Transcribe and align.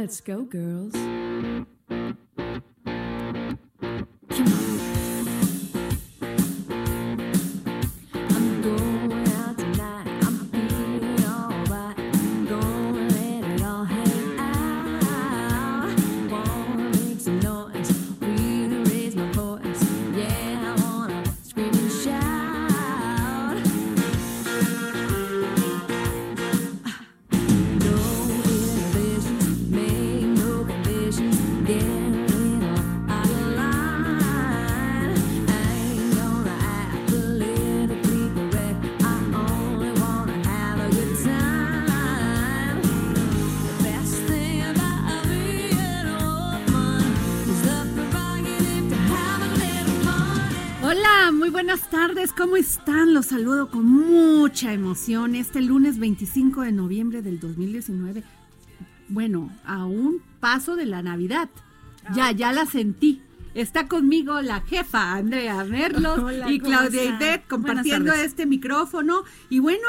Let's 0.00 0.22
go, 0.22 0.44
girls. 0.44 0.94
Tardes, 52.06 52.32
¿cómo 52.32 52.56
están? 52.56 53.12
Los 53.12 53.26
saludo 53.26 53.70
con 53.70 53.84
mucha 53.84 54.72
emoción 54.72 55.34
este 55.34 55.60
lunes 55.60 55.98
25 55.98 56.62
de 56.62 56.72
noviembre 56.72 57.20
del 57.20 57.38
2019. 57.38 58.24
Bueno, 59.10 59.54
a 59.66 59.84
un 59.84 60.22
paso 60.40 60.76
de 60.76 60.86
la 60.86 61.02
Navidad. 61.02 61.50
Ya, 62.14 62.32
ya 62.32 62.54
la 62.54 62.64
sentí. 62.64 63.20
Está 63.52 63.86
conmigo 63.86 64.40
la 64.40 64.62
jefa 64.62 65.12
Andrea 65.12 65.62
Merlos 65.64 66.18
Hola, 66.22 66.50
y 66.50 66.58
¿cómo 66.58 66.70
Claudia? 66.70 67.04
Idet 67.04 67.46
compartiendo 67.46 68.12
Buenas 68.12 68.24
este 68.24 68.46
micrófono. 68.46 69.24
Y 69.50 69.58
bueno, 69.58 69.86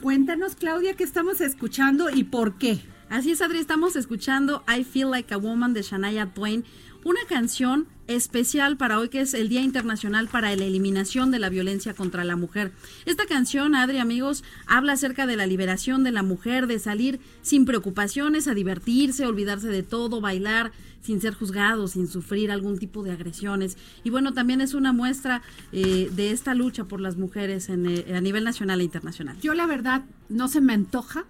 cuéntanos 0.00 0.54
Claudia 0.54 0.94
qué 0.94 1.02
estamos 1.02 1.40
escuchando 1.40 2.10
y 2.10 2.22
por 2.22 2.58
qué. 2.58 2.80
Así 3.10 3.32
es, 3.32 3.42
Adri, 3.42 3.58
estamos 3.58 3.96
escuchando 3.96 4.62
I 4.72 4.84
Feel 4.84 5.10
Like 5.10 5.34
a 5.34 5.36
Woman 5.36 5.74
de 5.74 5.82
Shania 5.82 6.32
Twain, 6.32 6.64
una 7.02 7.22
canción 7.28 7.88
especial 8.14 8.76
para 8.76 8.98
hoy 8.98 9.08
que 9.08 9.20
es 9.20 9.34
el 9.34 9.48
Día 9.48 9.62
Internacional 9.62 10.28
para 10.28 10.54
la 10.54 10.64
Eliminación 10.64 11.30
de 11.30 11.38
la 11.38 11.48
Violencia 11.48 11.94
contra 11.94 12.24
la 12.24 12.36
Mujer. 12.36 12.72
Esta 13.06 13.26
canción, 13.26 13.74
Adri, 13.74 13.98
amigos, 13.98 14.44
habla 14.66 14.92
acerca 14.92 15.26
de 15.26 15.36
la 15.36 15.46
liberación 15.46 16.04
de 16.04 16.12
la 16.12 16.22
mujer, 16.22 16.66
de 16.66 16.78
salir 16.78 17.20
sin 17.42 17.64
preocupaciones, 17.64 18.48
a 18.48 18.54
divertirse, 18.54 19.26
olvidarse 19.26 19.68
de 19.68 19.82
todo, 19.82 20.20
bailar 20.20 20.72
sin 21.02 21.20
ser 21.20 21.34
juzgado, 21.34 21.88
sin 21.88 22.06
sufrir 22.06 22.50
algún 22.50 22.78
tipo 22.78 23.02
de 23.02 23.10
agresiones. 23.10 23.76
Y 24.04 24.10
bueno, 24.10 24.32
también 24.32 24.60
es 24.60 24.72
una 24.72 24.92
muestra 24.92 25.42
eh, 25.72 26.08
de 26.14 26.30
esta 26.30 26.54
lucha 26.54 26.84
por 26.84 27.00
las 27.00 27.16
mujeres 27.16 27.68
en, 27.68 27.86
eh, 27.86 28.14
a 28.14 28.20
nivel 28.20 28.44
nacional 28.44 28.80
e 28.80 28.84
internacional. 28.84 29.36
Yo 29.40 29.54
la 29.54 29.66
verdad 29.66 30.04
no 30.28 30.48
se 30.48 30.60
me 30.60 30.72
antoja 30.72 31.24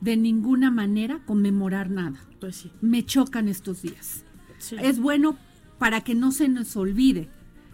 de 0.00 0.16
ninguna 0.16 0.70
manera 0.70 1.20
conmemorar 1.24 1.88
nada. 1.90 2.18
Pues 2.40 2.56
sí. 2.56 2.72
Me 2.80 3.06
chocan 3.06 3.48
estos 3.48 3.82
días. 3.82 4.24
Sí. 4.58 4.76
Es 4.80 4.98
bueno 4.98 5.36
para 5.82 6.02
que 6.02 6.14
no 6.14 6.30
se 6.30 6.48
nos 6.48 6.76
olvide 6.76 7.28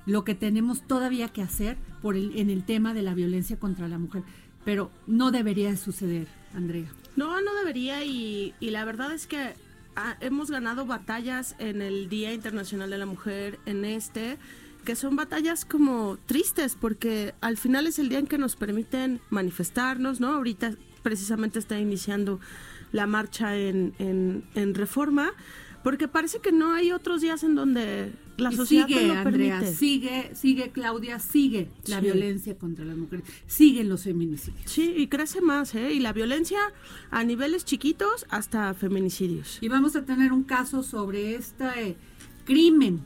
lo 0.07 0.25
que 0.25 0.35
tenemos 0.35 0.81
todavía 0.81 1.29
que 1.29 1.43
hacer 1.43 1.77
por 2.01 2.17
el, 2.17 2.39
en 2.39 2.49
el 2.49 2.65
tema 2.65 2.95
de 2.95 3.03
la 3.03 3.13
violencia 3.13 3.59
contra 3.59 3.87
la 3.87 3.99
mujer. 3.99 4.23
Pero 4.65 4.91
no 5.07 5.31
debería 5.31 5.69
de 5.69 5.77
suceder, 5.77 6.27
Andrea. 6.55 6.91
No, 7.17 7.43
no 7.43 7.55
debería 7.57 8.03
y, 8.07 8.55
y 8.61 8.71
la 8.71 8.87
verdad 8.87 9.13
es 9.13 9.27
que 9.27 9.53
ah, 9.95 10.17
hemos 10.21 10.51
ganado 10.51 10.87
batallas 10.87 11.55
en 11.59 11.83
el 11.83 12.09
Día 12.09 12.33
Internacional 12.33 12.89
de 12.89 12.97
la 12.97 13.05
Mujer, 13.05 13.61
en 13.67 13.85
este, 13.85 14.39
que 14.87 14.97
son 14.97 15.15
batallas 15.15 15.67
como 15.67 16.17
tristes 16.25 16.79
porque 16.81 17.35
al 17.43 17.59
final 17.59 17.87
es 17.87 17.99
el 17.99 18.09
día 18.09 18.21
en 18.21 18.27
que 18.27 18.39
nos 18.39 18.57
permiten 18.57 19.21
manifestarnos, 19.29 20.19
¿no? 20.19 20.29
Ahorita 20.29 20.73
precisamente 21.03 21.59
está 21.59 21.79
iniciando 21.79 22.41
la 22.91 23.07
marcha 23.07 23.55
en, 23.55 23.93
en 23.99 24.75
reforma 24.75 25.35
porque 25.83 26.09
parece 26.09 26.41
que 26.41 26.53
no 26.53 26.73
hay 26.73 26.93
otros 26.93 27.21
días 27.21 27.43
en 27.45 27.55
donde 27.55 28.13
la 28.37 28.53
sociedad 28.53 28.87
sigue, 28.87 29.07
lo 29.07 29.15
Andrea, 29.15 29.59
permite. 29.59 29.77
sigue, 29.77 30.31
sigue, 30.35 30.71
Claudia, 30.71 31.19
sigue 31.19 31.69
la 31.87 32.01
violencia 32.01 32.57
contra 32.57 32.85
las 32.85 32.97
mujeres, 32.97 33.25
siguen 33.47 33.89
los 33.89 34.05
feminicidios. 34.05 34.71
Sí, 34.71 34.95
y 34.97 35.07
crece 35.09 35.41
más, 35.41 35.75
¿eh? 35.75 35.93
Y 35.93 36.01
la 36.01 36.13
violencia 36.13 36.59
a 37.11 37.25
niveles 37.25 37.65
chiquitos 37.65 38.27
hasta 38.29 38.75
feminicidios. 38.75 39.59
Y 39.61 39.69
vamos 39.69 39.97
a 39.97 40.05
tener 40.05 40.33
un 40.33 40.45
caso 40.45 40.83
sobre 40.83 41.35
este 41.35 41.97
crimen 42.45 43.01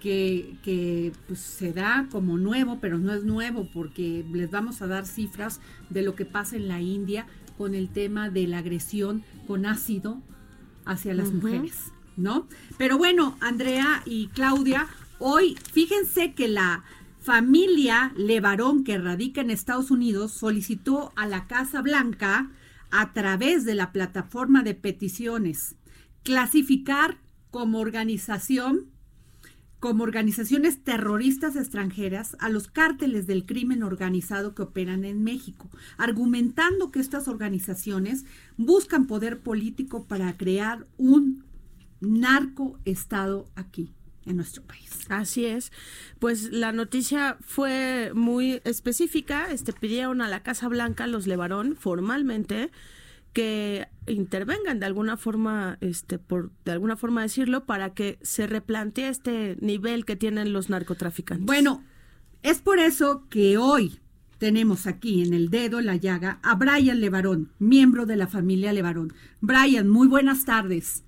que, 0.00 0.56
que, 0.62 1.12
pues, 1.26 1.40
se 1.40 1.72
da 1.72 2.08
como 2.10 2.38
nuevo, 2.38 2.78
pero 2.80 2.98
no 2.98 3.12
es 3.12 3.24
nuevo 3.24 3.68
porque 3.72 4.24
les 4.32 4.50
vamos 4.50 4.80
a 4.82 4.86
dar 4.86 5.06
cifras 5.06 5.60
de 5.90 6.02
lo 6.02 6.14
que 6.14 6.24
pasa 6.24 6.56
en 6.56 6.68
la 6.68 6.80
India 6.80 7.26
con 7.58 7.74
el 7.74 7.90
tema 7.90 8.30
de 8.30 8.46
la 8.46 8.58
agresión 8.58 9.22
con 9.46 9.66
ácido 9.66 10.22
hacia 10.84 11.14
las 11.14 11.32
mujeres, 11.32 11.92
¿no? 12.16 12.46
Pero 12.78 12.98
bueno, 12.98 13.36
Andrea 13.40 14.02
y 14.04 14.28
Claudia, 14.28 14.86
hoy 15.18 15.56
fíjense 15.72 16.34
que 16.34 16.48
la 16.48 16.84
familia 17.20 18.12
Levarón 18.16 18.84
que 18.84 18.98
radica 18.98 19.40
en 19.40 19.50
Estados 19.50 19.90
Unidos 19.90 20.32
solicitó 20.32 21.12
a 21.16 21.26
la 21.26 21.46
Casa 21.46 21.82
Blanca 21.82 22.50
a 22.90 23.12
través 23.12 23.64
de 23.64 23.74
la 23.74 23.92
plataforma 23.92 24.62
de 24.62 24.74
peticiones 24.74 25.76
clasificar 26.22 27.18
como 27.50 27.80
organización 27.80 28.89
como 29.80 30.04
organizaciones 30.04 30.84
terroristas 30.84 31.56
extranjeras 31.56 32.36
a 32.38 32.50
los 32.50 32.68
cárteles 32.68 33.26
del 33.26 33.46
crimen 33.46 33.82
organizado 33.82 34.54
que 34.54 34.62
operan 34.62 35.04
en 35.04 35.24
México, 35.24 35.70
argumentando 35.96 36.90
que 36.90 37.00
estas 37.00 37.26
organizaciones 37.28 38.26
buscan 38.58 39.06
poder 39.06 39.40
político 39.40 40.04
para 40.06 40.36
crear 40.36 40.86
un 40.98 41.44
narcoestado 42.00 43.50
aquí 43.56 43.94
en 44.26 44.36
nuestro 44.36 44.62
país. 44.62 44.90
Así 45.08 45.46
es. 45.46 45.72
Pues 46.18 46.52
la 46.52 46.72
noticia 46.72 47.38
fue 47.40 48.12
muy 48.14 48.60
específica. 48.64 49.50
Este 49.50 49.72
pidieron 49.72 50.20
a 50.20 50.28
la 50.28 50.42
Casa 50.42 50.68
Blanca, 50.68 51.06
los 51.06 51.26
Levarón, 51.26 51.74
formalmente, 51.76 52.70
que 53.32 53.86
intervengan 54.06 54.80
de 54.80 54.86
alguna 54.86 55.16
forma, 55.16 55.78
este, 55.80 56.18
por 56.18 56.50
de 56.64 56.72
alguna 56.72 56.96
forma 56.96 57.22
decirlo, 57.22 57.64
para 57.64 57.94
que 57.94 58.18
se 58.22 58.46
replantee 58.46 59.08
este 59.08 59.56
nivel 59.60 60.04
que 60.04 60.16
tienen 60.16 60.52
los 60.52 60.68
narcotraficantes. 60.70 61.46
Bueno, 61.46 61.84
es 62.42 62.60
por 62.60 62.78
eso 62.78 63.26
que 63.28 63.58
hoy 63.58 64.00
tenemos 64.38 64.86
aquí 64.86 65.22
en 65.22 65.34
el 65.34 65.50
dedo 65.50 65.80
la 65.80 65.96
llaga 65.96 66.40
a 66.42 66.54
Brian 66.54 67.00
Levarón, 67.00 67.52
miembro 67.58 68.06
de 68.06 68.16
la 68.16 68.26
familia 68.26 68.72
Levarón. 68.72 69.12
Brian, 69.40 69.88
muy 69.88 70.08
buenas 70.08 70.44
tardes. 70.44 71.04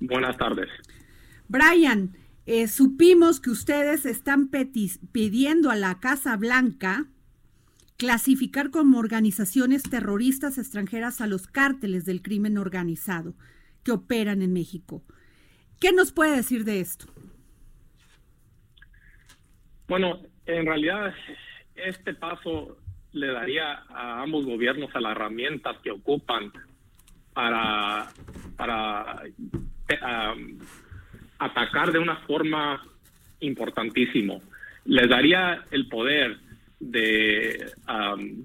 Buenas 0.00 0.36
tardes. 0.36 0.68
Brian, 1.48 2.16
eh, 2.46 2.68
supimos 2.68 3.40
que 3.40 3.50
ustedes 3.50 4.04
están 4.04 4.50
pidiendo 5.12 5.70
a 5.70 5.76
la 5.76 5.98
Casa 5.98 6.36
Blanca 6.36 7.06
clasificar 7.96 8.70
como 8.70 8.98
organizaciones 8.98 9.82
terroristas 9.82 10.58
extranjeras 10.58 11.20
a 11.20 11.26
los 11.26 11.46
cárteles 11.46 12.04
del 12.04 12.22
crimen 12.22 12.58
organizado 12.58 13.34
que 13.84 13.92
operan 13.92 14.42
en 14.42 14.52
México. 14.52 15.02
¿Qué 15.80 15.92
nos 15.92 16.12
puede 16.12 16.36
decir 16.36 16.64
de 16.64 16.80
esto? 16.80 17.06
Bueno, 19.86 20.20
en 20.46 20.66
realidad 20.66 21.14
este 21.74 22.14
paso 22.14 22.78
le 23.12 23.28
daría 23.28 23.84
a 23.88 24.22
ambos 24.22 24.44
gobiernos 24.46 24.94
a 24.94 25.00
las 25.00 25.12
herramientas 25.12 25.76
que 25.82 25.90
ocupan 25.90 26.52
para, 27.32 28.08
para 28.56 29.22
atacar 31.38 31.92
de 31.92 31.98
una 31.98 32.16
forma 32.26 32.82
importantísimo. 33.40 34.40
Les 34.84 35.08
daría 35.08 35.64
el 35.70 35.88
poder 35.88 36.38
de 36.90 37.66
am, 37.86 38.44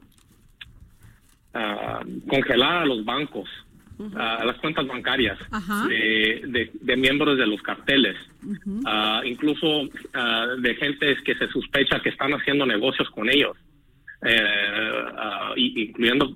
am, 1.53 2.21
congelar 2.27 2.83
a 2.83 2.85
los 2.85 3.03
bancos, 3.05 3.49
a 4.15 4.45
las 4.45 4.55
cuentas 4.59 4.87
bancarias 4.87 5.37
de, 5.89 6.41
de- 6.47 6.71
de 6.73 6.95
miembros 6.95 7.37
de 7.37 7.45
los 7.47 7.61
carteles, 7.61 8.15
Ah, 8.85 9.21
incluso 9.25 9.89
ah, 10.13 10.47
de 10.57 10.73
gente 10.75 11.17
que 11.25 11.35
se 11.35 11.47
sospecha 11.49 11.99
que 12.01 12.07
están 12.09 12.31
haciendo 12.33 12.65
negocios 12.65 13.09
con 13.09 13.29
ellos, 13.29 13.57
eh, 14.25 14.37
ah, 15.17 15.51
incluyendo 15.57 16.33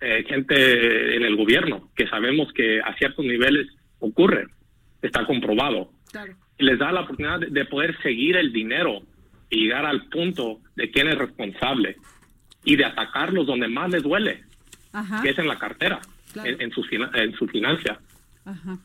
eh, 0.00 0.24
gente 0.26 1.16
en 1.16 1.22
el 1.24 1.36
gobierno, 1.36 1.90
que 1.94 2.06
sabemos 2.08 2.50
que 2.54 2.80
a 2.80 2.94
ciertos 2.96 3.24
niveles 3.24 3.66
ocurre, 3.98 4.46
está 5.02 5.26
comprobado. 5.26 5.90
Claro. 6.10 6.34
Les 6.58 6.78
da 6.78 6.90
la 6.92 7.00
oportunidad 7.02 7.40
de 7.40 7.64
poder 7.66 8.00
seguir 8.02 8.36
el 8.36 8.50
dinero 8.52 9.02
y 9.52 9.64
llegar 9.64 9.84
al 9.84 10.06
punto 10.08 10.60
de 10.76 10.90
quién 10.90 11.08
es 11.08 11.16
responsable 11.18 11.96
y 12.64 12.74
de 12.76 12.84
atacarlos 12.86 13.46
donde 13.46 13.68
más 13.68 13.90
les 13.90 14.02
duele, 14.02 14.42
Ajá, 14.92 15.22
que 15.22 15.30
es 15.30 15.38
en 15.38 15.46
la 15.46 15.58
cartera, 15.58 16.00
Claro. 16.32 16.48
en, 16.48 16.62
en 16.62 16.70
su, 16.72 16.82
en 16.90 17.34
su 17.34 17.46
financia. 17.46 17.98
ajá. 18.46 18.78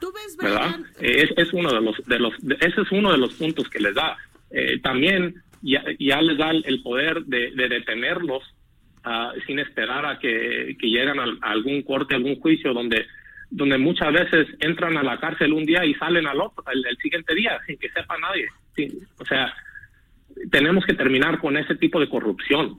¿Tú 0.00 0.12
ves, 0.12 0.36
¿verdad? 0.36 0.80
Es, 1.00 1.30
es 1.36 1.52
uno 1.54 1.72
de 1.72 1.80
los, 1.80 1.96
de 2.04 2.18
los, 2.18 2.34
de- 2.42 2.56
ese 2.60 2.82
es 2.82 2.92
uno 2.92 3.10
de 3.12 3.16
los 3.18 3.32
puntos 3.34 3.70
que 3.70 3.80
les 3.80 3.94
da. 3.94 4.18
Eh, 4.50 4.78
también 4.80 5.36
ya, 5.62 5.82
ya 5.98 6.20
les 6.20 6.36
da 6.36 6.50
el, 6.50 6.82
poder 6.82 7.22
de, 7.24 7.52
de 7.52 7.68
detenerlos 7.68 8.42
ah, 9.04 9.32
sin 9.46 9.60
esperar 9.60 10.04
a 10.04 10.18
que, 10.18 10.76
que 10.78 10.88
lleguen 10.88 11.18
a, 11.20 11.24
algún 11.48 11.80
corte, 11.82 12.14
algún 12.14 12.38
juicio, 12.38 12.74
donde, 12.74 13.06
donde 13.50 13.78
muchas 13.78 14.12
veces 14.12 14.48
entran 14.60 14.98
a 14.98 15.02
la 15.02 15.18
cárcel 15.18 15.54
un 15.54 15.64
día 15.64 15.86
y 15.86 15.94
salen 15.94 16.26
al 16.26 16.40
otro, 16.40 16.62
el, 16.70 16.84
el 16.86 16.96
siguiente 16.98 17.34
día, 17.34 17.58
sin 17.66 17.78
que 17.78 17.88
sepa 17.88 18.18
nadie. 18.18 18.46
Sí, 18.76 18.98
o 19.18 19.24
sea, 19.24 19.52
tenemos 20.50 20.84
que 20.86 20.94
terminar 20.94 21.40
con 21.40 21.56
ese 21.56 21.74
tipo 21.76 22.00
de 22.00 22.08
corrupción. 22.08 22.78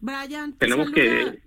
Brian, 0.00 0.52
te 0.52 0.58
Tenemos 0.66 0.90
saluda- 0.90 0.94
que- 1.32 1.42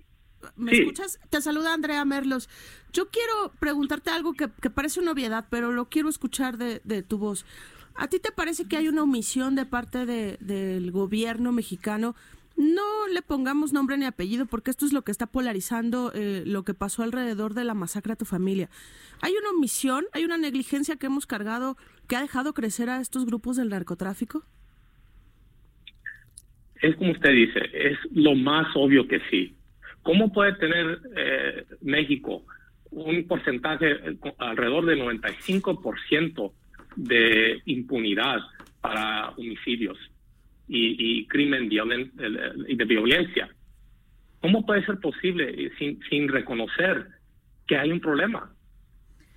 ¿Me 0.54 0.70
Sí. 0.72 0.80
escuchas? 0.82 1.18
Te 1.28 1.40
saluda 1.40 1.74
Andrea 1.74 2.04
Merlos. 2.04 2.48
Yo 2.92 3.08
quiero 3.10 3.52
preguntarte 3.58 4.10
algo 4.10 4.34
que, 4.34 4.48
que 4.62 4.70
parece 4.70 5.00
una 5.00 5.10
obviedad, 5.12 5.46
pero 5.50 5.72
lo 5.72 5.88
quiero 5.88 6.08
escuchar 6.08 6.56
de, 6.56 6.80
de 6.84 7.02
tu 7.02 7.18
voz. 7.18 7.44
¿A 7.96 8.06
ti 8.08 8.20
te 8.20 8.30
parece 8.30 8.68
que 8.68 8.76
hay 8.76 8.86
una 8.88 9.02
omisión 9.02 9.54
de 9.56 9.64
parte 9.66 10.06
de- 10.06 10.36
del 10.40 10.92
gobierno 10.92 11.50
mexicano? 11.52 12.14
No 12.56 13.06
le 13.08 13.22
pongamos 13.22 13.72
nombre 13.72 13.98
ni 13.98 14.06
apellido 14.06 14.46
porque 14.46 14.70
esto 14.70 14.86
es 14.86 14.92
lo 14.92 15.02
que 15.02 15.12
está 15.12 15.26
polarizando 15.26 16.10
eh, 16.14 16.42
lo 16.46 16.64
que 16.64 16.74
pasó 16.74 17.02
alrededor 17.02 17.54
de 17.54 17.64
la 17.64 17.74
masacre 17.74 18.14
a 18.14 18.16
tu 18.16 18.24
familia. 18.24 18.70
¿Hay 19.20 19.32
una 19.32 19.50
omisión, 19.50 20.06
hay 20.12 20.24
una 20.24 20.38
negligencia 20.38 20.96
que 20.96 21.06
hemos 21.06 21.26
cargado 21.26 21.76
que 22.08 22.16
ha 22.16 22.22
dejado 22.22 22.54
crecer 22.54 22.88
a 22.88 23.00
estos 23.00 23.26
grupos 23.26 23.56
del 23.56 23.68
narcotráfico? 23.68 24.44
es 26.80 26.96
como 26.96 27.12
usted 27.12 27.30
dice, 27.30 27.60
es 27.72 27.98
lo 28.12 28.34
más 28.34 28.66
obvio 28.74 29.06
que 29.06 29.20
sí. 29.30 29.54
¿Cómo 30.02 30.32
puede 30.32 30.52
tener 30.54 31.00
eh, 31.16 31.64
México 31.82 32.44
un 32.90 33.26
porcentaje 33.26 33.90
eh, 33.90 34.16
alrededor 34.38 34.86
del 34.86 35.00
95% 35.00 36.52
de 36.96 37.60
impunidad 37.66 38.38
para 38.80 39.30
homicidios 39.30 39.98
y, 40.68 41.20
y 41.20 41.26
crimen 41.28 41.68
violen- 41.68 42.12
de 42.12 42.84
violencia? 42.84 43.48
¿Cómo 44.40 44.64
puede 44.66 44.84
ser 44.84 44.98
posible 45.00 45.44
eh, 45.66 45.72
sin, 45.78 46.00
sin 46.08 46.28
reconocer 46.28 47.06
que 47.66 47.76
hay 47.76 47.90
un 47.90 48.00
problema? 48.00 48.52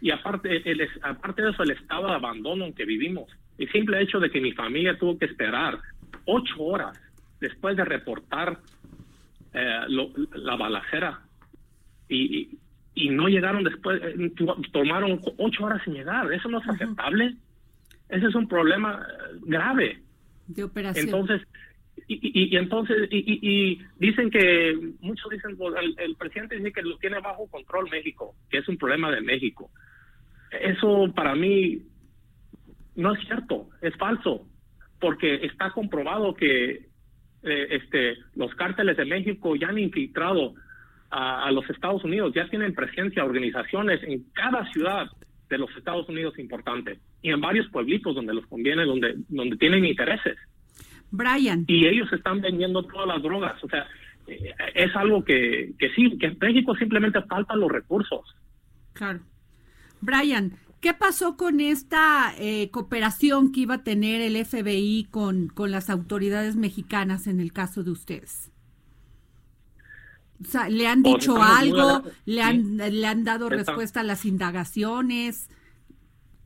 Y 0.02 0.12
aparte, 0.12 0.70
el, 0.70 0.88
aparte 1.02 1.42
de 1.42 1.52
eso, 1.52 1.64
el 1.64 1.72
estado 1.72 2.08
de 2.08 2.14
abandono 2.14 2.66
en 2.66 2.74
que 2.74 2.86
vivimos. 2.86 3.30
El 3.58 3.70
simple 3.72 4.02
hecho 4.02 4.20
de 4.20 4.30
que 4.30 4.40
mi 4.40 4.54
familia 4.54 4.98
tuvo 4.98 5.18
que 5.18 5.26
esperar 5.26 5.80
ocho 6.26 6.56
horas 6.64 6.96
después 7.40 7.76
de 7.76 7.86
reportar 7.86 8.60
eh, 9.54 9.82
lo- 9.88 10.14
la 10.36 10.56
balacera 10.56 11.22
y, 12.08 12.38
y- 12.40 12.60
y 12.96 13.10
no 13.10 13.28
llegaron 13.28 13.64
después, 13.64 14.02
eh, 14.04 14.32
tomaron 14.72 15.22
ocho 15.38 15.64
horas 15.66 15.82
sin 15.84 15.94
llegar. 15.94 16.32
Eso 16.34 16.50
no 16.50 16.60
es 16.60 16.68
aceptable. 16.68 17.36
Ese 18.10 18.28
es 18.28 18.36
un 18.36 18.48
problema 18.48 19.06
grave. 19.42 20.04
De 20.50 20.64
operación. 20.64 21.06
Entonces, 21.06 21.42
y, 22.08 22.54
y- 22.54 22.58
entonces, 22.58 23.08
y, 23.12 23.40
y- 23.42 23.82
dicen 24.00 24.32
que, 24.32 24.76
muchos 25.02 25.30
dicen, 25.30 25.56
pues, 25.58 25.76
el, 25.80 25.96
el 26.00 26.16
presidente 26.16 26.56
dice 26.58 26.72
que 26.72 26.82
lo 26.82 26.98
tiene 26.98 27.20
bajo 27.20 27.48
control 27.48 27.88
México, 27.92 28.36
que 28.50 28.58
es 28.58 28.68
un 28.68 28.78
problema 28.78 29.12
de 29.12 29.22
México. 29.22 29.70
Eso 30.52 31.12
para 31.14 31.36
mí 31.36 31.84
no 32.96 33.14
es 33.14 33.20
cierto, 33.28 33.70
es 33.82 33.96
falso, 33.98 34.48
porque 35.00 35.36
está 35.46 35.72
comprobado 35.72 36.34
que 36.34 36.88
eh, 37.44 37.68
este, 37.70 38.18
los 38.36 38.54
cárteles 38.56 38.98
de 38.98 39.06
México 39.06 39.56
ya 39.56 39.68
han 39.68 39.78
infiltrado 39.78 40.56
a, 41.12 41.46
a 41.46 41.52
los 41.52 41.70
Estados 41.70 42.04
Unidos, 42.04 42.34
ya 42.34 42.50
tienen 42.50 42.74
presencia, 42.74 43.24
organizaciones 43.24 44.02
en 44.04 44.24
cada 44.34 44.66
ciudad 44.72 45.08
de 45.50 45.58
los 45.60 45.70
Estados 45.78 46.10
Unidos 46.10 46.40
importante 46.40 47.00
y 47.22 47.32
en 47.32 47.42
varios 47.42 47.68
pueblitos 47.70 48.16
donde 48.16 48.34
los 48.34 48.46
conviene, 48.48 48.86
donde, 48.86 49.16
donde 49.28 49.58
tienen 49.58 49.86
intereses 49.86 50.38
Brian, 51.12 51.66
y 51.68 51.86
ellos 51.88 52.12
están 52.14 52.40
vendiendo 52.42 52.84
todas 52.84 53.08
las 53.08 53.22
drogas. 53.24 53.62
O 53.64 53.68
sea, 53.68 53.88
eh, 54.28 54.54
es 54.76 54.96
algo 54.96 55.24
que, 55.24 55.74
que 55.80 55.90
sí, 55.96 56.18
que 56.20 56.28
en 56.28 56.38
México 56.40 56.76
simplemente 56.76 57.22
faltan 57.24 57.60
los 57.60 57.72
recursos. 57.72 58.22
claro. 58.94 59.20
Brian, 60.02 60.54
¿qué 60.80 60.94
pasó 60.94 61.36
con 61.36 61.60
esta 61.60 62.34
eh, 62.38 62.70
cooperación 62.72 63.52
que 63.52 63.62
iba 63.62 63.74
a 63.76 63.84
tener 63.84 64.22
el 64.22 64.38
FBI 64.46 65.08
con, 65.12 65.48
con 65.50 65.72
las 65.72 65.90
autoridades 65.90 66.56
mexicanas 66.56 67.28
en 67.28 67.42
el 67.42 67.52
caso 67.52 67.84
de 67.84 67.92
ustedes? 67.92 68.50
O 70.42 70.46
sea, 70.46 70.70
¿le 70.70 70.88
han 70.88 71.04
Pues 71.04 71.16
dicho 71.16 71.42
algo? 71.44 72.04
¿Le 72.26 72.42
han, 72.42 72.78
¿Le 72.78 73.06
han 73.08 73.24
dado 73.26 73.48
Está- 73.48 73.58
respuesta 73.58 74.00
a 74.00 74.04
las 74.04 74.24
indagaciones? 74.26 75.50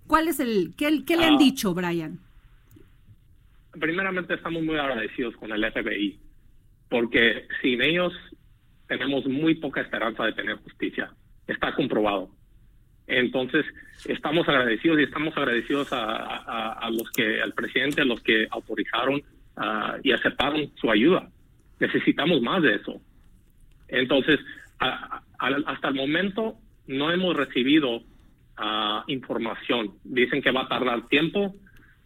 ¿Cuál 0.08 0.28
es 0.28 0.40
el, 0.40 0.74
qué, 0.78 1.04
qué 1.06 1.18
le 1.18 1.26
han 1.26 1.36
Ah. 1.36 1.40
dicho, 1.40 1.74
Brian? 1.74 2.20
Primeramente 3.80 4.36
estamos 4.36 4.62
muy 4.64 4.78
agradecidos 4.78 5.36
con 5.38 5.52
el 5.52 5.64
FBI, 5.72 6.20
porque 6.90 7.48
sin 7.62 7.82
ellos 7.82 8.14
tenemos 8.88 9.26
muy 9.26 9.56
poca 9.56 9.82
esperanza 9.82 10.26
de 10.26 10.34
tener 10.34 10.58
justicia. 10.58 11.12
Está 11.48 11.74
comprobado. 11.74 12.30
Entonces, 13.08 13.66
estamos 14.06 14.48
agradecidos 14.48 15.00
y 15.00 15.04
estamos 15.04 15.36
agradecidos 15.36 15.92
a, 15.92 16.04
a- 16.04 16.74
a 16.74 16.90
los 16.92 17.10
que, 17.12 17.42
al 17.42 17.54
presidente, 17.54 18.02
a 18.02 18.06
los 18.06 18.22
que 18.22 18.48
autorizaron 18.52 19.22
ah, 19.58 19.98
y 20.04 20.12
aceptaron 20.12 20.72
su 20.80 20.90
ayuda. 20.92 21.30
Necesitamos 21.80 22.42
más 22.42 22.62
de 22.62 22.76
eso. 22.76 23.02
Entonces, 23.88 24.40
a- 24.80 25.22
a- 25.40 25.62
hasta 25.66 25.88
el 25.88 25.96
momento 25.96 26.56
no 26.88 27.12
hemos 27.12 27.36
recibido 27.36 28.04
ah, 28.58 29.04
información. 29.08 29.94
Dicen 30.04 30.42
que 30.42 30.52
va 30.52 30.62
a 30.62 30.68
tardar 30.68 31.08
tiempo 31.08 31.54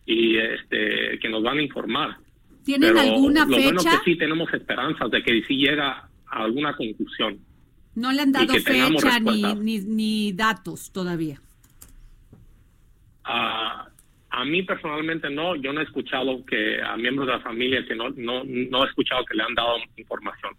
y 0.05 0.37
este 0.37 1.19
que 1.19 1.29
nos 1.29 1.43
van 1.43 1.57
a 1.57 1.61
informar. 1.61 2.17
¿Tienen 2.63 2.93
Pero 2.93 2.99
alguna 2.99 3.45
lo 3.45 3.57
bueno 3.57 3.79
fecha? 3.81 3.99
que 3.99 4.11
sí 4.11 4.17
tenemos 4.17 4.53
esperanzas 4.53 5.09
de 5.11 5.23
que 5.23 5.43
sí 5.43 5.57
llega 5.57 6.09
a 6.27 6.43
alguna 6.43 6.75
conclusión. 6.75 7.39
No 7.95 8.11
le 8.11 8.21
han 8.21 8.31
dado 8.31 8.53
fecha 8.53 9.19
ni, 9.19 9.41
ni, 9.55 9.79
ni 9.79 10.33
datos 10.33 10.91
todavía. 10.91 11.41
Ah, 13.23 13.87
a 14.29 14.45
mí 14.45 14.63
personalmente 14.63 15.29
no, 15.29 15.55
yo 15.55 15.73
no 15.73 15.81
he 15.81 15.83
escuchado 15.83 16.45
que 16.45 16.81
a 16.81 16.95
miembros 16.95 17.27
de 17.27 17.33
la 17.33 17.39
familia 17.39 17.85
que 17.87 17.95
no 17.95 18.09
no 18.11 18.43
no 18.43 18.85
he 18.85 18.87
escuchado 18.87 19.25
que 19.25 19.35
le 19.35 19.43
han 19.43 19.55
dado 19.55 19.77
información. 19.97 20.53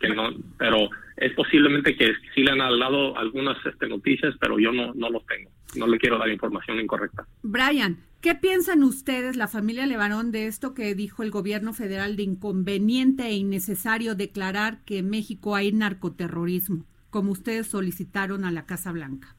Que 0.00 0.08
no, 0.08 0.30
pero 0.58 0.88
es 1.16 1.32
posiblemente 1.34 1.94
que 1.94 2.14
sí 2.34 2.42
le 2.42 2.52
han 2.52 2.58
dado 2.58 3.16
algunas 3.18 3.56
este, 3.66 3.86
noticias, 3.86 4.34
pero 4.40 4.58
yo 4.58 4.72
no 4.72 4.94
no 4.94 5.10
lo 5.10 5.20
tengo. 5.20 5.50
No 5.76 5.86
le 5.86 5.98
quiero 5.98 6.18
dar 6.18 6.28
información 6.28 6.80
incorrecta. 6.80 7.26
Brian, 7.42 7.98
¿qué 8.20 8.34
piensan 8.34 8.82
ustedes, 8.82 9.36
la 9.36 9.46
familia 9.46 9.86
Levarón, 9.86 10.32
de 10.32 10.46
esto 10.46 10.74
que 10.74 10.94
dijo 10.94 11.22
el 11.22 11.30
gobierno 11.30 11.72
federal 11.72 12.16
de 12.16 12.24
inconveniente 12.24 13.24
e 13.24 13.34
innecesario 13.34 14.14
declarar 14.14 14.84
que 14.84 14.98
en 14.98 15.10
México 15.10 15.54
hay 15.54 15.70
narcoterrorismo, 15.72 16.86
como 17.10 17.32
ustedes 17.32 17.68
solicitaron 17.68 18.44
a 18.44 18.50
la 18.50 18.66
Casa 18.66 18.90
Blanca? 18.90 19.36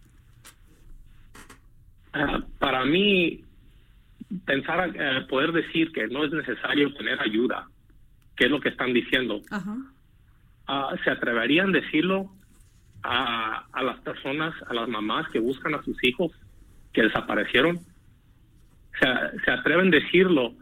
Ah, 2.13 2.43
para 2.59 2.85
mí, 2.85 3.43
pensar, 4.45 4.93
eh, 4.95 5.25
poder 5.27 5.51
decir 5.51 5.91
que 5.91 6.07
no 6.07 6.23
es 6.23 6.31
necesario 6.31 6.93
tener 6.93 7.19
ayuda, 7.21 7.69
que 8.35 8.45
es 8.45 8.51
lo 8.51 8.59
que 8.59 8.69
están 8.69 8.93
diciendo, 8.93 9.41
Ajá. 9.49 9.77
¿Se 11.03 11.09
atreverían 11.09 11.69
a 11.69 11.79
decirlo 11.79 12.31
a, 13.03 13.65
a 13.71 13.83
las 13.83 13.99
personas, 14.01 14.53
a 14.67 14.73
las 14.73 14.87
mamás 14.87 15.27
que 15.29 15.39
buscan 15.39 15.73
a 15.75 15.83
sus 15.83 16.01
hijos 16.03 16.31
que 16.93 17.03
desaparecieron? 17.03 17.79
¿Se, 18.99 19.07
se 19.45 19.51
atreven 19.51 19.87
a 19.87 19.97
decirlo 19.99 20.53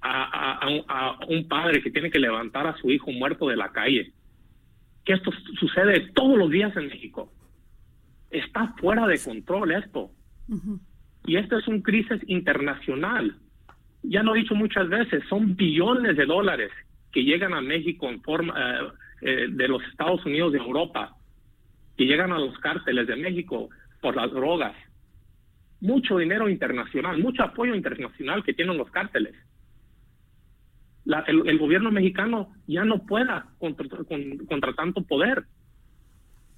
a, 0.00 0.22
a- 0.24 0.76
a 0.88 1.26
un- 1.26 1.46
padre 1.48 1.82
que 1.82 1.90
tiene 1.90 2.10
que 2.10 2.18
levantar 2.18 2.66
a 2.66 2.76
su 2.78 2.90
hijo 2.90 3.10
muerto 3.12 3.48
de 3.48 3.56
la 3.56 3.70
calle? 3.72 4.12
Que 5.04 5.12
esto 5.14 5.30
sucede 5.58 6.10
todos 6.14 6.36
los 6.38 6.50
días 6.50 6.76
en 6.76 6.88
México. 6.88 7.32
Está 8.30 8.74
fuera 8.78 9.06
de 9.06 9.18
control 9.22 9.72
esto. 9.72 10.10
Y 11.26 11.36
esto 11.36 11.58
es 11.58 11.66
un 11.68 11.82
crisis 11.82 12.20
internacional. 12.26 13.36
Ya 14.02 14.22
lo 14.22 14.34
he 14.34 14.40
dicho 14.40 14.54
muchas 14.54 14.88
veces, 14.88 15.22
son 15.28 15.56
billones 15.56 16.16
de 16.16 16.24
dólares 16.26 16.70
que 17.12 17.24
llegan 17.24 17.54
a 17.54 17.60
México 17.60 18.08
en 18.08 18.20
forma 18.22 18.54
eh, 18.56 18.88
eh, 19.20 19.46
de 19.50 19.68
los 19.68 19.82
Estados 19.84 20.24
Unidos 20.24 20.52
de 20.52 20.58
Europa, 20.58 21.16
que 21.96 22.04
llegan 22.04 22.32
a 22.32 22.38
los 22.38 22.56
cárteles 22.58 23.06
de 23.06 23.16
México 23.16 23.68
por 24.00 24.16
las 24.16 24.30
drogas. 24.30 24.74
Mucho 25.80 26.18
dinero 26.18 26.48
internacional, 26.48 27.18
mucho 27.18 27.42
apoyo 27.42 27.74
internacional 27.74 28.42
que 28.44 28.54
tienen 28.54 28.76
los 28.76 28.90
cárteles. 28.90 29.34
El, 31.26 31.58
gobierno 31.58 31.90
mexicano 31.90 32.52
ya 32.66 32.84
no 32.84 33.06
pueda 33.06 33.46
contra, 33.58 33.88
con- 34.04 34.38
contra 34.46 34.74
tanto 34.74 35.02
poder. 35.02 35.44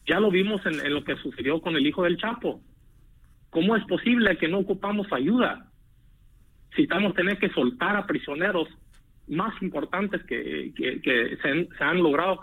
Ya 0.07 0.19
lo 0.19 0.31
vimos 0.31 0.65
en, 0.67 0.85
en 0.85 0.93
lo 0.95 1.05
que 1.05 1.17
sucedió 1.17 1.61
con 1.61 1.77
el 1.77 1.87
hijo 1.87 2.03
del 2.03 2.17
Chapo. 2.17 2.61
¿Cómo 3.51 3.77
es 3.77 3.85
posible 3.85 4.39
que 4.39 4.49
no 4.49 4.59
ocupamos 4.59 5.07
ayuda? 5.13 5.71
Si 6.75 6.83
estamos 6.83 7.15
tener 7.15 7.39
que 7.39 7.51
soltar 7.51 7.97
a 7.97 8.07
prisioneros 8.07 8.69
más 9.31 9.61
importantes 9.63 10.23
que, 10.25 10.73
que, 10.77 11.39
se, 11.43 11.85
han, 11.85 12.03
logrado 12.03 12.39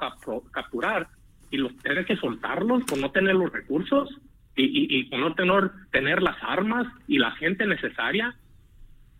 capturar 0.51 1.08
y 1.51 1.58
los 1.58 1.75
tener 1.77 2.06
que 2.06 2.17
soltarlos 2.17 2.84
por 2.86 2.98
no 2.98 3.12
tener 3.12 3.36
los 3.36 3.51
recursos 3.51 4.10
y, 4.56 4.63
y, 4.63 5.00
y 5.00 5.03
por 5.06 5.20
no 5.20 5.36
tener, 5.36 5.72
tener 5.91 6.22
las 6.22 6.38
armas 6.41 6.88
y 7.08 7.20
la 7.20 7.32
gente 7.32 7.65
necesaria 7.65 8.36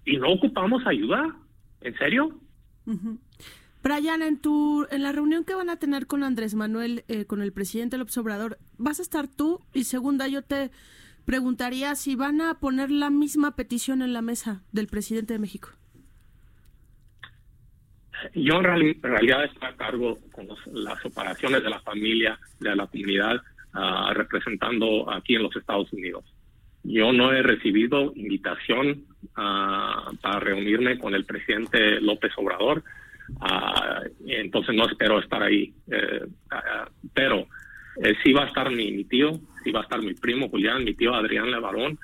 y 0.06 0.18
no 0.18 0.32
ocupamos 0.32 0.86
ayuda. 0.88 1.36
¿En 1.82 1.96
serio? 1.98 2.40
Brian, 3.84 4.22
en 4.22 4.40
tu 4.40 4.88
en 4.90 5.04
la 5.04 5.12
reunión 5.12 5.44
que 5.44 5.54
van 5.54 5.70
a 5.70 5.78
tener 5.78 6.08
con 6.08 6.24
Andrés 6.24 6.56
Manuel, 6.56 7.04
eh, 7.08 7.26
con 7.26 7.42
el 7.42 7.52
presidente 7.54 7.98
López 7.98 8.18
Obrador, 8.18 8.58
¿vas 8.78 9.00
a 9.00 9.04
estar 9.04 9.28
tú? 9.28 9.62
Y 9.74 9.84
segunda, 9.84 10.28
yo 10.28 10.42
te 10.42 10.72
preguntaría 11.26 11.94
si 11.96 12.16
van 12.16 12.42
a 12.42 12.56
poner 12.56 12.90
la 12.90 13.10
misma 13.10 13.56
petición 13.56 14.02
en 14.02 14.14
la 14.14 14.22
mesa 14.22 14.64
del 14.72 14.88
presidente 14.88 15.34
de 15.34 15.40
México. 15.40 15.70
Yo 18.34 18.56
en, 18.58 18.64
reali- 18.64 18.96
en 18.96 19.02
realidad 19.12 19.44
estoy 19.46 19.70
a 19.70 19.76
cargo 19.76 20.18
con 20.32 20.48
los- 20.48 20.68
las 20.68 21.04
operaciones 21.06 21.64
de 21.64 21.70
la 21.70 21.80
familia, 21.82 22.40
de 22.60 22.76
la 22.76 22.88
comunidad, 22.88 23.42
ah, 23.74 24.12
representando 24.16 25.12
aquí 25.12 25.36
en 25.36 25.44
los 25.44 25.56
Estados 25.56 25.92
Unidos. 25.94 26.24
Yo 26.84 27.12
no 27.12 27.32
he 27.34 27.42
recibido 27.42 28.14
invitación 28.16 29.04
ah, 29.36 30.10
para 30.22 30.40
reunirme 30.40 30.98
con 30.98 31.14
el 31.14 31.26
presidente 31.26 32.00
López 32.02 32.32
Obrador, 32.38 32.84
ah, 33.42 34.02
entonces 34.26 34.74
no 34.76 34.88
espero 34.88 35.20
estar 35.20 35.44
ahí. 35.44 35.74
Eh, 35.92 36.22
pero 37.14 37.48
eh, 38.04 38.14
sí 38.24 38.32
va 38.34 38.44
a 38.44 38.48
estar 38.48 38.70
mi, 38.72 39.04
tío, 39.06 39.34
sí 39.64 39.72
va 39.72 39.82
a 39.82 39.84
estar 39.84 40.02
mi 40.02 40.14
primo 40.14 40.50
Julián, 40.50 40.84
mi 40.84 40.94
tío 40.94 41.14
Adrián 41.14 41.52
Levarón, 41.52 41.98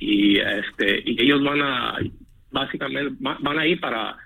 y 0.00 0.38
este 0.38 1.02
y 1.04 1.20
ellos 1.22 1.42
van 1.42 1.60
a 1.62 1.96
básicamente 2.50 3.14
va- 3.24 3.38
van 3.40 3.58
a 3.58 3.66
ir 3.66 3.78
para 3.80 4.16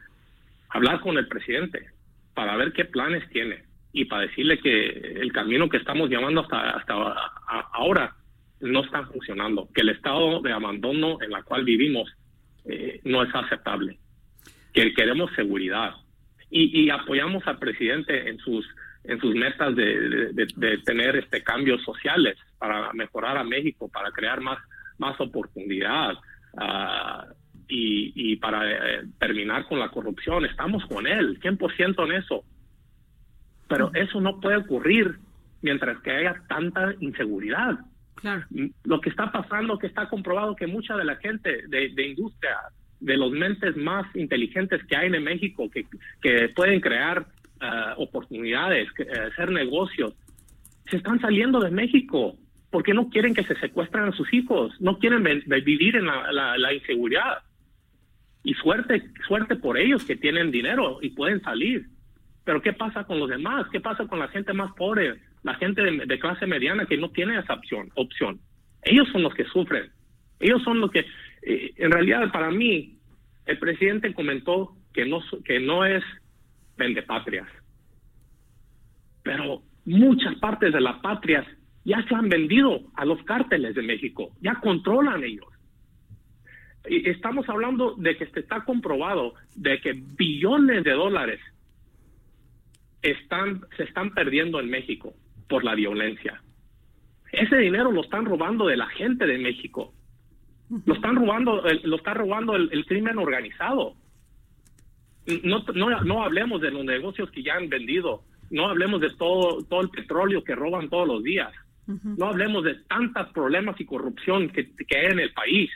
hablar 0.72 1.00
con 1.00 1.16
el 1.18 1.28
presidente 1.28 1.86
para 2.34 2.56
ver 2.56 2.72
qué 2.72 2.84
planes 2.84 3.28
tiene 3.30 3.64
y 3.92 4.06
para 4.06 4.22
decirle 4.22 4.58
que 4.58 4.86
el 5.20 5.32
camino 5.32 5.68
que 5.68 5.76
estamos 5.76 6.08
llevando 6.08 6.40
hasta 6.40 6.70
hasta 6.70 6.94
ahora 7.72 8.14
no 8.60 8.84
está 8.84 9.04
funcionando, 9.06 9.68
que 9.74 9.82
el 9.82 9.90
estado 9.90 10.40
de 10.40 10.52
abandono 10.52 11.18
en 11.20 11.30
la 11.30 11.42
cual 11.42 11.64
vivimos 11.64 12.08
eh, 12.64 13.00
no 13.04 13.22
es 13.22 13.34
aceptable, 13.34 13.98
que 14.72 14.94
queremos 14.94 15.30
seguridad. 15.34 15.94
Y, 16.54 16.90
apoyamos 16.90 17.46
al 17.46 17.58
presidente 17.58 18.28
en 18.28 18.38
sus 18.38 18.66
en 19.04 19.18
sus 19.20 19.34
metas 19.34 19.74
de- 19.74 20.32
de 20.32 20.78
tener 20.84 21.16
este 21.16 21.42
cambios 21.42 21.82
sociales 21.82 22.36
para 22.58 22.92
mejorar 22.92 23.36
a 23.36 23.42
México, 23.42 23.90
para 23.90 24.10
crear 24.12 24.40
más 24.40 24.58
más 24.98 25.18
oportunidad 25.20 26.12
ah, 26.58 27.26
y, 27.74 28.12
y 28.32 28.36
para 28.36 28.70
eh, 28.70 29.02
terminar 29.18 29.66
con 29.66 29.78
la 29.78 29.88
corrupción. 29.88 30.44
Estamos 30.44 30.84
con 30.86 31.06
él, 31.06 31.40
100% 31.40 32.04
en 32.04 32.12
eso. 32.12 32.44
Pero 33.68 33.90
eso 33.94 34.20
no 34.20 34.40
puede 34.40 34.56
ocurrir 34.58 35.16
mientras 35.62 35.98
que 36.02 36.10
haya 36.10 36.34
tanta 36.48 36.92
inseguridad. 37.00 37.78
Claro. 38.16 38.44
Lo 38.84 39.00
que 39.00 39.08
está 39.10 39.32
pasando, 39.32 39.78
que 39.78 39.86
está 39.86 40.08
comprobado 40.08 40.54
que 40.54 40.66
mucha 40.66 40.96
de 40.96 41.04
la 41.04 41.16
gente 41.16 41.66
de, 41.68 41.88
de 41.94 42.08
industria, 42.08 42.56
de 43.00 43.16
los 43.16 43.32
mentes 43.32 43.76
más 43.76 44.04
inteligentes 44.14 44.84
que 44.84 44.96
hay 44.96 45.06
en 45.12 45.24
México, 45.24 45.70
que, 45.70 45.86
que 46.20 46.48
pueden 46.50 46.80
crear 46.80 47.26
ah, 47.60 47.94
oportunidades, 47.96 48.88
eh, 48.98 49.06
hacer 49.32 49.50
negocios, 49.50 50.14
se 50.90 50.98
están 50.98 51.20
saliendo 51.20 51.58
de 51.60 51.70
México 51.70 52.36
porque 52.70 52.94
no 52.94 53.08
quieren 53.08 53.34
que 53.34 53.44
se 53.44 53.54
secuestren 53.56 54.04
a 54.04 54.12
sus 54.12 54.32
hijos, 54.32 54.72
no 54.80 54.98
quieren 54.98 55.22
vivir 55.64 55.96
en 55.96 56.06
la, 56.06 56.30
la- 56.32 56.56
la 56.58 56.72
inseguridad. 56.74 57.38
Y 58.44 58.54
suerte, 58.54 59.10
suerte 59.26 59.56
por 59.56 59.78
ellos 59.78 60.04
que 60.04 60.16
tienen 60.16 60.50
dinero 60.50 60.98
y 61.00 61.10
pueden 61.10 61.40
salir. 61.42 61.86
Pero 62.44 62.60
¿qué 62.60 62.72
pasa 62.72 63.04
con 63.04 63.18
los 63.20 63.28
demás? 63.28 63.66
¿Qué 63.70 63.80
pasa 63.80 64.06
con 64.06 64.18
la 64.18 64.28
gente 64.28 64.52
más 64.52 64.72
pobre? 64.72 65.20
La 65.42 65.54
gente 65.54 65.82
de, 65.82 66.18
clase 66.18 66.46
mediana 66.46 66.86
que 66.86 66.96
no 66.96 67.10
tiene 67.10 67.38
esa 67.38 67.54
opción, 67.54 67.90
opción. 67.94 68.40
Ellos 68.82 69.08
son 69.12 69.22
los 69.22 69.34
que 69.34 69.44
sufren. 69.44 69.90
Ellos 70.40 70.62
son 70.64 70.80
los 70.80 70.90
que, 70.90 71.06
eh, 71.42 71.72
en 71.76 71.92
realidad, 71.92 72.32
para 72.32 72.50
mí, 72.50 72.98
el 73.46 73.58
presidente 73.58 74.12
comentó 74.12 74.76
que 74.92 75.04
no, 75.04 75.20
que 75.44 75.60
no 75.60 75.84
es 75.84 76.02
vendepatrias. 76.76 77.48
Pero 79.22 79.62
muchas 79.84 80.34
partes 80.36 80.72
de 80.72 80.80
las 80.80 80.98
patrias 81.00 81.46
ya 81.84 82.02
se 82.08 82.14
han 82.14 82.28
vendido 82.28 82.80
a 82.94 83.04
los 83.04 83.22
cárteles 83.24 83.74
de 83.74 83.82
México, 83.82 84.30
ya 84.40 84.54
controlan 84.56 85.22
ellos. 85.24 85.46
Estamos 86.84 87.48
hablando 87.48 87.94
de 87.94 88.16
que 88.16 88.26
se 88.26 88.40
está 88.40 88.64
comprobado 88.64 89.34
de 89.54 89.80
que 89.80 89.92
billones 89.92 90.82
de 90.82 90.92
dólares 90.92 91.40
están 93.02 93.60
se 93.76 93.84
están 93.84 94.12
perdiendo 94.14 94.60
en 94.60 94.70
México 94.70 95.14
por 95.48 95.64
la 95.64 95.74
violencia. 95.74 96.42
Ese 97.30 97.56
dinero 97.56 97.90
lo 97.92 98.02
están 98.02 98.24
robando 98.24 98.66
de 98.66 98.76
la 98.76 98.88
gente 98.88 99.26
de 99.26 99.38
México. 99.38 99.94
Lo 100.86 100.94
están 100.94 101.16
robando, 101.16 101.62
lo 101.84 101.96
está 101.96 102.14
robando 102.14 102.56
el, 102.56 102.68
el 102.72 102.86
crimen 102.86 103.18
organizado. 103.18 103.94
No, 105.44 105.64
no, 105.74 106.00
no 106.02 106.22
hablemos 106.22 106.60
de 106.60 106.70
los 106.70 106.84
negocios 106.84 107.30
que 107.30 107.42
ya 107.42 107.54
han 107.54 107.68
vendido. 107.68 108.24
No 108.50 108.66
hablemos 108.68 109.00
de 109.00 109.10
todo, 109.10 109.64
todo 109.64 109.80
el 109.80 109.90
petróleo 109.90 110.42
que 110.44 110.54
roban 110.54 110.88
todos 110.88 111.06
los 111.06 111.22
días. 111.22 111.52
No 111.86 112.26
hablemos 112.26 112.64
de 112.64 112.76
tantos 112.88 113.28
problemas 113.32 113.80
y 113.80 113.84
corrupción 113.84 114.48
que, 114.48 114.70
que 114.74 114.98
hay 114.98 115.06
en 115.06 115.20
el 115.20 115.32
país. 115.32 115.70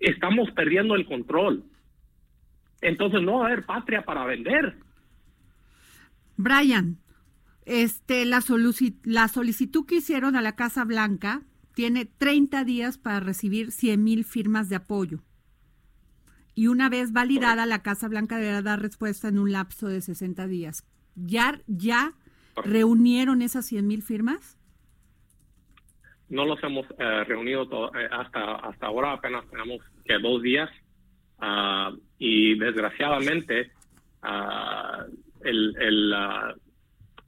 Estamos 0.00 0.50
perdiendo 0.52 0.94
el 0.94 1.06
control. 1.06 1.64
Entonces 2.80 3.22
no 3.22 3.38
va 3.38 3.44
a 3.44 3.46
haber 3.48 3.66
patria 3.66 4.02
para 4.04 4.24
vender. 4.24 4.78
Brian, 6.36 6.98
este, 7.66 8.24
la, 8.24 8.42
la 9.04 9.28
solicitud 9.28 9.86
que 9.86 9.96
hicieron 9.96 10.36
a 10.36 10.42
la 10.42 10.56
Casa 10.56 10.84
Blanca 10.84 11.42
tiene 11.74 12.06
30 12.06 12.64
días 12.64 12.98
para 12.98 13.20
recibir 13.20 13.70
100 13.70 14.02
mil 14.02 14.24
firmas 14.24 14.68
de 14.68 14.76
apoyo. 14.76 15.22
Y 16.54 16.66
una 16.66 16.88
vez 16.88 17.12
validada, 17.12 17.64
la 17.66 17.82
Casa 17.82 18.08
Blanca 18.08 18.36
deberá 18.38 18.62
dar 18.62 18.80
respuesta 18.82 19.28
en 19.28 19.38
un 19.38 19.52
lapso 19.52 19.88
de 19.88 20.00
60 20.00 20.46
días. 20.46 20.84
¿Ya, 21.14 21.60
ya 21.66 22.14
reunieron 22.64 23.42
esas 23.42 23.66
100 23.66 23.86
mil 23.86 24.02
firmas? 24.02 24.58
No 26.30 26.44
los 26.46 26.62
hemos 26.64 26.86
eh, 26.98 27.24
reunido 27.24 27.90
eh, 27.94 28.08
hasta 28.10 28.54
hasta 28.56 28.86
ahora 28.86 29.12
apenas 29.12 29.44
tenemos 29.50 29.80
que 30.04 30.18
dos 30.18 30.40
días 30.42 30.70
ah, 31.40 31.92
y 32.18 32.58
desgraciadamente 32.58 33.70
ah, 34.22 35.04
el, 35.44 35.74
el, 35.80 36.12
ah, 36.14 36.54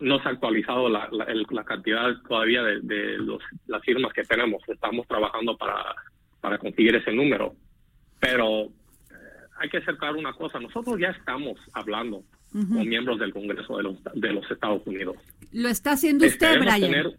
no 0.00 0.21
se 0.23 0.28
ha 0.28 0.32
actualizado 0.32 0.88
la, 0.88 1.09
la, 1.12 1.25
el- 1.25 1.47
la 1.50 1.64
cantidad 1.64 2.11
todavía 2.28 2.62
de, 2.62 2.80
de 2.80 3.18
los, 3.18 3.40
las 3.66 3.82
firmas 3.82 4.12
que 4.12 4.25
tenemos. 4.25 4.62
Estamos 4.68 5.06
trabajando 5.06 5.56
para 5.56 5.94
para 6.40 6.59
conseguir 6.59 6.97
ese 6.97 7.12
número. 7.12 7.54
Pero 8.18 8.64
eh, 8.64 8.71
hay 9.61 9.68
que 9.68 9.76
acercar 9.78 10.16
una 10.16 10.32
cosa. 10.32 10.59
Nosotros 10.59 10.99
ya 10.99 11.09
estamos 11.11 11.56
hablando 11.73 12.25
con 12.52 12.87
miembros 12.88 13.18
del 13.21 13.32
Congreso 13.32 13.76
de 13.78 13.82
los, 13.85 13.97
de 14.14 14.32
los 14.32 14.50
Estados 14.50 14.82
Unidos. 14.87 15.16
Lo 15.52 15.68
está 15.68 15.92
haciendo 15.92 16.26
usted, 16.26 16.49
Esperemos 16.54 16.75
Brian. 16.75 16.90
tener- 16.90 17.18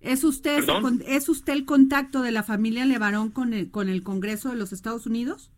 ¿Es 0.00 0.22
usted, 0.24 0.64
¿Perdón? 0.64 1.02
¿Es 1.06 1.28
usted 1.28 1.52
el 1.52 1.64
contacto 1.64 2.22
de 2.22 2.30
la 2.30 2.42
familia 2.42 2.86
Levarón 2.86 3.30
con 3.30 3.52
el, 3.52 3.70
con 3.70 3.88
el 3.88 4.02
Congreso 4.02 4.50
de 4.50 4.56
los 4.56 4.72
Estados 4.72 5.06
Unidos? 5.06 5.50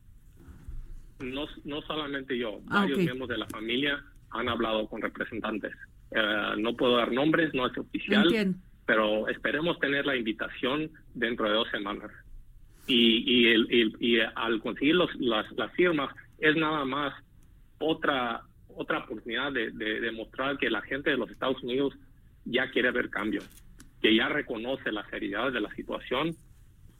No, 1.20 1.46
no 1.64 1.82
solamente 1.82 2.38
yo, 2.38 2.60
Ah, 2.68 2.80
varios 2.80 2.98
ok. 2.98 3.04
miembros 3.04 3.28
de 3.28 3.36
la 3.38 3.46
familia 3.48 4.02
han 4.30 4.48
hablado 4.48 4.88
con 4.88 5.02
representantes. 5.02 5.72
Eh, 6.12 6.54
no 6.58 6.74
puedo 6.74 6.96
dar 6.96 7.12
nombres, 7.12 7.52
no 7.52 7.66
es 7.66 7.76
oficial, 7.76 8.24
Entiendo. 8.24 8.58
pero 8.86 9.28
esperemos 9.28 9.78
tener 9.78 10.06
la 10.06 10.16
invitación 10.16 10.90
dentro 11.14 11.46
de 11.46 11.52
dos 11.54 11.68
semanas. 11.70 12.10
Y, 12.86 13.18
y, 13.30 13.46
el- 13.48 13.66
el- 13.70 13.96
y 14.00 14.20
al 14.20 14.60
conseguir 14.60 14.94
los, 14.94 15.14
las, 15.20 15.46
las 15.52 15.70
firmas 15.74 16.14
es 16.38 16.56
nada 16.56 16.84
más 16.86 17.12
otra 17.78 18.42
otra 18.72 18.98
oportunidad 19.00 19.52
de, 19.52 19.72
de 19.72 20.00
demostrar 20.00 20.56
que 20.56 20.70
la 20.70 20.80
gente 20.82 21.10
de 21.10 21.16
los 21.18 21.28
Estados 21.30 21.62
Unidos 21.62 21.92
ya 22.46 22.70
quiere 22.70 22.90
ver 22.92 23.10
cambio, 23.10 23.42
que 24.00 24.14
ya 24.14 24.28
reconoce 24.28 24.90
la 24.92 25.08
seriedad 25.10 25.52
de 25.52 25.60
la 25.60 25.70
situación 25.74 26.34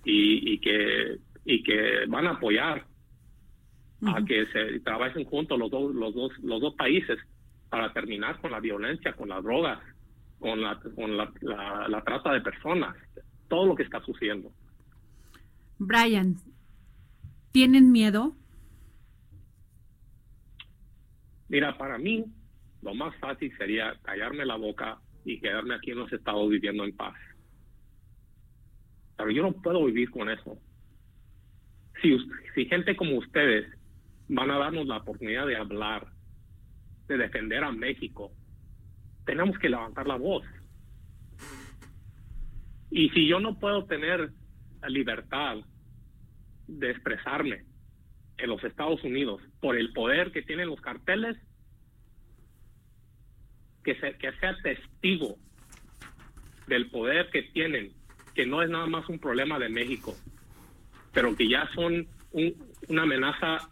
y, 0.05 0.53
y 0.55 0.59
que 0.61 1.19
y 1.45 1.63
que 1.63 2.05
van 2.09 2.27
a 2.27 2.33
apoyar 2.33 2.87
a 4.03 4.25
que 4.25 4.47
se 4.47 4.81
trabajen 4.81 5.25
juntos 5.25 5.59
los 5.59 5.71
dos 5.71 5.95
los 5.95 6.15
dos 6.15 6.33
los 6.43 6.61
dos 6.61 6.75
países 6.75 7.19
para 7.69 7.93
terminar 7.93 8.41
con 8.41 8.51
la 8.51 8.61
violencia, 8.61 9.13
con 9.15 9.29
las 9.29 9.43
drogas, 9.43 9.79
con 10.39 10.61
la 10.63 10.79
con 10.97 11.17
la, 11.17 11.33
la- 11.43 11.87
la 11.89 12.03
trata 12.03 12.33
de 12.33 12.41
personas, 12.41 12.97
todo 13.49 13.67
lo 13.67 13.75
que 13.75 13.83
está 13.85 14.01
sucediendo. 14.03 14.51
Brian, 15.79 16.37
¿tienen 17.53 17.93
miedo? 17.93 18.35
Mira, 21.49 21.77
para 21.77 21.99
mí 21.99 22.25
lo 22.83 22.95
más 22.95 23.15
fácil 23.17 23.55
sería 23.59 23.95
callarme 24.03 24.47
la 24.47 24.57
boca 24.57 24.99
y 25.25 25.41
quedarme 25.41 25.75
aquí 25.75 25.91
en 25.91 25.99
los 25.99 26.13
estados 26.13 26.49
viviendo 26.49 26.85
en 26.85 26.97
paz. 26.97 27.15
Pero 29.17 29.31
yo 29.31 29.43
no 29.43 29.53
puedo 29.53 29.85
vivir 29.85 30.11
con 30.11 30.31
eso. 30.31 30.59
Si, 32.03 32.17
si 32.55 32.65
gente 32.67 32.97
como 32.97 33.19
ustedes 33.19 33.67
van 34.29 34.51
a 34.51 34.59
darnos 34.59 34.87
la 34.87 34.99
oportunidad 34.99 35.47
de 35.47 35.57
hablar, 35.57 36.07
de 37.07 37.19
defender 37.19 37.65
a 37.65 37.73
México, 37.73 38.33
tenemos 39.27 39.59
que 39.59 39.69
levantar 39.69 40.07
la 40.07 40.17
voz. 40.17 40.45
Y 42.91 43.11
si 43.11 43.29
yo 43.29 43.41
no 43.41 43.59
puedo 43.59 43.85
tener 43.85 44.33
la 44.81 44.89
libertad 44.89 45.59
de 46.67 46.91
expresarme 46.91 47.65
en 48.39 48.49
los 48.49 48.63
Estados 48.65 49.03
Unidos 49.05 49.43
por 49.61 49.77
el 49.77 49.93
poder 49.93 50.33
que 50.33 50.43
tienen 50.43 50.69
los 50.69 50.81
carteles, 50.81 51.37
que, 53.85 53.95
se- 53.97 54.17
que 54.19 54.33
sea 54.33 54.57
testigo 54.63 55.37
del 56.67 56.91
poder 56.91 57.31
que 57.31 57.43
tienen, 57.45 57.93
que 58.35 58.47
no 58.47 58.63
es 58.63 58.71
nada 58.71 58.87
más 58.87 59.09
un 59.09 59.19
problema 59.19 59.59
de 59.59 59.69
México, 59.69 60.17
pero 61.13 61.35
que 61.37 61.49
ya 61.49 61.69
son 61.75 62.07
un- 62.33 62.55
una 62.89 63.03
amenaza 63.03 63.69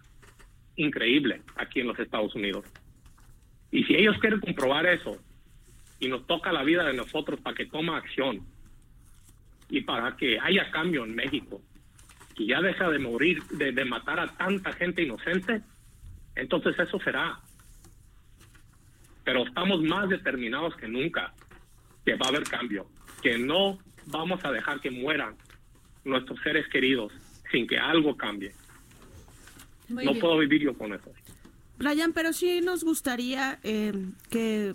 increíble 0.76 1.42
aquí 1.56 1.80
en 1.80 1.86
los 1.88 1.98
Estados 1.98 2.34
Unidos. 2.34 2.64
Y 3.70 3.84
si 3.84 3.94
ellos 3.94 4.16
quieren 4.18 4.40
comprobar 4.40 4.86
eso 4.86 5.16
y 6.00 6.08
nos 6.08 6.26
toca 6.26 6.52
la 6.52 6.62
vida 6.64 6.84
de 6.84 6.94
nosotros 6.94 7.40
para 7.40 7.54
que 7.56 7.66
toma 7.66 7.96
acción 7.98 8.46
y 9.68 9.82
para 9.82 10.16
que 10.16 10.38
haya 10.40 10.70
cambio 10.70 11.04
en 11.04 11.14
México, 11.14 11.60
que 12.34 12.46
ya 12.46 12.60
deja 12.62 12.88
de 12.88 12.98
morir, 12.98 13.42
de 13.50 13.84
matar 13.84 14.18
a 14.20 14.28
tanta 14.36 14.72
gente 14.72 15.02
inocente, 15.02 15.60
entonces 16.36 16.78
eso 16.78 16.98
será. 17.00 17.40
Pero 19.28 19.46
estamos 19.46 19.82
más 19.82 20.08
determinados 20.08 20.74
que 20.76 20.88
nunca 20.88 21.34
que 22.06 22.14
va 22.14 22.24
a 22.24 22.28
haber 22.30 22.44
cambio, 22.44 22.86
que 23.20 23.36
no 23.36 23.78
vamos 24.06 24.42
a 24.42 24.50
dejar 24.50 24.80
que 24.80 24.90
mueran 24.90 25.36
nuestros 26.02 26.40
seres 26.40 26.66
queridos 26.68 27.12
sin 27.52 27.66
que 27.66 27.76
algo 27.76 28.16
cambie. 28.16 28.54
Muy 29.90 30.06
no 30.06 30.12
bien. 30.12 30.22
puedo 30.22 30.38
vivir 30.38 30.62
yo 30.62 30.72
con 30.72 30.94
eso. 30.94 31.12
Brian, 31.76 32.14
pero 32.14 32.32
sí 32.32 32.62
nos 32.62 32.84
gustaría 32.84 33.58
eh, 33.64 33.92
que 34.30 34.74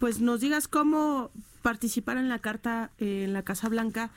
pues 0.00 0.20
nos 0.20 0.40
digas 0.40 0.66
cómo 0.66 1.30
participar 1.62 2.16
en 2.16 2.28
la 2.28 2.40
carta 2.40 2.90
eh, 2.98 3.22
en 3.22 3.32
la 3.32 3.44
Casa 3.44 3.68
Blanca. 3.68 4.10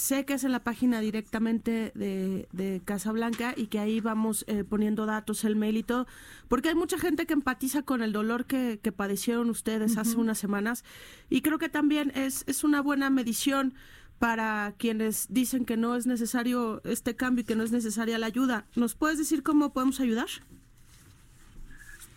Sé 0.00 0.24
que 0.24 0.32
es 0.32 0.44
en 0.44 0.52
la 0.52 0.64
página 0.64 0.98
directamente 1.02 1.92
de, 1.94 2.48
de 2.52 2.80
Casa 2.82 3.12
Blanca 3.12 3.52
y 3.54 3.66
que 3.66 3.78
ahí 3.78 4.00
vamos 4.00 4.46
eh, 4.48 4.64
poniendo 4.64 5.04
datos, 5.04 5.44
el 5.44 5.56
mail 5.56 5.76
y 5.76 5.82
todo, 5.82 6.06
porque 6.48 6.70
hay 6.70 6.74
mucha 6.74 6.98
gente 6.98 7.26
que 7.26 7.34
empatiza 7.34 7.82
con 7.82 8.00
el 8.00 8.10
dolor 8.10 8.46
que, 8.46 8.80
que 8.82 8.92
padecieron 8.92 9.50
ustedes 9.50 9.98
hace 9.98 10.16
unas 10.16 10.38
semanas 10.38 10.86
y 11.28 11.42
creo 11.42 11.58
que 11.58 11.68
también 11.68 12.12
es, 12.14 12.44
es 12.48 12.64
una 12.64 12.80
buena 12.80 13.10
medición 13.10 13.74
para 14.18 14.72
quienes 14.78 15.26
dicen 15.28 15.66
que 15.66 15.76
no 15.76 15.94
es 15.94 16.06
necesario 16.06 16.80
este 16.84 17.14
cambio 17.14 17.42
y 17.42 17.44
que 17.44 17.54
no 17.54 17.62
es 17.62 17.70
necesaria 17.70 18.16
la 18.16 18.24
ayuda. 18.24 18.64
¿Nos 18.76 18.94
puedes 18.94 19.18
decir 19.18 19.42
cómo 19.42 19.74
podemos 19.74 20.00
ayudar? 20.00 20.28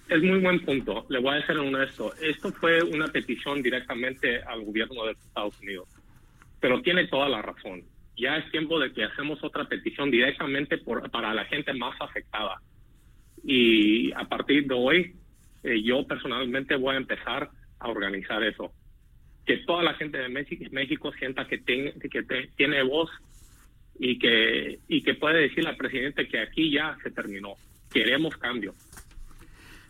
Es 0.08 0.24
muy 0.24 0.40
buen 0.40 0.64
punto. 0.64 1.06
Le 1.10 1.20
voy 1.20 1.38
a 1.38 1.46
ser 1.46 1.58
honesto. 1.58 2.14
Esto 2.22 2.50
fue 2.54 2.82
una 2.82 3.08
petición 3.08 3.62
directamente 3.62 4.42
al 4.44 4.64
gobierno 4.64 5.04
de 5.04 5.12
Estados 5.12 5.60
Unidos. 5.60 5.90
Pero 6.64 6.82
tiene 6.82 7.08
toda 7.08 7.28
la 7.28 7.42
razón. 7.42 7.84
Ya 8.16 8.38
es 8.38 8.50
tiempo 8.50 8.80
de 8.80 8.94
que 8.94 9.04
hacemos 9.04 9.44
otra 9.44 9.66
petición 9.66 10.10
directamente 10.10 10.78
por, 10.78 11.12
para 11.12 11.34
la 11.34 11.44
gente 11.44 11.74
más 11.74 11.94
afectada. 12.00 12.62
Y 13.44 14.14
a 14.14 14.24
partir 14.30 14.66
de 14.66 14.74
hoy, 14.74 15.14
eh, 15.64 15.84
yo 15.84 16.08
personalmente 16.08 16.78
voy 16.78 16.96
a 16.96 17.00
empezar 17.00 17.50
a 17.80 17.90
organizar 17.90 18.42
eso. 18.44 18.72
Que 19.46 19.58
toda 19.58 19.84
la 19.84 19.94
gente 19.96 20.18
de 20.20 20.30
México, 20.30 20.64
México 20.72 21.12
sienta 21.20 21.46
que, 21.50 21.58
ten- 21.58 22.00
que 22.00 22.24
te- 22.24 22.48
tiene 22.56 22.82
voz 22.84 23.10
y 24.00 24.18
que, 24.18 24.80
y 24.88 25.02
que 25.02 25.16
puede 25.16 25.42
decirle 25.42 25.70
al 25.72 25.76
presidente 25.76 26.30
que 26.30 26.40
aquí 26.40 26.72
ya 26.72 26.96
se 27.04 27.12
terminó. 27.12 27.56
Queremos 27.92 28.38
cambio. 28.38 28.74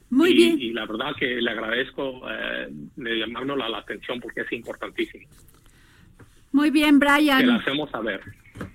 Muy 0.09 0.31
y, 0.31 0.33
bien. 0.33 0.59
Y 0.59 0.73
la 0.73 0.87
verdad 0.87 1.15
que 1.19 1.39
le 1.39 1.51
agradezco 1.51 2.23
eh, 2.31 2.67
de 2.95 3.19
llamárnoslo 3.19 3.63
a 3.63 3.69
la 3.69 3.77
atención 3.77 4.19
porque 4.19 4.41
es 4.41 4.51
importantísimo. 4.53 5.27
Muy 6.53 6.69
bien, 6.71 6.99
Que 6.99 7.05
la 7.05 7.15
Brian. 7.17 7.49
hacemos 7.49 7.89
saber. 7.91 8.21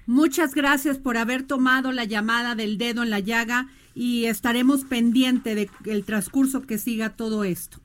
Muchas 0.07 0.55
gracias 0.55 0.99
por 0.99 1.17
haber 1.17 1.45
tomado 1.45 1.93
la 1.93 2.05
llamada 2.05 2.55
del 2.55 2.77
dedo 2.77 3.03
en 3.03 3.11
la 3.11 3.21
llaga 3.21 3.69
y 3.95 4.27
estaremos 4.27 4.85
pendiente 4.85 5.71
del 5.81 6.05
transcurso 6.05 6.63
que 6.63 6.77
siga 6.79 7.17
todo 7.17 7.45
esto. 7.45 7.79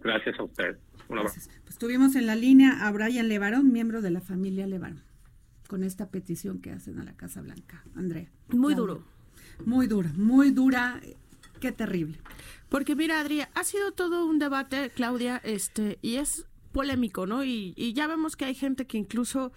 Gracias 0.00 0.38
a 0.38 0.42
usted. 0.42 0.78
Un 1.08 1.18
abrazo. 1.18 1.48
Pues 1.64 1.78
tuvimos 1.78 2.14
en 2.16 2.26
la 2.26 2.34
línea 2.36 2.86
a 2.86 2.90
Brian 2.92 3.28
Levarón, 3.28 3.72
miembro 3.72 4.02
de 4.02 4.10
la 4.10 4.20
familia 4.20 4.66
Levarón, 4.66 5.02
con 5.68 5.84
esta 5.84 6.10
petición 6.10 6.60
que 6.60 6.72
hacen 6.72 6.98
a 6.98 7.04
la 7.04 7.14
Casa 7.14 7.40
Blanca. 7.40 7.84
Andrea. 7.94 8.28
Muy 8.48 8.74
duro. 8.74 9.04
Muy 9.64 9.86
dura, 9.86 10.12
muy 10.16 10.50
dura. 10.50 11.00
Qué 11.60 11.72
terrible. 11.72 12.18
Porque 12.68 12.96
mira, 12.96 13.20
Adri, 13.20 13.42
ha 13.42 13.64
sido 13.64 13.92
todo 13.92 14.26
un 14.26 14.38
debate, 14.38 14.90
Claudia, 14.90 15.40
este, 15.44 15.98
y 16.02 16.16
es 16.16 16.46
polémico, 16.74 17.26
¿no? 17.26 17.42
Y, 17.42 17.72
y 17.76 17.94
ya 17.94 18.06
vemos 18.06 18.36
que 18.36 18.44
hay 18.44 18.54
gente 18.54 18.86
que 18.86 18.98
incluso 18.98 19.52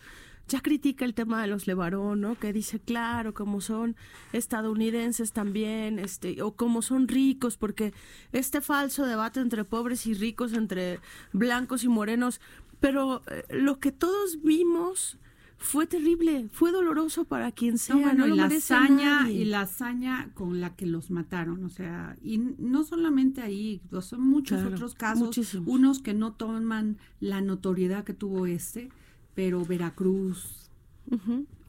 ya 0.47 0.61
critica 0.61 1.03
el 1.03 1.13
tema 1.13 1.41
de 1.41 1.47
los 1.47 1.67
Levarón, 1.67 2.21
¿no? 2.21 2.39
Que 2.39 2.53
dice, 2.53 2.79
claro, 2.79 3.33
como 3.33 3.59
son 3.59 3.95
estadounidenses 4.31 5.33
también, 5.33 5.99
este, 5.99 6.41
o 6.41 6.55
como 6.55 6.81
son 6.81 7.07
ricos, 7.07 7.57
porque 7.57 7.93
este 8.31 8.61
falso 8.61 9.05
debate 9.05 9.41
entre 9.41 9.65
pobres 9.65 10.07
y 10.07 10.13
ricos, 10.13 10.53
entre 10.53 10.99
blancos 11.33 11.83
y 11.83 11.89
morenos, 11.89 12.39
pero 12.79 13.23
eh, 13.29 13.43
lo 13.49 13.79
que 13.79 13.91
todos 13.91 14.41
vimos 14.41 15.17
fue 15.59 15.87
terrible, 15.87 16.47
fue 16.51 16.71
doloroso 16.71 17.25
para 17.25 17.51
quien 17.51 17.77
sea, 17.77 17.95
No, 17.95 18.01
bueno, 18.01 18.19
no 18.19 18.27
lo 18.27 18.35
y 18.35 18.37
la 18.37 18.45
hazaña 18.45 19.29
y 19.31 19.45
la 19.45 19.61
hazaña 19.61 20.29
con 20.33 20.61
la 20.61 20.75
que 20.75 20.85
los 20.85 21.09
mataron, 21.09 21.63
o 21.65 21.69
sea, 21.69 22.15
y 22.23 22.37
no 22.37 22.83
solamente 22.83 23.41
ahí, 23.41 23.81
son 24.01 24.21
muchos 24.21 24.59
Claro, 24.59 24.75
otros 24.75 24.93
casos, 24.95 25.23
muchísimos. 25.25 25.67
unos 25.67 25.99
que 25.99 26.13
no 26.13 26.33
toman 26.33 26.97
la 27.19 27.41
notoriedad 27.41 28.03
que 28.03 28.13
tuvo 28.13 28.45
este, 28.45 28.89
pero 29.33 29.65
Veracruz, 29.65 30.69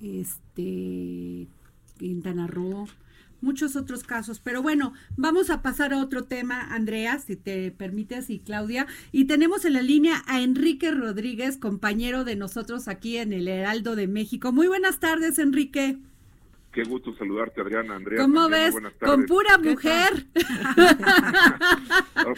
este, 0.01 1.49
Quintana 1.99 2.47
Roo, 2.47 2.87
muchos 3.41 3.77
otros 3.77 4.05
casos. 4.05 4.41
Pero 4.41 4.63
bueno, 4.63 4.93
vamos 5.17 5.51
a 5.51 5.63
pasar 5.63 5.93
a 5.93 5.99
otro 5.99 6.25
tema, 6.25 6.61
Andrea, 6.75 7.19
si 7.19 7.37
te 7.37 7.71
permites, 7.71 8.31
y 8.31 8.39
Claudia. 8.41 8.87
Y 9.13 9.25
tenemos 9.27 9.65
en 9.65 9.75
la 9.75 9.83
línea 9.83 10.23
a 10.27 10.41
Enrique 10.43 10.91
Rodríguez, 10.91 11.57
compañero 11.57 12.25
de 12.25 12.37
nosotros 12.37 12.89
aquí 12.89 13.17
en 13.17 13.33
el 13.33 13.49
Heraldo 13.49 13.97
de 13.97 14.09
México. 14.09 14.53
Muy 14.53 14.67
buenas 14.67 15.01
tardes, 15.01 15.39
Enrique. 15.39 15.99
Qué 16.73 16.85
gusto 16.85 17.15
saludarte, 17.17 17.61
Adriana, 17.61 17.97
Andrea. 17.97 18.21
¿Cómo 18.21 18.49
ves? 18.49 18.73
buenas 18.73 18.93
Con 19.01 19.25
pura 19.27 19.59
mujer. 19.59 20.27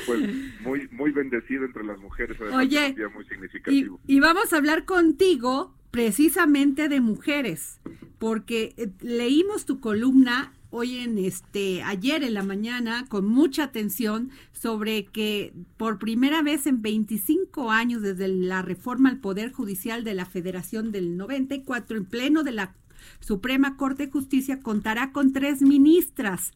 Pues, 0.07 0.21
muy, 0.61 0.89
muy 0.93 1.11
bendecido 1.11 1.65
entre 1.65 1.85
las 1.85 1.99
mujeres, 1.99 2.37
además 2.41 2.61
Oye, 2.65 2.85
es 2.87 2.91
un 2.91 2.97
día 2.97 3.09
muy 3.09 3.25
Y, 3.25 3.29
significativo. 3.29 4.01
y 4.07 4.21
vamos 4.21 4.53
a 4.53 4.57
hablar 4.57 4.85
contigo 4.85 5.75
precisamente 5.91 6.89
de 6.89 7.01
mujeres, 7.01 7.81
porque 8.19 8.75
eh, 8.77 8.91
leímos 9.01 9.67
tu 9.67 9.81
columna 9.81 10.53
hoy 10.71 10.99
en 10.99 11.19
este 11.19 11.83
ayer 11.83 12.23
en 12.23 12.35
la 12.35 12.43
mañana 12.43 13.05
con 13.09 13.27
mucha 13.27 13.65
atención 13.65 14.31
sobre 14.53 15.05
que 15.07 15.53
por 15.77 15.99
primera 15.99 16.43
vez 16.43 16.67
en 16.67 16.81
25 16.83 17.71
años 17.71 18.03
desde 18.03 18.29
la 18.29 18.63
reforma 18.63 19.09
al 19.09 19.19
Poder 19.21 19.53
Judicial 19.53 20.05
de 20.05 20.15
la 20.15 20.27
Federación 20.27 20.93
del 20.93 21.17
94 21.17 21.97
en 21.97 22.05
pleno 22.05 22.43
de 22.45 22.53
la 22.53 22.75
Suprema 23.21 23.77
Corte 23.77 24.07
de 24.07 24.13
Justicia 24.13 24.61
contará 24.61 25.13
con 25.13 25.33
tres 25.33 25.63
ministras. 25.63 26.53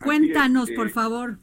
Cuéntanos, 0.00 0.70
es, 0.70 0.76
por 0.76 0.88
eh, 0.88 0.90
favor. 0.90 1.38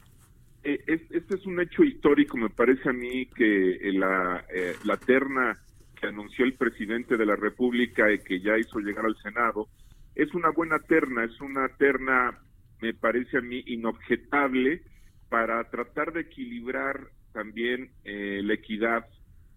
Eh, 0.62 0.82
es- 0.86 1.10
este 1.10 1.36
es 1.36 1.46
un 1.46 1.60
hecho 1.60 1.82
histórico, 1.84 2.36
me 2.36 2.50
parece 2.50 2.88
a 2.88 2.92
mí 2.92 3.26
que 3.26 3.72
eh, 3.76 3.92
la, 3.92 4.44
eh, 4.54 4.74
la 4.84 4.96
terna 4.96 5.58
que 5.98 6.06
anunció 6.06 6.44
el 6.44 6.54
presidente 6.54 7.16
de 7.16 7.26
la 7.26 7.36
República 7.36 8.10
y 8.12 8.18
que 8.20 8.40
ya 8.40 8.58
hizo 8.58 8.78
llegar 8.80 9.04
al 9.06 9.16
Senado 9.22 9.68
es 10.22 10.34
una 10.34 10.50
buena 10.50 10.78
terna, 10.80 11.24
es 11.24 11.40
una 11.40 11.66
terna, 11.78 12.38
me 12.82 12.92
parece 12.92 13.38
a 13.38 13.40
mí, 13.40 13.62
inobjetable 13.66 14.82
para 15.30 15.64
tratar 15.70 16.12
de 16.12 16.20
equilibrar 16.20 17.08
también 17.32 17.90
eh, 18.04 18.42
la 18.44 18.54
equidad 18.54 19.06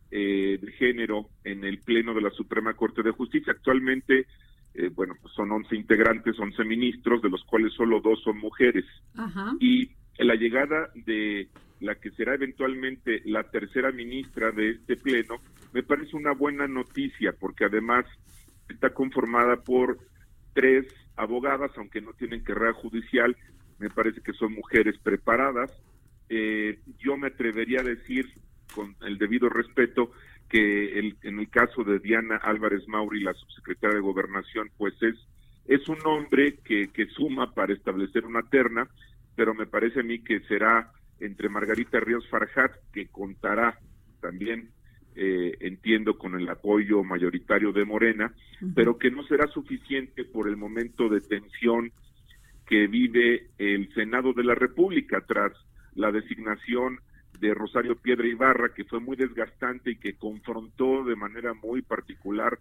eh, 0.09 0.57
de 0.61 0.71
género 0.73 1.27
en 1.43 1.65
el 1.65 1.79
Pleno 1.79 2.13
de 2.13 2.21
la 2.21 2.29
Suprema 2.29 2.75
Corte 2.75 3.03
de 3.03 3.11
Justicia. 3.11 3.51
Actualmente, 3.51 4.25
eh, 4.73 4.89
bueno, 4.93 5.15
pues 5.21 5.33
son 5.33 5.51
11 5.51 5.75
integrantes, 5.75 6.39
11 6.39 6.63
ministros, 6.63 7.21
de 7.21 7.29
los 7.29 7.43
cuales 7.43 7.73
solo 7.73 7.99
dos 7.99 8.21
son 8.23 8.37
mujeres 8.37 8.85
Ajá. 9.17 9.53
y 9.59 9.89
la 10.17 10.35
llegada 10.35 10.91
de 10.95 11.49
la 11.81 11.95
que 11.95 12.11
será 12.11 12.35
eventualmente 12.35 13.21
la 13.25 13.43
tercera 13.43 13.91
ministra 13.91 14.51
de 14.51 14.69
este 14.69 14.95
pleno 14.95 15.35
me 15.73 15.83
parece 15.83 16.15
una 16.15 16.31
buena 16.31 16.67
noticia 16.67 17.33
porque 17.37 17.65
además 17.65 18.05
está 18.69 18.91
conformada 18.93 19.57
por 19.57 19.97
tres 20.53 20.85
abogadas, 21.15 21.71
aunque 21.77 22.01
no 22.01 22.13
tienen 22.13 22.43
carrera 22.43 22.73
judicial, 22.73 23.35
me 23.79 23.89
parece 23.89 24.21
que 24.21 24.33
son 24.33 24.53
mujeres 24.53 24.97
preparadas. 24.99 25.71
Eh, 26.29 26.79
yo 26.99 27.17
me 27.17 27.27
atrevería 27.27 27.81
a 27.81 27.83
decir, 27.83 28.31
con 28.73 28.95
el 29.01 29.17
debido 29.17 29.49
respeto, 29.49 30.11
que 30.49 30.99
el- 30.99 31.17
en 31.23 31.39
el 31.39 31.49
caso 31.49 31.83
de 31.83 31.99
Diana 31.99 32.37
Álvarez 32.37 32.87
Mauri, 32.87 33.21
la 33.21 33.33
subsecretaria 33.33 33.95
de 33.95 34.01
Gobernación, 34.01 34.69
pues 34.77 34.93
es, 35.01 35.15
es 35.65 35.87
un 35.89 35.97
hombre 36.05 36.55
que, 36.63 36.89
que 36.89 37.07
suma 37.07 37.53
para 37.53 37.73
establecer 37.73 38.25
una 38.25 38.43
terna, 38.43 38.87
pero 39.35 39.53
me 39.53 39.65
parece 39.65 40.01
a 40.01 40.03
mí 40.03 40.19
que 40.19 40.39
será 40.41 40.91
entre 41.19 41.49
Margarita 41.49 41.99
Ríos 41.99 42.27
Farjat, 42.29 42.71
que 42.91 43.07
contará 43.07 43.79
también, 44.21 44.69
eh, 45.15 45.57
entiendo, 45.59 46.17
con 46.17 46.39
el 46.39 46.47
apoyo 46.49 47.03
mayoritario 47.03 47.71
de 47.71 47.85
Morena, 47.85 48.33
pero 48.73 48.97
que 48.97 49.11
no 49.11 49.23
será 49.23 49.47
suficiente 49.47 50.23
por 50.23 50.47
el 50.47 50.57
momento 50.57 51.09
de 51.09 51.21
tensión 51.21 51.91
que 52.65 52.87
vive 52.87 53.47
el 53.57 53.93
Senado 53.93 54.33
de 54.33 54.43
la 54.43 54.55
República 54.55 55.23
tras 55.27 55.51
la 55.95 56.11
designación 56.11 56.99
de 57.39 57.53
Rosario 57.53 57.95
Piedra 57.95 58.27
Ibarra, 58.27 58.73
que 58.73 58.85
fue 58.85 58.99
muy 58.99 59.15
desgastante 59.15 59.91
y 59.91 59.95
que 59.97 60.15
confrontó 60.15 61.03
de 61.03 61.15
manera 61.15 61.53
muy 61.53 61.81
particular 61.81 62.59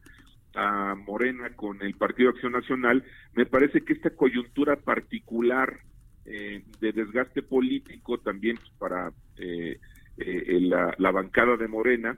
a 0.54 0.94
Morena 0.94 1.50
con 1.50 1.80
el 1.82 1.94
Partido 1.94 2.30
Acción 2.30 2.52
Nacional, 2.52 3.04
me 3.34 3.46
parece 3.46 3.82
que 3.82 3.94
esta 3.94 4.10
coyuntura 4.10 4.76
particular 4.76 5.80
eh, 6.24 6.62
de 6.80 6.92
desgaste 6.92 7.42
político 7.42 8.18
también 8.18 8.58
para 8.78 9.12
eh, 9.38 9.78
eh, 10.18 10.58
la, 10.60 10.94
la 10.98 11.10
bancada 11.10 11.56
de 11.56 11.68
Morena 11.68 12.16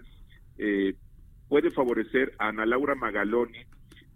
eh, 0.59 0.95
puede 1.49 1.71
favorecer 1.71 2.33
a 2.39 2.49
Ana 2.49 2.67
Laura 2.67 2.95
Magaloni, 2.95 3.61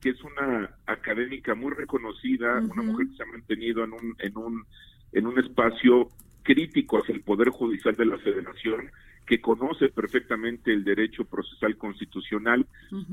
que 0.01 0.11
es 0.11 0.23
una 0.23 0.71
académica 0.87 1.55
muy 1.55 1.73
reconocida, 1.73 2.59
una 2.61 2.83
mujer 2.83 3.09
que 3.09 3.17
se 3.17 3.23
ha 3.23 3.27
mantenido 3.27 3.85
en 3.85 3.93
un, 3.93 4.17
en 4.19 4.37
un, 4.39 4.65
en 5.13 5.27
un 5.27 5.39
espacio 5.39 6.09
crítico 6.43 6.99
hacia 6.99 7.15
el 7.15 7.21
Poder 7.23 7.51
Judicial 7.51 7.95
de 7.95 8.07
la 8.07 8.19
Federación, 8.19 8.91
que 9.27 9.41
conoce 9.41 9.91
perfectamente 9.91 10.73
el 10.73 10.85
derecho 10.85 11.25
procesal 11.25 11.77
constitucional 11.77 12.67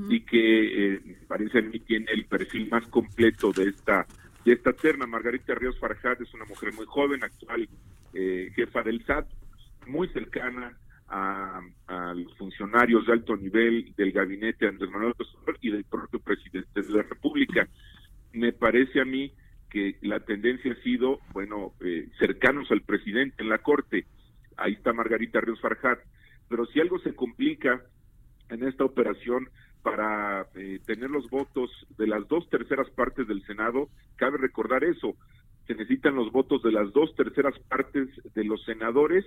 y 0.09 0.21
que 0.21 0.95
eh, 0.95 1.17
parece 1.27 1.59
a 1.59 1.61
mí 1.61 1.79
tiene 1.79 2.05
el 2.13 2.25
perfil 2.25 2.69
más 2.69 2.87
completo 2.87 3.51
de 3.51 3.69
esta 3.69 4.07
de 4.45 4.53
esta 4.53 4.71
terna. 4.71 5.07
Margarita 5.07 5.55
Ríos 5.55 5.77
Farjat 5.77 6.21
es 6.21 6.33
una 6.33 6.45
mujer 6.45 6.73
muy 6.73 6.85
joven, 6.85 7.23
actual 7.23 7.67
eh, 8.13 8.49
jefa 8.55 8.81
del 8.83 9.03
SAT, 9.05 9.27
muy 9.87 10.07
cercana 10.09 10.77
a, 11.07 11.61
a 11.87 12.13
los 12.13 12.35
funcionarios 12.37 13.05
de 13.05 13.13
alto 13.13 13.35
nivel 13.35 13.93
del 13.95 14.11
gabinete 14.11 14.67
Andrés 14.67 14.89
Manuel 14.89 15.09
López 15.09 15.27
Obrador 15.35 15.57
y 15.61 15.71
del 15.71 15.83
propio 15.83 16.19
presidente 16.19 16.81
de 16.81 16.93
la 16.93 17.03
República. 17.03 17.67
Me 18.33 18.51
parece 18.53 19.01
a 19.01 19.05
mí 19.05 19.31
que 19.69 19.97
la 20.01 20.19
tendencia 20.21 20.71
ha 20.71 20.83
sido, 20.83 21.19
bueno, 21.33 21.73
eh, 21.81 22.07
cercanos 22.17 22.71
al 22.71 22.81
presidente 22.81 23.43
en 23.43 23.49
la 23.49 23.59
Corte. 23.59 24.05
Ahí 24.57 24.73
está 24.73 24.93
Margarita 24.93 25.41
Ríos 25.41 25.59
Farjat. 25.61 25.99
Pero 26.47 26.65
si 26.67 26.79
algo 26.79 26.99
se 26.99 27.13
complica 27.13 27.83
en 28.49 28.67
esta 28.67 28.85
operación 28.85 29.49
para 29.81 30.47
eh, 30.55 30.79
tener 30.85 31.09
los 31.09 31.29
votos 31.29 31.69
de 31.97 32.07
las 32.07 32.27
dos 32.27 32.49
terceras 32.49 32.89
partes 32.91 33.27
del 33.27 33.45
Senado, 33.45 33.89
cabe 34.15 34.37
recordar 34.37 34.83
eso, 34.83 35.15
se 35.67 35.73
necesitan 35.75 36.15
los 36.15 36.31
votos 36.31 36.61
de 36.63 36.71
las 36.71 36.91
dos 36.93 37.15
terceras 37.15 37.57
partes 37.67 38.07
de 38.33 38.43
los 38.43 38.63
senadores 38.65 39.25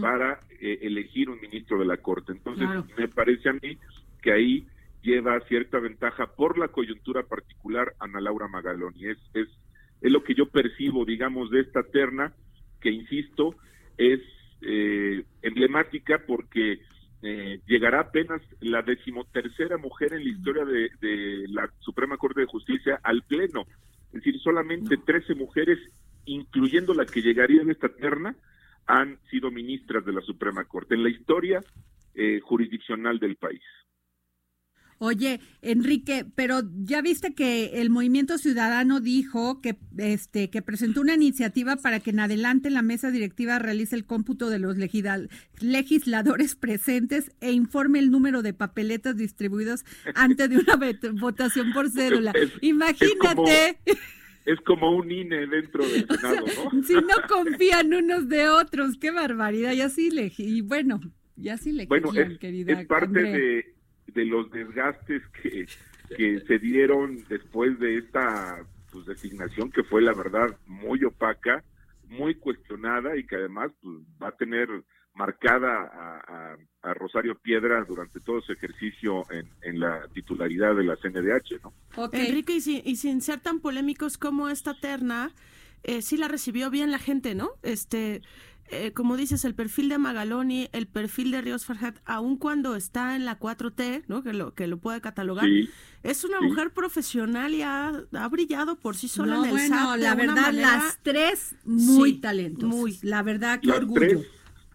para 0.00 0.40
eh, 0.60 0.78
elegir 0.82 1.30
un 1.30 1.40
ministro 1.40 1.78
de 1.78 1.86
la 1.86 1.96
Corte. 1.96 2.32
Entonces, 2.32 2.66
Claro. 2.66 2.86
me 2.98 3.08
parece 3.08 3.48
a 3.48 3.54
mí 3.54 3.78
que 4.20 4.32
ahí 4.32 4.66
lleva 5.02 5.40
cierta 5.48 5.78
ventaja 5.78 6.26
por 6.26 6.58
la 6.58 6.68
coyuntura 6.68 7.22
particular 7.22 7.94
Ana 7.98 8.20
Laura 8.20 8.46
Magaloni. 8.48 9.06
Es, 9.06 9.18
es, 9.32 9.48
es 10.02 10.12
lo 10.12 10.22
que 10.22 10.34
yo 10.34 10.46
percibo, 10.46 11.06
digamos, 11.06 11.50
de 11.50 11.60
esta 11.60 11.82
terna, 11.82 12.34
que 12.80 12.90
insisto, 12.90 13.54
es 13.96 14.20
eh, 14.60 15.24
emblemática 15.40 16.20
porque 16.26 16.80
eh, 17.22 17.60
llegará 17.66 18.00
apenas 18.00 18.42
la 18.60 18.82
decimotercera 18.82 19.78
mujer 19.78 20.12
en 20.12 20.24
la 20.24 20.30
historia 20.30 20.64
de, 20.66 20.90
de 21.00 21.46
la 21.48 21.70
Suprema 21.80 22.18
Corte 22.18 22.40
de 22.40 22.46
Justicia 22.46 23.00
al 23.02 23.22
Pleno. 23.22 23.64
Es 24.12 24.24
decir, 24.24 24.40
solamente 24.40 24.96
13 24.96 25.34
mujeres, 25.34 25.78
incluyendo 26.24 26.94
la 26.94 27.06
que 27.06 27.22
llegaría 27.22 27.62
en 27.62 27.70
esta 27.70 27.88
terna, 27.88 28.34
han 28.86 29.18
sido 29.30 29.50
ministras 29.50 30.04
de 30.04 30.12
la 30.12 30.20
Suprema 30.20 30.64
Corte 30.64 30.94
en 30.94 31.02
la 31.02 31.10
historia 31.10 31.62
eh, 32.14 32.40
jurisdiccional 32.40 33.18
del 33.18 33.36
país. 33.36 33.62
Oye, 35.02 35.40
Enrique, 35.62 36.26
pero 36.34 36.60
ya 36.84 37.00
viste 37.00 37.32
que 37.32 37.80
el 37.80 37.88
Movimiento 37.88 38.36
Ciudadano 38.36 39.00
dijo 39.00 39.62
que 39.62 39.78
este 39.96 40.50
que 40.50 40.60
presentó 40.60 41.00
una 41.00 41.14
iniciativa 41.14 41.76
para 41.76 42.00
que 42.00 42.10
en 42.10 42.20
adelante 42.20 42.68
la 42.68 42.82
mesa 42.82 43.10
directiva 43.10 43.58
realice 43.58 43.96
el 43.96 44.04
cómputo 44.04 44.50
de 44.50 44.58
los 44.58 44.76
legisladores 45.60 46.54
presentes 46.54 47.34
e 47.40 47.50
informe 47.50 47.98
el 47.98 48.10
número 48.10 48.42
de 48.42 48.52
papeletas 48.52 49.16
distribuidos 49.16 49.86
antes 50.14 50.50
de 50.50 50.58
una 50.58 50.78
votación 51.18 51.72
por 51.72 51.88
cédula. 51.90 52.32
Es 52.32 52.52
Imagínate. 52.60 53.78
Es 54.44 54.60
como 54.66 54.94
un 54.94 55.10
INE 55.10 55.46
dentro 55.46 55.82
del 55.82 56.06
Senado, 56.20 56.44
¿no? 56.74 56.82
si 56.86 56.92
no 56.92 57.26
confían 57.26 57.94
unos 57.94 58.28
de 58.28 58.50
otros, 58.50 58.98
qué 58.98 59.12
barbaridad, 59.12 59.72
ya 59.72 59.88
sí 59.88 60.10
le 60.10 60.30
y 60.36 60.60
bueno, 60.60 61.00
ya 61.36 61.56
sí 61.56 61.72
le 61.72 61.86
Bueno, 61.86 62.12
es, 62.12 62.38
querida 62.38 62.78
es 62.78 62.86
parte 62.86 63.06
Andrea. 63.06 63.32
de, 63.32 63.79
de 64.12 64.24
los 64.24 64.50
desgastes 64.50 65.22
que, 65.42 65.66
que 66.16 66.40
se 66.40 66.58
dieron 66.58 67.24
después 67.28 67.78
de 67.78 67.98
esta 67.98 68.64
pues, 68.92 69.06
designación 69.06 69.70
que 69.70 69.84
fue 69.84 70.02
la 70.02 70.12
verdad 70.14 70.56
muy 70.66 71.04
opaca, 71.04 71.62
muy 72.08 72.34
cuestionada 72.34 73.16
y 73.16 73.24
que 73.26 73.36
además 73.36 73.70
pues, 73.82 73.96
va 74.22 74.28
a 74.28 74.36
tener 74.36 74.68
marcada 75.14 75.82
a, 75.92 76.52
a- 76.52 76.56
a 76.82 76.94
Rosario 76.94 77.34
Piedra 77.34 77.84
durante 77.86 78.20
todo 78.20 78.40
su 78.40 78.52
ejercicio 78.52 79.24
en, 79.30 79.50
en 79.62 79.78
la 79.80 80.08
titularidad 80.14 80.74
de 80.74 80.84
la 80.84 80.96
CNDH, 80.96 81.60
¿no? 81.62 81.74
Enrique, 82.26 82.54
y, 82.54 82.60
si- 82.62 82.82
y 82.84 82.96
sin 82.96 83.20
ser 83.20 83.40
tan 83.40 83.60
polémicos 83.60 84.16
como 84.16 84.48
esta 84.48 84.72
terna, 84.80 85.30
eh, 85.82 86.00
sí 86.00 86.16
la 86.16 86.28
recibió 86.28 86.70
bien 86.70 86.90
la 86.90 86.98
gente, 86.98 87.34
¿no? 87.34 87.50
Este, 87.62 88.22
eh, 88.70 88.92
como 88.92 89.16
dices, 89.16 89.44
el 89.44 89.54
perfil 89.54 89.88
de 89.88 89.98
Magaloni, 89.98 90.68
el 90.72 90.86
perfil 90.86 91.30
de 91.30 91.40
Ríos 91.42 91.66
Farhat, 91.66 91.98
aun 92.04 92.36
cuando 92.36 92.76
está 92.76 93.16
en 93.16 93.24
la 93.24 93.38
4T, 93.38 94.04
¿no? 94.08 94.22
Que 94.22 94.32
lo, 94.32 94.54
que 94.54 94.66
lo 94.66 94.78
puede 94.78 95.00
catalogar, 95.00 95.44
Sí, 95.46 95.68
es 96.02 96.24
una 96.24 96.38
sí. 96.38 96.44
mujer 96.46 96.70
profesional 96.70 97.54
y 97.54 97.62
ha, 97.62 97.88
ha 98.12 98.28
brillado 98.28 98.76
por 98.78 98.96
sí 98.96 99.08
sola 99.08 99.34
No, 99.36 99.44
en 99.44 99.50
el 99.50 99.56
bueno, 99.56 99.76
SAT 99.76 99.98
la 99.98 100.14
verdad, 100.14 100.34
manera- 100.36 100.76
las 100.76 100.98
tres 101.02 101.54
muy 101.64 102.12
Sí, 102.14 102.20
talentosas. 102.20 102.68
muy. 102.76 102.98
La 103.02 103.22
verdad, 103.22 103.60
qué 103.60 103.68
Las 103.68 103.78
orgullo. 103.78 104.00
tres, 104.00 104.26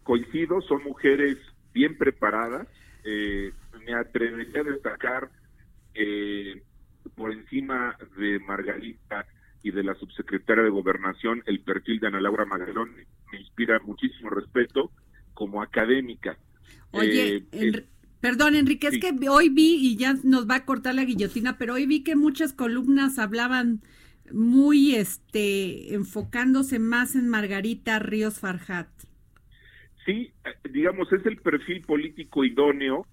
coincido, 0.04 0.62
son 0.62 0.84
mujeres 0.84 1.38
bien 1.74 1.98
preparadas. 1.98 2.68
Eh, 3.04 3.52
me 3.86 3.94
atrevería 3.94 4.62
a 4.62 4.64
destacar 4.64 5.30
eh, 5.94 6.62
por 7.16 7.32
encima 7.32 7.96
de 8.18 8.40
Margarita 8.40 9.26
y 9.64 9.72
de 9.72 9.84
la 9.84 9.96
subsecretaria 9.96 10.64
de 10.64 10.70
Gobernación 10.70 11.42
el 11.46 11.62
perfil 11.62 12.00
de 12.00 12.08
Ana 12.08 12.20
Laura 12.22 12.46
Magalón. 12.46 12.92
Me 13.32 13.40
inspira 13.42 13.80
muchísimo 13.86 14.30
respeto 14.30 14.92
como 15.34 15.62
académica. 15.62 16.38
Oye, 16.92 17.38
Eh, 17.38 17.44
Enri- 17.52 17.86
perdón, 18.22 18.56
Enrique, 18.56 18.90
sí. 18.90 18.96
es 18.98 19.02
que 19.02 19.30
hoy 19.30 19.50
vi, 19.50 19.76
y 19.82 19.98
ya 19.98 20.16
nos 20.24 20.50
va 20.50 20.56
a 20.56 20.66
cortar 20.66 20.96
la 20.96 21.04
guillotina, 21.06 21.58
pero 21.58 21.74
hoy 21.74 21.86
vi 21.86 22.04
que 22.04 22.16
muchas 22.16 22.54
columnas 22.54 23.20
hablaban 23.20 23.82
muy 24.32 24.96
este 24.96 25.94
enfocándose 25.94 26.80
más 26.80 27.16
en 27.16 27.28
Margarita 27.30 28.00
Ríos 28.00 28.40
Farjat. 28.40 28.88
Sí, 30.06 30.32
eh, 30.46 30.70
digamos, 30.72 31.12
es 31.12 31.26
el 31.26 31.38
perfil 31.38 31.82
político 31.82 32.44
idóneo 32.46 33.08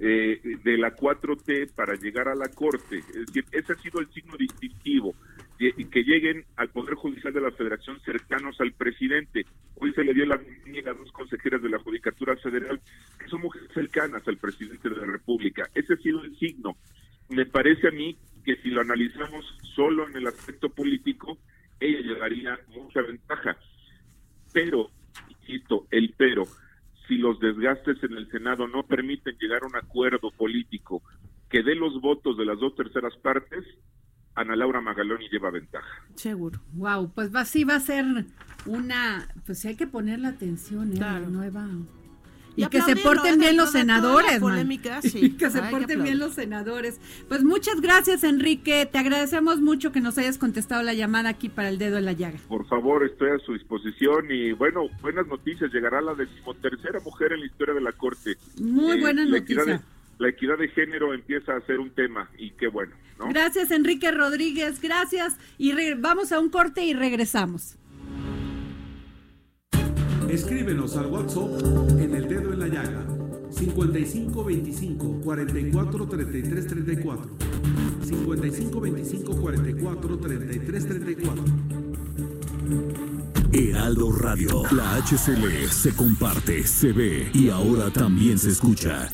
eh, 0.00 0.40
de 0.64 0.78
la 0.78 0.94
4T 0.94 1.66
para 1.74 1.94
llegar 1.94 2.28
a 2.28 2.34
la 2.34 2.48
Corte. 2.48 2.98
Es 2.98 3.26
decir, 3.26 3.44
ese 3.52 3.72
ha 3.72 3.76
sido 3.76 4.00
el 4.00 4.10
signo 4.12 4.36
distintivo, 4.36 5.14
que, 5.58 6.04
lleguen 6.04 6.44
al 6.56 6.68
Poder 6.68 6.94
Judicial 6.94 7.32
de 7.32 7.40
la 7.40 7.50
Federación 7.50 8.00
cercanos 8.00 8.60
al 8.60 8.72
presidente. 8.72 9.44
Hoy 9.74 9.92
se 9.92 10.04
le 10.04 10.14
dio 10.14 10.24
la 10.24 10.36
bienvenida 10.36 10.92
a 10.92 10.94
dos 10.94 11.10
consejeras 11.10 11.60
de 11.60 11.68
la 11.68 11.80
Judicatura 11.80 12.36
Federal 12.36 12.80
que 13.18 13.28
son 13.28 13.40
mujeres 13.40 13.68
cercanas 13.74 14.26
al 14.28 14.36
presidente 14.36 14.88
de 14.88 14.96
la 14.96 15.06
República. 15.06 15.68
Ese 15.74 15.94
ha 15.94 15.96
sido 15.96 16.22
el 16.22 16.38
signo. 16.38 16.76
Me 17.28 17.44
parece 17.44 17.88
a 17.88 17.90
mí 17.90 18.16
que 18.44 18.56
si 18.56 18.70
lo 18.70 18.80
analizamos 18.80 19.44
solo 19.74 20.08
en 20.08 20.16
el 20.16 20.28
aspecto 20.28 20.68
político, 20.68 21.38
ella 21.80 22.00
llevaría 22.00 22.58
mucha 22.68 23.02
ventaja. 23.02 23.56
Pero, 24.52 24.90
insisto, 25.28 25.86
el 25.90 26.14
pero, 26.16 26.44
si 27.08 27.16
los 27.16 27.40
desgastes 27.40 28.02
en 28.04 28.16
el 28.16 28.30
Senado 28.30 28.68
no 28.68 28.84
permiten 28.84 29.36
llegar 29.38 29.64
a 29.64 29.66
un 29.66 29.76
acuerdo 29.76 30.30
político 30.30 31.02
que 31.50 31.62
dé 31.62 31.74
los 31.74 32.00
votos 32.00 32.36
de 32.36 32.44
las 32.44 32.58
dos 32.60 32.76
terceras 32.76 33.16
partes, 33.16 33.64
Ana 34.40 34.56
Laura 34.56 34.80
Magaloni 34.80 35.28
lleva 35.30 35.50
ventaja. 35.50 36.02
Seguro. 36.14 36.60
Wow, 36.74 37.12
pues 37.14 37.34
va, 37.34 37.44
sí 37.44 37.64
va 37.64 37.74
a 37.76 37.80
ser 37.80 38.04
una, 38.66 39.28
pues 39.46 39.58
sí 39.60 39.68
hay 39.68 39.76
que 39.76 39.86
ponerle 39.86 40.28
atención, 40.28 40.92
¿eh? 40.92 40.96
Claro. 40.96 41.24
La 41.24 41.28
nueva. 41.30 41.66
Y, 42.56 42.64
Y 42.64 42.66
que 42.68 42.82
se 42.82 42.96
porten 42.96 43.38
bien 43.38 43.56
los 43.56 43.72
la 43.72 43.80
senadores, 43.80 44.32
man. 44.32 44.40
polémica, 44.40 45.00
sí, 45.02 45.18
Y 45.26 45.30
que 45.36 45.48
se 45.48 45.60
que 45.62 45.68
porten 45.68 46.02
bien 46.02 46.18
los 46.18 46.34
senadores. 46.34 47.00
Pues 47.28 47.44
muchas 47.44 47.80
gracias, 47.80 48.24
Enrique. 48.24 48.84
Te 48.90 48.98
agradecemos 48.98 49.60
mucho 49.60 49.92
que 49.92 50.00
nos 50.00 50.18
hayas 50.18 50.38
contestado 50.38 50.82
la 50.82 50.92
llamada 50.92 51.28
aquí 51.28 51.48
para 51.48 51.68
el 51.68 51.78
dedo 51.78 51.98
en 51.98 52.04
la 52.04 52.12
llaga. 52.14 52.38
Por 52.48 52.66
favor, 52.66 53.04
estoy 53.06 53.30
a 53.30 53.38
su 53.46 53.52
disposición 53.52 54.26
y 54.30 54.52
bueno, 54.52 54.88
buenas 55.00 55.28
noticias. 55.28 55.72
Llegará 55.72 56.00
la 56.00 56.14
decimotercera 56.16 56.98
mujer 57.04 57.32
en 57.32 57.40
la 57.40 57.46
historia 57.46 57.74
de 57.74 57.80
la 57.80 57.92
Corte. 57.92 58.36
Muy 58.60 58.98
Eh, 58.98 59.00
buena 59.02 59.24
la 59.24 59.38
equidad 59.38 59.66
noticia. 59.66 59.78
de- 59.78 59.97
la 60.18 60.28
equidad 60.28 60.58
de 60.58 60.68
género 60.68 61.14
empieza 61.14 61.54
a 61.56 61.60
ser 61.66 61.78
un 61.80 61.90
tema 61.94 62.28
y 62.38 62.50
qué 62.52 62.68
bueno, 62.68 62.92
¿no? 63.18 63.28
Gracias, 63.28 63.70
Enrique 63.70 64.10
Rodríguez. 64.10 64.80
Gracias. 64.80 65.36
Y 65.58 65.72
re- 65.72 65.94
vamos 65.94 66.32
a 66.32 66.40
un 66.40 66.50
corte 66.50 66.84
y 66.84 66.92
regresamos. 66.94 67.76
Escríbenos 70.28 70.96
al 70.96 71.06
WhatsApp 71.06 71.62
en 71.98 72.14
el 72.14 72.28
dedo 72.28 72.52
en 72.52 72.58
la 72.58 72.68
llaga 72.68 73.06
55 73.50 74.44
25 74.44 75.20
44 75.22 76.06
33 76.08 76.66
34 76.66 77.36
55 78.02 78.80
25 78.80 79.36
44 79.40 80.18
33 80.18 80.86
34 80.88 81.44
Heraldo 83.52 84.12
Radio. 84.12 84.62
La 84.72 84.96
HCL 84.96 85.68
se 85.70 85.96
comparte, 85.96 86.62
se 86.64 86.92
ve 86.92 87.30
y 87.32 87.48
ahora 87.48 87.90
también 87.90 88.38
se 88.38 88.50
escucha. 88.50 89.08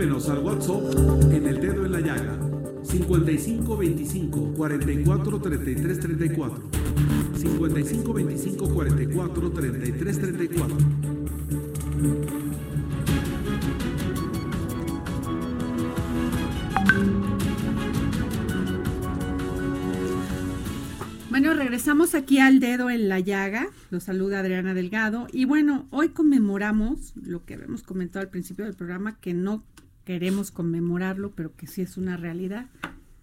Escríbenos 0.00 0.30
al 0.30 0.38
WhatsApp 0.38 1.30
en 1.30 1.46
el 1.46 1.60
dedo 1.60 1.84
en 1.84 1.92
la 1.92 2.00
llaga 2.00 2.38
55 2.84 3.76
25 3.76 4.54
44 4.56 5.40
33 5.40 6.00
34 6.00 6.62
55 7.36 8.12
25 8.14 8.68
44 8.70 9.50
33 9.50 10.18
34 10.18 10.76
Bueno, 21.30 21.54
regresamos 21.54 22.14
aquí 22.14 22.38
al 22.38 22.60
dedo 22.60 22.90
en 22.90 23.08
la 23.08 23.18
llaga. 23.18 23.68
Los 23.90 24.04
saluda 24.04 24.40
Adriana 24.40 24.74
Delgado. 24.74 25.26
Y 25.32 25.46
bueno, 25.46 25.86
hoy 25.90 26.10
conmemoramos 26.10 27.14
lo 27.16 27.46
que 27.46 27.54
habíamos 27.54 27.82
comentado 27.82 28.20
al 28.22 28.28
principio 28.28 28.66
del 28.66 28.74
programa, 28.74 29.18
que 29.20 29.32
no 29.32 29.62
queremos 30.10 30.50
conmemorarlo, 30.50 31.30
pero 31.36 31.54
que 31.54 31.68
sí 31.68 31.82
es 31.82 31.96
una 31.96 32.16
realidad. 32.16 32.66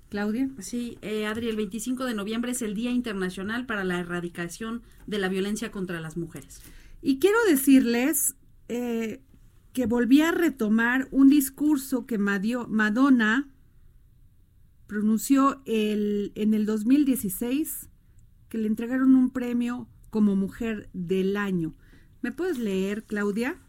Claudia. 0.08 0.50
Sí, 0.60 0.98
eh, 1.02 1.26
Adri, 1.26 1.50
el 1.50 1.58
25 1.58 2.06
de 2.06 2.14
noviembre 2.14 2.52
es 2.54 2.62
el 2.62 2.76
Día 2.76 2.92
Internacional 2.92 3.66
para 3.66 3.84
la 3.84 4.00
Erradicación 4.00 4.84
de 5.06 5.20
la 5.20 5.28
Violencia 5.28 5.70
contra 5.70 6.00
las 6.00 6.16
Mujeres. 6.16 6.62
Y 7.02 7.20
quiero 7.20 7.36
decirles 7.50 8.38
eh, 8.70 9.22
que 9.74 9.86
volví 9.86 10.22
a 10.22 10.32
retomar 10.32 11.10
un 11.12 11.28
discurso 11.30 12.06
que 12.06 12.18
Madio- 12.18 12.68
Madonna 12.70 13.50
pronunció 14.88 15.62
el, 15.66 16.32
en 16.36 16.54
el 16.54 16.66
2016, 16.66 17.90
que 18.48 18.58
le 18.60 18.68
entregaron 18.68 19.14
un 19.14 19.30
premio 19.32 19.90
como 20.10 20.38
mujer 20.38 20.90
del 20.94 21.36
año. 21.36 21.74
¿Me 22.22 22.32
puedes 22.32 22.58
leer, 22.58 23.04
Claudia? 23.04 23.60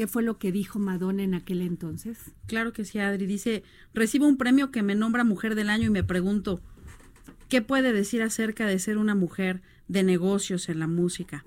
¿Qué 0.00 0.06
fue 0.06 0.22
lo 0.22 0.38
que 0.38 0.50
dijo 0.50 0.78
Madonna 0.78 1.24
en 1.24 1.34
aquel 1.34 1.60
entonces? 1.60 2.16
Claro 2.46 2.72
que 2.72 2.86
sí, 2.86 2.98
Adri. 2.98 3.26
Dice, 3.26 3.64
recibo 3.92 4.26
un 4.26 4.38
premio 4.38 4.70
que 4.70 4.82
me 4.82 4.94
nombra 4.94 5.24
Mujer 5.24 5.54
del 5.54 5.68
Año 5.68 5.88
y 5.88 5.90
me 5.90 6.02
pregunto, 6.02 6.62
¿qué 7.50 7.60
puede 7.60 7.92
decir 7.92 8.22
acerca 8.22 8.66
de 8.66 8.78
ser 8.78 8.96
una 8.96 9.14
mujer 9.14 9.60
de 9.88 10.02
negocios 10.02 10.70
en 10.70 10.78
la 10.78 10.86
música? 10.86 11.44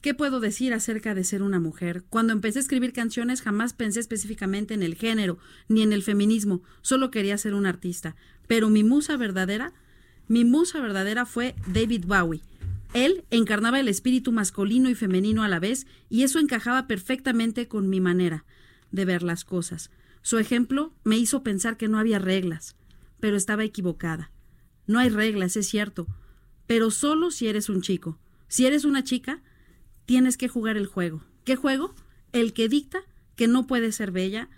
¿Qué 0.00 0.12
puedo 0.12 0.40
decir 0.40 0.74
acerca 0.74 1.14
de 1.14 1.22
ser 1.22 1.40
una 1.40 1.60
mujer? 1.60 2.02
Cuando 2.10 2.32
empecé 2.32 2.58
a 2.58 2.62
escribir 2.62 2.92
canciones 2.92 3.42
jamás 3.42 3.74
pensé 3.74 4.00
específicamente 4.00 4.74
en 4.74 4.82
el 4.82 4.96
género 4.96 5.38
ni 5.68 5.82
en 5.82 5.92
el 5.92 6.02
feminismo, 6.02 6.64
solo 6.80 7.12
quería 7.12 7.38
ser 7.38 7.54
un 7.54 7.66
artista. 7.66 8.16
Pero 8.48 8.70
mi 8.70 8.82
musa 8.82 9.16
verdadera, 9.16 9.72
mi 10.26 10.44
musa 10.44 10.80
verdadera 10.80 11.26
fue 11.26 11.54
David 11.68 12.06
Bowie. 12.08 12.42
Él 12.94 13.24
encarnaba 13.30 13.80
el 13.80 13.88
espíritu 13.88 14.32
masculino 14.32 14.90
y 14.90 14.94
femenino 14.94 15.42
a 15.42 15.48
la 15.48 15.58
vez 15.58 15.86
y 16.10 16.24
eso 16.24 16.38
encajaba 16.38 16.86
perfectamente 16.86 17.66
con 17.66 17.88
mi 17.88 18.00
manera 18.00 18.44
de 18.90 19.04
ver 19.06 19.22
las 19.22 19.44
cosas. 19.44 19.90
Su 20.20 20.38
ejemplo 20.38 20.92
me 21.02 21.16
hizo 21.16 21.42
pensar 21.42 21.76
que 21.76 21.88
no 21.88 21.98
había 21.98 22.18
reglas, 22.18 22.76
pero 23.18 23.36
estaba 23.36 23.64
equivocada. 23.64 24.30
No 24.86 24.98
hay 24.98 25.08
reglas, 25.08 25.56
es 25.56 25.68
cierto, 25.68 26.06
pero 26.66 26.90
solo 26.90 27.30
si 27.30 27.48
eres 27.48 27.68
un 27.68 27.80
chico. 27.80 28.18
Si 28.48 28.66
eres 28.66 28.84
una 28.84 29.02
chica, 29.02 29.42
tienes 30.04 30.36
que 30.36 30.48
jugar 30.48 30.76
el 30.76 30.86
juego. 30.86 31.24
¿Qué 31.44 31.56
juego? 31.56 31.94
El 32.32 32.52
que 32.52 32.68
dicta 32.68 33.00
que 33.36 33.48
no 33.48 33.66
puedes 33.66 33.96
ser 33.96 34.10
bella, 34.10 34.50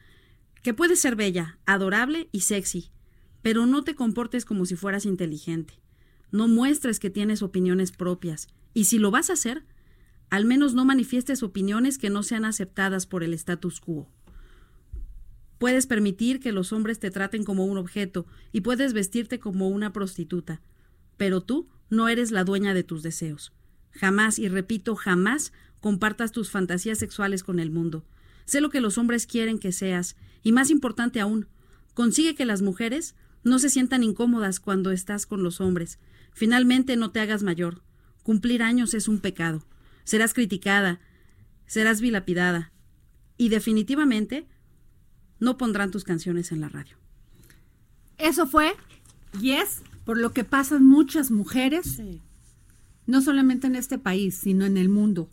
que 0.62 0.74
puedes 0.74 1.00
ser 1.00 1.14
bella, 1.14 1.58
adorable 1.66 2.28
y 2.32 2.40
sexy, 2.40 2.90
pero 3.42 3.66
no 3.66 3.84
te 3.84 3.94
comportes 3.94 4.44
como 4.44 4.66
si 4.66 4.74
fueras 4.74 5.06
inteligente. 5.06 5.74
No 6.34 6.48
muestres 6.48 6.98
que 6.98 7.10
tienes 7.10 7.42
opiniones 7.42 7.92
propias, 7.92 8.48
y 8.72 8.86
si 8.86 8.98
lo 8.98 9.12
vas 9.12 9.30
a 9.30 9.34
hacer, 9.34 9.62
al 10.30 10.46
menos 10.46 10.74
no 10.74 10.84
manifiestes 10.84 11.44
opiniones 11.44 11.96
que 11.96 12.10
no 12.10 12.24
sean 12.24 12.44
aceptadas 12.44 13.06
por 13.06 13.22
el 13.22 13.32
status 13.34 13.78
quo. 13.78 14.08
Puedes 15.58 15.86
permitir 15.86 16.40
que 16.40 16.50
los 16.50 16.72
hombres 16.72 16.98
te 16.98 17.12
traten 17.12 17.44
como 17.44 17.66
un 17.66 17.78
objeto 17.78 18.26
y 18.50 18.62
puedes 18.62 18.94
vestirte 18.94 19.38
como 19.38 19.68
una 19.68 19.92
prostituta, 19.92 20.60
pero 21.16 21.40
tú 21.40 21.68
no 21.88 22.08
eres 22.08 22.32
la 22.32 22.42
dueña 22.42 22.74
de 22.74 22.82
tus 22.82 23.04
deseos. 23.04 23.52
Jamás, 23.92 24.40
y 24.40 24.48
repito, 24.48 24.96
jamás 24.96 25.52
compartas 25.78 26.32
tus 26.32 26.50
fantasías 26.50 26.98
sexuales 26.98 27.44
con 27.44 27.60
el 27.60 27.70
mundo. 27.70 28.04
Sé 28.44 28.60
lo 28.60 28.70
que 28.70 28.80
los 28.80 28.98
hombres 28.98 29.28
quieren 29.28 29.60
que 29.60 29.70
seas, 29.70 30.16
y 30.42 30.50
más 30.50 30.70
importante 30.70 31.20
aún, 31.20 31.46
consigue 31.94 32.34
que 32.34 32.44
las 32.44 32.60
mujeres 32.60 33.14
no 33.44 33.60
se 33.60 33.70
sientan 33.70 34.02
incómodas 34.02 34.58
cuando 34.58 34.90
estás 34.90 35.26
con 35.26 35.44
los 35.44 35.60
hombres. 35.60 36.00
Finalmente, 36.34 36.96
no 36.96 37.10
te 37.10 37.20
hagas 37.20 37.42
mayor. 37.42 37.82
Cumplir 38.22 38.62
años 38.62 38.92
es 38.92 39.08
un 39.08 39.20
pecado. 39.20 39.64
Serás 40.04 40.34
criticada, 40.34 41.00
serás 41.66 42.00
vilapidada, 42.00 42.72
y 43.38 43.48
definitivamente 43.48 44.46
no 45.40 45.56
pondrán 45.56 45.90
tus 45.90 46.04
canciones 46.04 46.52
en 46.52 46.60
la 46.60 46.68
radio. 46.68 46.96
Eso 48.18 48.46
fue, 48.46 48.74
y 49.40 49.52
es 49.52 49.82
por 50.04 50.18
lo 50.18 50.32
que 50.32 50.44
pasan 50.44 50.84
muchas 50.84 51.30
mujeres, 51.30 52.00
no 53.06 53.22
solamente 53.22 53.66
en 53.66 53.76
este 53.76 53.98
país, 53.98 54.36
sino 54.36 54.64
en 54.66 54.76
el 54.76 54.88
mundo. 54.88 55.30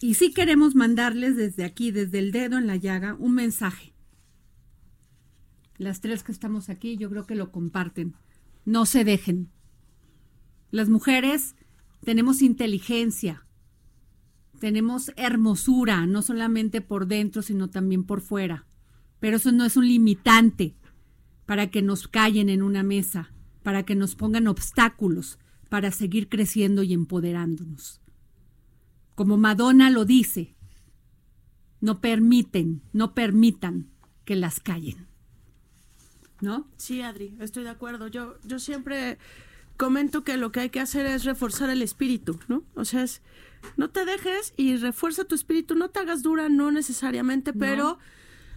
Y 0.00 0.14
sí 0.14 0.32
queremos 0.32 0.74
mandarles 0.74 1.36
desde 1.36 1.64
aquí, 1.64 1.90
desde 1.90 2.18
el 2.18 2.30
dedo 2.30 2.58
en 2.58 2.66
la 2.66 2.76
llaga, 2.76 3.16
un 3.18 3.34
mensaje. 3.34 3.94
Las 5.76 6.00
tres 6.00 6.22
que 6.22 6.32
estamos 6.32 6.68
aquí, 6.68 6.96
yo 6.96 7.10
creo 7.10 7.26
que 7.26 7.34
lo 7.34 7.50
comparten. 7.50 8.14
No 8.64 8.86
se 8.86 9.04
dejen. 9.04 9.50
Las 10.70 10.88
mujeres 10.88 11.56
tenemos 12.04 12.42
inteligencia, 12.42 13.46
tenemos 14.58 15.12
hermosura, 15.16 16.06
no 16.06 16.22
solamente 16.22 16.80
por 16.80 17.06
dentro, 17.06 17.42
sino 17.42 17.68
también 17.70 18.04
por 18.04 18.20
fuera. 18.20 18.66
Pero 19.20 19.36
eso 19.36 19.52
no 19.52 19.64
es 19.64 19.76
un 19.76 19.86
limitante 19.86 20.76
para 21.46 21.70
que 21.70 21.82
nos 21.82 22.08
callen 22.08 22.48
en 22.48 22.62
una 22.62 22.82
mesa, 22.82 23.32
para 23.62 23.84
que 23.84 23.94
nos 23.94 24.14
pongan 24.14 24.46
obstáculos 24.46 25.38
para 25.68 25.90
seguir 25.90 26.28
creciendo 26.28 26.82
y 26.82 26.92
empoderándonos. 26.92 28.00
Como 29.14 29.36
Madonna 29.36 29.90
lo 29.90 30.04
dice, 30.04 30.54
no 31.80 32.00
permiten, 32.00 32.82
no 32.92 33.14
permitan 33.14 33.90
que 34.24 34.36
las 34.36 34.60
callen. 34.60 35.06
¿No? 36.40 36.68
Sí, 36.76 37.02
Adri, 37.02 37.36
estoy 37.40 37.64
de 37.64 37.70
acuerdo. 37.70 38.06
Yo, 38.06 38.38
yo 38.44 38.58
siempre 38.58 39.18
comento 39.78 40.24
que 40.24 40.36
lo 40.36 40.52
que 40.52 40.60
hay 40.60 40.70
que 40.70 40.80
hacer 40.80 41.06
es 41.06 41.24
reforzar 41.24 41.70
el 41.70 41.80
espíritu, 41.80 42.38
¿no? 42.48 42.62
O 42.74 42.84
sea, 42.84 43.02
es, 43.02 43.22
no 43.78 43.88
te 43.88 44.04
dejes 44.04 44.52
y 44.58 44.76
refuerza 44.76 45.24
tu 45.24 45.34
espíritu, 45.34 45.74
no 45.74 45.88
te 45.88 46.00
hagas 46.00 46.22
dura, 46.22 46.50
no 46.50 46.70
necesariamente, 46.70 47.54
pero 47.54 47.98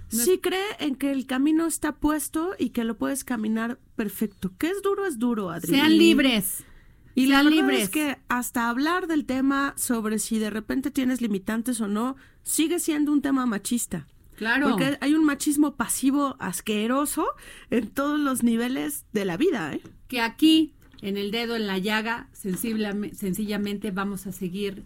sí 0.09 0.39
cree 0.39 0.65
en 0.79 0.95
que 0.95 1.11
el 1.11 1.25
camino 1.25 1.65
está 1.65 1.93
puesto 1.95 2.51
y 2.59 2.71
que 2.71 2.83
lo 2.83 2.97
puedes 2.97 3.23
caminar 3.23 3.79
perfecto. 3.95 4.51
¿Qué 4.57 4.69
es 4.69 4.81
duro? 4.81 5.05
Es 5.05 5.19
duro, 5.19 5.51
Adri. 5.51 5.69
Sean 5.69 5.97
libres. 5.97 6.65
Y 7.13 7.27
la 7.27 7.43
verdad 7.43 7.51
libres. 7.51 7.83
es 7.83 7.89
que 7.89 8.17
hasta 8.27 8.67
hablar 8.67 9.07
del 9.07 9.25
tema 9.25 9.73
sobre 9.77 10.17
si 10.17 10.39
de 10.39 10.49
repente 10.49 10.91
tienes 10.91 11.21
limitantes 11.21 11.79
o 11.81 11.87
no, 11.87 12.15
sigue 12.43 12.79
siendo 12.79 13.11
un 13.11 13.21
tema 13.21 13.45
machista. 13.45 14.07
Claro. 14.37 14.69
Porque 14.69 14.97
hay 15.01 15.13
un 15.13 15.23
machismo 15.23 15.75
pasivo 15.75 16.35
asqueroso 16.39 17.27
en 17.69 17.89
todos 17.89 18.19
los 18.19 18.43
niveles 18.43 19.05
de 19.13 19.25
la 19.25 19.37
vida, 19.37 19.73
¿eh? 19.73 19.81
que 20.07 20.19
aquí, 20.19 20.73
en 21.01 21.17
el 21.17 21.31
dedo 21.31 21.55
en 21.55 21.67
la 21.67 21.77
llaga, 21.77 22.27
sencillamente 22.33 23.91
vamos 23.91 24.27
a 24.27 24.31
seguir, 24.31 24.83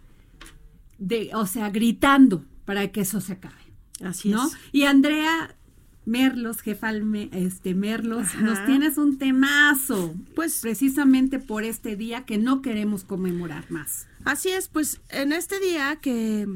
de, 0.97 1.32
o 1.34 1.45
sea, 1.45 1.69
gritando 1.69 2.45
para 2.65 2.91
que 2.91 3.01
eso 3.01 3.21
se 3.21 3.34
acabe. 3.34 3.56
Así 4.04 4.30
¿no? 4.30 4.47
es. 4.47 4.54
Y 4.71 4.84
Andrea 4.84 5.56
Merlos, 6.06 6.62
jefa 6.62 6.91
este 7.32 7.73
Merlos, 7.73 8.28
Ajá. 8.28 8.41
nos 8.41 8.65
tienes 8.65 8.97
un 8.97 9.17
temazo, 9.17 10.15
Pues 10.36 10.60
precisamente 10.62 11.39
por 11.39 11.63
este 11.63 11.95
día 11.95 12.25
que 12.25 12.38
no 12.38 12.62
queremos 12.62 13.04
conmemorar 13.04 13.69
más. 13.71 14.08
Así 14.23 14.49
es, 14.49 14.67
pues 14.67 15.01
en 15.10 15.34
este 15.34 15.60
día 15.60 15.97
que, 16.01 16.47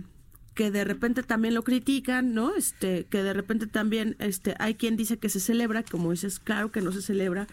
que 0.53 0.71
de 0.71 0.83
repente 0.83 1.23
también 1.23 1.53
lo 1.53 1.63
critican, 1.63 2.33
¿no? 2.33 2.55
Este, 2.55 3.05
que 3.09 3.23
de 3.23 3.33
repente 3.33 3.65
también 3.65 4.15
este, 4.19 4.55
hay 4.59 4.75
quien 4.75 4.97
dice 4.97 5.17
que 5.17 5.29
se 5.29 5.39
celebra, 5.39 5.83
como 5.83 6.11
dices, 6.11 6.39
claro 6.39 6.71
que 6.71 6.81
no 6.81 6.91
se 6.91 7.01
celebra. 7.01 7.47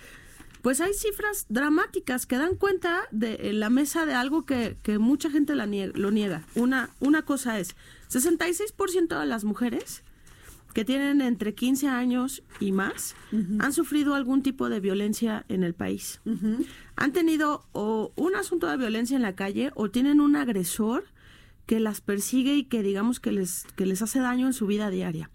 Pues 0.66 0.80
hay 0.80 0.94
cifras 0.94 1.46
dramáticas 1.48 2.26
que 2.26 2.38
dan 2.38 2.56
cuenta 2.56 3.02
de 3.12 3.50
en 3.50 3.60
la 3.60 3.70
mesa 3.70 4.04
de 4.04 4.14
algo 4.14 4.44
que, 4.46 4.76
que 4.82 4.98
mucha 4.98 5.30
gente 5.30 5.54
la 5.54 5.64
lo 5.64 6.10
niega. 6.10 6.42
Una, 6.56 6.90
una 6.98 7.22
cosa 7.22 7.60
es, 7.60 7.76
66% 8.10 9.20
de 9.20 9.26
las 9.26 9.44
mujeres 9.44 10.02
que 10.74 10.84
tienen 10.84 11.20
entre 11.20 11.54
15 11.54 11.86
años 11.86 12.42
y 12.58 12.72
más 12.72 13.14
han 13.60 13.72
sufrido 13.72 14.16
algún 14.16 14.42
tipo 14.42 14.68
de 14.68 14.80
violencia 14.80 15.44
en 15.48 15.62
el 15.62 15.72
país. 15.72 16.20
Han 16.96 17.12
tenido 17.12 17.64
o 17.70 18.12
un 18.16 18.34
asunto 18.34 18.66
de 18.66 18.76
violencia 18.76 19.14
en 19.14 19.22
la 19.22 19.36
calle 19.36 19.70
o 19.76 19.88
tienen 19.92 20.20
un 20.20 20.34
agresor 20.34 21.04
que 21.66 21.78
las 21.78 22.00
persigue 22.00 22.56
y 22.56 22.64
que 22.64 22.82
digamos 22.82 23.20
que 23.20 23.30
les, 23.30 23.66
que 23.76 23.86
les 23.86 24.02
hace 24.02 24.18
daño 24.18 24.48
en 24.48 24.52
su 24.52 24.66
vida 24.66 24.90
diaria. 24.90 25.30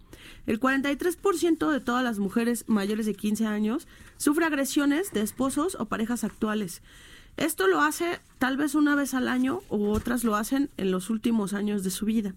El 0.47 0.59
43% 0.59 1.69
de 1.71 1.79
todas 1.79 2.03
las 2.03 2.19
mujeres 2.19 2.65
mayores 2.67 3.05
de 3.05 3.13
15 3.13 3.45
años 3.45 3.87
sufre 4.17 4.45
agresiones 4.45 5.11
de 5.11 5.21
esposos 5.21 5.75
o 5.79 5.85
parejas 5.85 6.23
actuales. 6.23 6.81
Esto 7.37 7.67
lo 7.67 7.81
hace 7.81 8.19
tal 8.39 8.57
vez 8.57 8.75
una 8.75 8.95
vez 8.95 9.13
al 9.13 9.27
año 9.27 9.61
o 9.69 9.89
otras 9.91 10.23
lo 10.23 10.35
hacen 10.35 10.69
en 10.77 10.91
los 10.91 11.09
últimos 11.09 11.53
años 11.53 11.83
de 11.83 11.91
su 11.91 12.05
vida. 12.05 12.33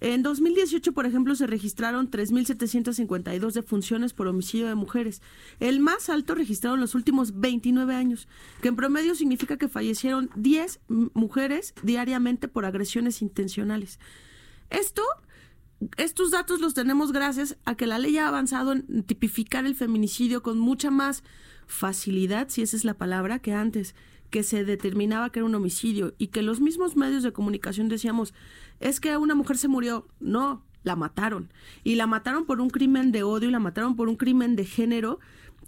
En 0.00 0.22
2018, 0.24 0.92
por 0.92 1.06
ejemplo, 1.06 1.34
se 1.36 1.46
registraron 1.46 2.10
3.752 2.10 3.52
defunciones 3.52 4.12
por 4.12 4.26
homicidio 4.26 4.66
de 4.66 4.74
mujeres, 4.74 5.22
el 5.60 5.78
más 5.80 6.08
alto 6.08 6.34
registrado 6.34 6.74
en 6.74 6.80
los 6.80 6.94
últimos 6.96 7.38
29 7.40 7.94
años, 7.94 8.26
que 8.60 8.68
en 8.68 8.76
promedio 8.76 9.14
significa 9.14 9.56
que 9.58 9.68
fallecieron 9.68 10.28
10 10.34 10.80
m- 10.90 11.08
mujeres 11.14 11.72
diariamente 11.84 12.48
por 12.48 12.64
agresiones 12.64 13.22
intencionales. 13.22 14.00
Esto, 14.70 15.02
estos 15.96 16.30
datos 16.30 16.60
los 16.60 16.74
tenemos 16.74 17.12
gracias 17.12 17.56
a 17.64 17.74
que 17.74 17.86
la 17.86 17.98
ley 17.98 18.18
ha 18.18 18.28
avanzado 18.28 18.72
en 18.72 19.02
tipificar 19.04 19.66
el 19.66 19.74
feminicidio 19.74 20.42
con 20.42 20.58
mucha 20.58 20.90
más 20.90 21.22
facilidad, 21.66 22.48
si 22.48 22.62
esa 22.62 22.76
es 22.76 22.84
la 22.84 22.94
palabra, 22.94 23.38
que 23.38 23.52
antes, 23.52 23.94
que 24.30 24.42
se 24.42 24.64
determinaba 24.64 25.30
que 25.30 25.40
era 25.40 25.46
un 25.46 25.54
homicidio 25.54 26.14
y 26.18 26.28
que 26.28 26.42
los 26.42 26.60
mismos 26.60 26.96
medios 26.96 27.22
de 27.22 27.32
comunicación 27.32 27.88
decíamos, 27.88 28.34
es 28.80 29.00
que 29.00 29.16
una 29.16 29.34
mujer 29.34 29.58
se 29.58 29.68
murió. 29.68 30.06
No, 30.20 30.64
la 30.84 30.96
mataron. 30.96 31.52
Y 31.84 31.94
la 31.94 32.06
mataron 32.06 32.46
por 32.46 32.60
un 32.60 32.70
crimen 32.70 33.12
de 33.12 33.22
odio 33.22 33.48
y 33.48 33.52
la 33.52 33.58
mataron 33.58 33.96
por 33.96 34.08
un 34.08 34.16
crimen 34.16 34.56
de 34.56 34.64
género 34.64 35.20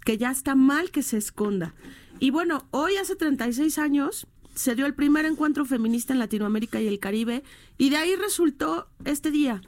que 0.03 0.17
ya 0.17 0.31
está 0.31 0.55
mal 0.55 0.91
que 0.91 1.03
se 1.03 1.17
esconda. 1.17 1.73
Y 2.19 2.29
bueno, 2.29 2.65
hoy 2.71 2.95
hace 2.97 3.15
36 3.15 3.77
años 3.77 4.27
se 4.53 4.75
dio 4.75 4.85
el 4.85 4.93
primer 4.93 5.25
encuentro 5.25 5.65
feminista 5.65 6.13
en 6.13 6.19
Latinoamérica 6.19 6.79
y 6.79 6.87
el 6.87 6.99
Caribe 6.99 7.43
y 7.77 7.89
de 7.89 7.97
ahí 7.97 8.15
resultó 8.15 8.87
este 9.03 9.31
día. 9.31 9.61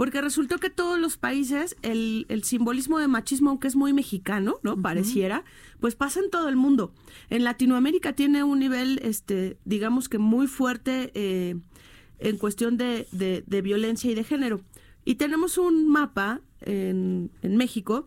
Porque 0.00 0.22
resultó 0.22 0.56
que 0.56 0.70
todos 0.70 0.98
los 0.98 1.18
países, 1.18 1.76
el, 1.82 2.24
el 2.30 2.42
simbolismo 2.42 2.98
de 2.98 3.06
machismo, 3.06 3.50
aunque 3.50 3.68
es 3.68 3.76
muy 3.76 3.92
mexicano, 3.92 4.56
¿no? 4.62 4.80
Pareciera, 4.80 5.44
pues 5.78 5.94
pasa 5.94 6.20
en 6.20 6.30
todo 6.30 6.48
el 6.48 6.56
mundo. 6.56 6.94
En 7.28 7.44
Latinoamérica 7.44 8.14
tiene 8.14 8.42
un 8.42 8.60
nivel, 8.60 8.98
este, 9.02 9.58
digamos 9.66 10.08
que 10.08 10.16
muy 10.16 10.46
fuerte 10.46 11.10
eh, 11.12 11.56
en 12.18 12.38
cuestión 12.38 12.78
de, 12.78 13.08
de- 13.12 13.44
de 13.46 13.60
violencia 13.60 14.10
y 14.10 14.14
de 14.14 14.24
género. 14.24 14.62
Y 15.04 15.16
tenemos 15.16 15.58
un 15.58 15.86
mapa 15.86 16.40
en, 16.62 17.30
en 17.42 17.56
México 17.58 18.06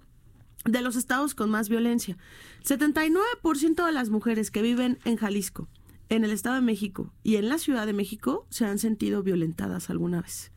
de 0.65 0.81
los 0.81 0.95
estados 0.95 1.35
con 1.35 1.51
más 1.51 1.69
violencia. 1.69 2.17
79% 2.65 3.85
de 3.85 3.91
las 3.91 4.09
mujeres 4.09 4.49
que 4.49 4.63
viven 4.63 4.97
en 5.05 5.17
Jalisco, 5.17 5.67
en 6.09 6.23
el 6.23 6.31
Estado 6.31 6.55
de 6.55 6.61
México 6.61 7.13
y 7.21 7.35
en 7.35 7.49
la 7.49 7.59
Ciudad 7.59 7.85
de 7.85 7.93
México 7.93 8.47
se 8.49 8.65
han 8.65 8.79
sentido 8.79 9.21
violentadas 9.21 9.91
alguna 9.91 10.21
vez. 10.23 10.52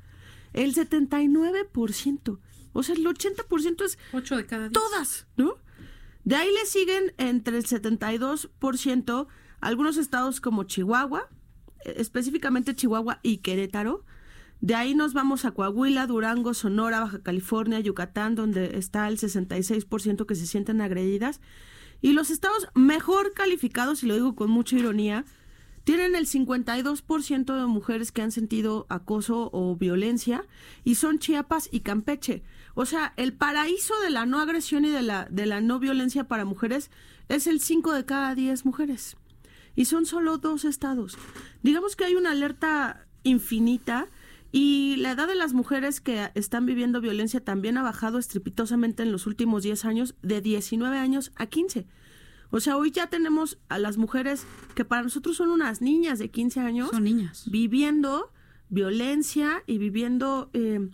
El 0.57 0.75
79%. 0.75 2.38
O 2.73 2.83
sea, 2.83 2.95
el 2.95 3.07
80% 3.07 3.85
es 3.85 3.99
8 4.12 4.37
de 4.37 4.47
cada 4.47 4.69
10. 4.69 4.73
todas, 4.73 5.27
¿no? 5.37 5.55
De 6.25 6.35
ahí 6.35 6.53
le 6.53 6.66
siguen 6.66 7.14
entre 7.19 7.57
el 7.57 7.64
72% 7.64 9.27
algunos 9.61 9.97
estados 9.97 10.40
como 10.40 10.64
Chihuahua, 10.64 11.29
eh, 11.85 11.95
específicamente 11.99 12.75
Chihuahua 12.75 13.21
y 13.23 13.38
Querétaro. 13.38 14.05
De 14.61 14.75
ahí 14.75 14.95
nos 14.95 15.12
vamos 15.12 15.45
a 15.45 15.53
Coahuila, 15.53 16.07
Durango, 16.07 16.55
Sonora, 16.55 17.01
Baja 17.01 17.23
California, 17.23 17.79
Yucatán, 17.81 18.35
donde 18.35 18.79
está 18.79 19.07
el 19.09 19.19
66% 19.19 20.27
que 20.27 20.35
se 20.35 20.47
sienten 20.47 20.81
agredidas. 20.81 21.40
Y 22.01 22.12
los 22.12 22.31
estados 22.31 22.69
mejor 22.75 23.33
calificados, 23.33 24.03
y 24.03 24.07
lo 24.07 24.14
digo 24.14 24.35
con 24.35 24.51
mucha 24.51 24.77
ironía, 24.77 25.25
tienen 25.87 26.16
el 26.16 26.27
52% 26.27 27.61
de 27.61 27.66
mujeres 27.66 28.11
que 28.11 28.20
han 28.20 28.33
sentido 28.33 28.87
acoso 28.88 29.51
o 29.53 29.77
violencia 29.77 30.44
y 30.83 30.96
son 30.96 31.20
Chiapas 31.20 31.68
y 31.70 31.79
Campeche. 31.79 32.42
O 32.75 32.87
sea, 32.87 33.12
el 33.16 33.33
paraíso 33.33 33.94
de 34.01 34.11
la 34.11 34.27
no 34.27 34.40
agresión 34.40 34.85
y 34.85 34.90
de 34.90 35.03
la, 35.03 35.29
de 35.31 35.46
la 35.46 35.61
no 35.61 35.79
violencia 35.79 36.25
para 36.25 36.44
mujeres 36.44 36.90
es 37.29 37.46
el 37.46 37.61
5 37.61 37.92
de 37.92 38.05
cada 38.05 38.35
10 38.35 38.64
mujeres. 38.64 39.16
Y 39.77 39.85
son 39.85 40.07
solo 40.07 40.38
dos 40.38 40.64
estados. 40.64 41.16
Digamos 41.62 41.94
que 41.94 42.07
hay 42.07 42.16
una 42.16 42.33
alerta 42.33 43.07
infinita 43.22 44.09
y 44.51 44.96
la 44.96 45.12
edad 45.12 45.29
de 45.29 45.37
las 45.37 45.53
mujeres 45.53 46.01
que 46.01 46.33
están 46.35 46.66
viviendo 46.66 47.01
violencia 47.01 47.38
también 47.38 47.79
ha 47.79 47.85
bajado 47.85 48.18
estrepitosamente 48.18 49.05
en 49.05 49.12
los 49.12 49.29
últimos 49.29 49.62
10 49.62 49.85
años, 49.85 50.16
de 50.22 50.40
19 50.40 50.99
años 50.99 51.31
a 51.37 51.46
15. 51.46 51.87
O 52.50 52.61
sea, 52.61 52.76
hoy 52.76 52.90
ya 52.90 53.09
tenemos 53.09 53.59
a 53.68 53.78
las 53.78 53.96
mujeres 53.96 54.46
que 54.74 54.85
para 54.85 55.02
nosotros 55.02 55.37
son 55.37 55.50
unas 55.50 55.80
niñas 55.80 56.18
de 56.18 56.30
15 56.30 56.61
años. 56.61 56.90
Son 56.90 57.04
niñas. 57.04 57.44
Viviendo 57.50 58.30
violencia 58.68 59.62
y 59.66 59.78
viviendo 59.78 60.50
eh, 60.52 60.88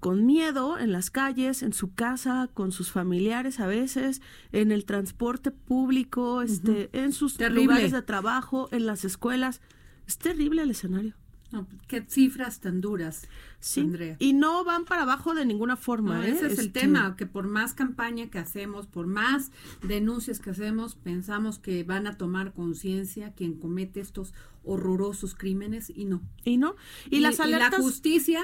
con 0.00 0.26
miedo 0.26 0.78
en 0.78 0.92
las 0.92 1.10
calles, 1.10 1.62
en 1.62 1.72
su 1.72 1.94
casa, 1.94 2.48
con 2.54 2.72
sus 2.72 2.90
familiares 2.90 3.60
a 3.60 3.66
veces, 3.66 4.22
en 4.52 4.72
el 4.72 4.84
transporte 4.84 5.50
público, 5.50 6.42
este, 6.42 6.88
en 6.92 7.12
sus 7.12 7.36
Terrible. 7.36 7.64
lugares 7.64 7.92
de 7.92 8.02
trabajo, 8.02 8.68
en 8.72 8.86
las 8.86 9.04
escuelas. 9.04 9.60
Es 10.06 10.18
terrible 10.18 10.62
el 10.62 10.70
escenario. 10.70 11.14
No, 11.52 11.66
qué 11.88 12.02
cifras 12.08 12.60
tan 12.60 12.80
duras, 12.80 13.26
Sí. 13.58 13.80
Andrea. 13.80 14.16
Y 14.20 14.32
no 14.32 14.64
van 14.64 14.84
para 14.84 15.02
abajo 15.02 15.34
de 15.34 15.44
ninguna 15.44 15.76
forma. 15.76 16.18
No, 16.18 16.22
¿eh? 16.22 16.30
ese 16.30 16.46
es 16.46 16.58
el 16.58 16.66
Este, 16.66 16.80
tema, 16.80 17.16
que 17.16 17.26
por 17.26 17.46
más 17.48 17.74
campaña 17.74 18.30
que 18.30 18.38
hacemos, 18.38 18.86
por 18.86 19.06
más 19.06 19.50
denuncias 19.82 20.38
que 20.40 20.50
hacemos, 20.50 20.94
pensamos 20.94 21.58
que 21.58 21.82
van 21.84 22.06
a 22.06 22.16
tomar 22.16 22.52
conciencia 22.52 23.32
quien 23.34 23.54
comete 23.54 24.00
estos 24.00 24.32
horrorosos 24.64 25.34
crímenes 25.34 25.90
y 25.94 26.04
no. 26.04 26.22
Y 26.44 26.56
no. 26.56 26.76
Y, 27.10 27.20
las 27.20 27.38
la 27.38 27.44
alertas. 27.44 27.80
justicia 27.80 28.42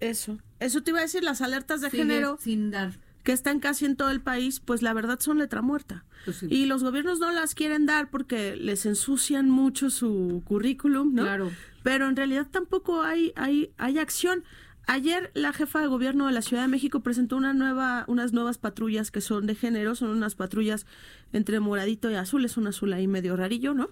Eso. 0.00 0.38
Eso 0.60 0.82
te 0.82 0.90
iba 0.92 1.00
a 1.00 1.02
decir, 1.02 1.22
las 1.24 1.40
alertas 1.40 1.80
de 1.80 1.90
género. 1.90 2.38
sin 2.40 2.70
dar. 2.70 2.92
Que 3.24 3.32
están 3.32 3.58
casi 3.58 3.86
en 3.86 3.96
todo 3.96 4.10
el 4.10 4.20
país, 4.20 4.60
pues 4.60 4.82
la 4.82 4.92
verdad 4.92 5.18
son 5.18 5.38
letra 5.38 5.62
muerta. 5.62 6.04
Pues 6.26 6.36
sí. 6.36 6.46
Y 6.50 6.66
los 6.66 6.84
gobiernos 6.84 7.18
no 7.18 7.32
las 7.32 7.54
quieren 7.54 7.86
dar 7.86 8.10
porque 8.10 8.54
les 8.54 8.84
ensucian 8.84 9.48
mucho 9.48 9.88
su 9.88 10.42
currículum, 10.44 11.14
¿no? 11.14 11.22
Claro. 11.22 11.50
Pero 11.82 12.06
en 12.06 12.16
realidad 12.16 12.46
tampoco 12.50 13.02
hay, 13.02 13.32
hay, 13.34 13.72
hay 13.78 13.98
acción. 13.98 14.44
Ayer 14.86 15.30
la 15.32 15.54
jefa 15.54 15.80
de 15.80 15.86
gobierno 15.86 16.26
de 16.26 16.32
la 16.32 16.42
Ciudad 16.42 16.62
de 16.62 16.68
México 16.68 17.00
presentó 17.00 17.38
una 17.38 17.54
nueva, 17.54 18.04
unas 18.08 18.34
nuevas 18.34 18.58
patrullas 18.58 19.10
que 19.10 19.22
son 19.22 19.46
de 19.46 19.54
género, 19.54 19.94
son 19.94 20.10
unas 20.10 20.34
patrullas 20.34 20.84
entre 21.32 21.60
moradito 21.60 22.10
y 22.10 22.14
azul, 22.14 22.44
es 22.44 22.58
un 22.58 22.66
azul 22.66 22.92
ahí 22.92 23.08
medio 23.08 23.36
rarillo, 23.36 23.72
¿no? 23.72 23.88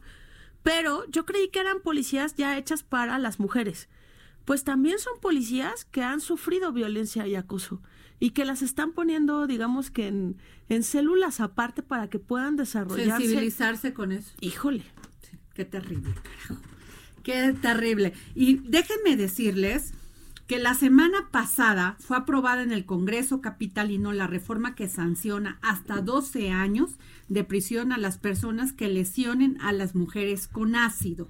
Pero 0.62 1.06
yo 1.10 1.24
creí 1.24 1.48
que 1.48 1.60
eran 1.60 1.80
policías 1.80 2.36
ya 2.36 2.58
hechas 2.58 2.82
para 2.82 3.18
las 3.18 3.40
mujeres. 3.40 3.88
Pues 4.44 4.62
también 4.64 4.98
son 4.98 5.14
policías 5.20 5.86
que 5.86 6.02
han 6.02 6.20
sufrido 6.20 6.70
violencia 6.72 7.26
y 7.26 7.34
acoso 7.34 7.80
y 8.22 8.30
que 8.30 8.44
las 8.44 8.62
están 8.62 8.92
poniendo, 8.92 9.48
digamos 9.48 9.90
que 9.90 10.06
en, 10.06 10.36
en 10.68 10.84
células 10.84 11.40
aparte 11.40 11.82
para 11.82 12.08
que 12.08 12.20
puedan 12.20 12.54
desarrollarse. 12.54 13.10
Sensibilizarse 13.26 13.92
con 13.92 14.12
eso. 14.12 14.30
Híjole. 14.40 14.84
Sí, 15.28 15.36
qué 15.54 15.64
terrible, 15.64 16.14
carajo. 16.14 16.62
Qué 17.24 17.52
terrible. 17.60 18.12
Y 18.36 18.58
déjenme 18.58 19.16
decirles 19.16 19.92
que 20.46 20.60
la 20.60 20.74
semana 20.74 21.30
pasada 21.32 21.96
fue 21.98 22.16
aprobada 22.16 22.62
en 22.62 22.70
el 22.70 22.84
Congreso 22.84 23.40
Capitalino 23.40 24.12
la 24.12 24.28
reforma 24.28 24.76
que 24.76 24.88
sanciona 24.88 25.58
hasta 25.60 26.00
12 26.00 26.50
años 26.50 26.90
de 27.28 27.42
prisión 27.42 27.90
a 27.90 27.98
las 27.98 28.18
personas 28.18 28.72
que 28.72 28.86
lesionen 28.88 29.60
a 29.60 29.72
las 29.72 29.96
mujeres 29.96 30.46
con 30.46 30.76
ácido. 30.76 31.26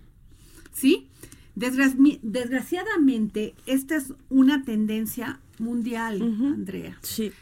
¿Sí? 0.74 1.09
Desgra- 1.57 2.18
desgraciadamente, 2.22 3.55
esta 3.66 3.97
es 3.97 4.12
una 4.30 4.62
tendencia 4.64 5.40
mundial, 5.62 6.20
Andrea. 6.22 6.98
Sí. 7.02 7.32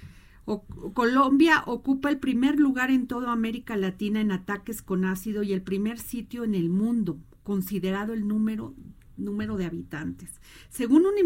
O- 0.45 0.63
Colombia 0.95 1.63
ocupa 1.67 2.11
el 2.11 2.19
primer 2.19 2.59
lugar 2.61 2.91
en 2.91 3.07
toda 3.07 3.33
América 3.33 3.77
Latina 3.77 4.21
en 4.21 4.31
ataques 4.33 4.83
con 4.83 5.05
ácido 5.05 5.43
y 5.43 5.53
el 5.53 5.63
primer 5.63 5.99
sitio 5.99 6.45
en 6.45 6.55
el 6.55 6.69
mundo, 6.71 7.19
considerado 7.43 8.13
el 8.13 8.27
número, 8.29 8.75
número 9.17 9.57
de 9.57 9.67
habitantes. 9.67 10.31
Según 10.69 11.03
una, 11.07 11.21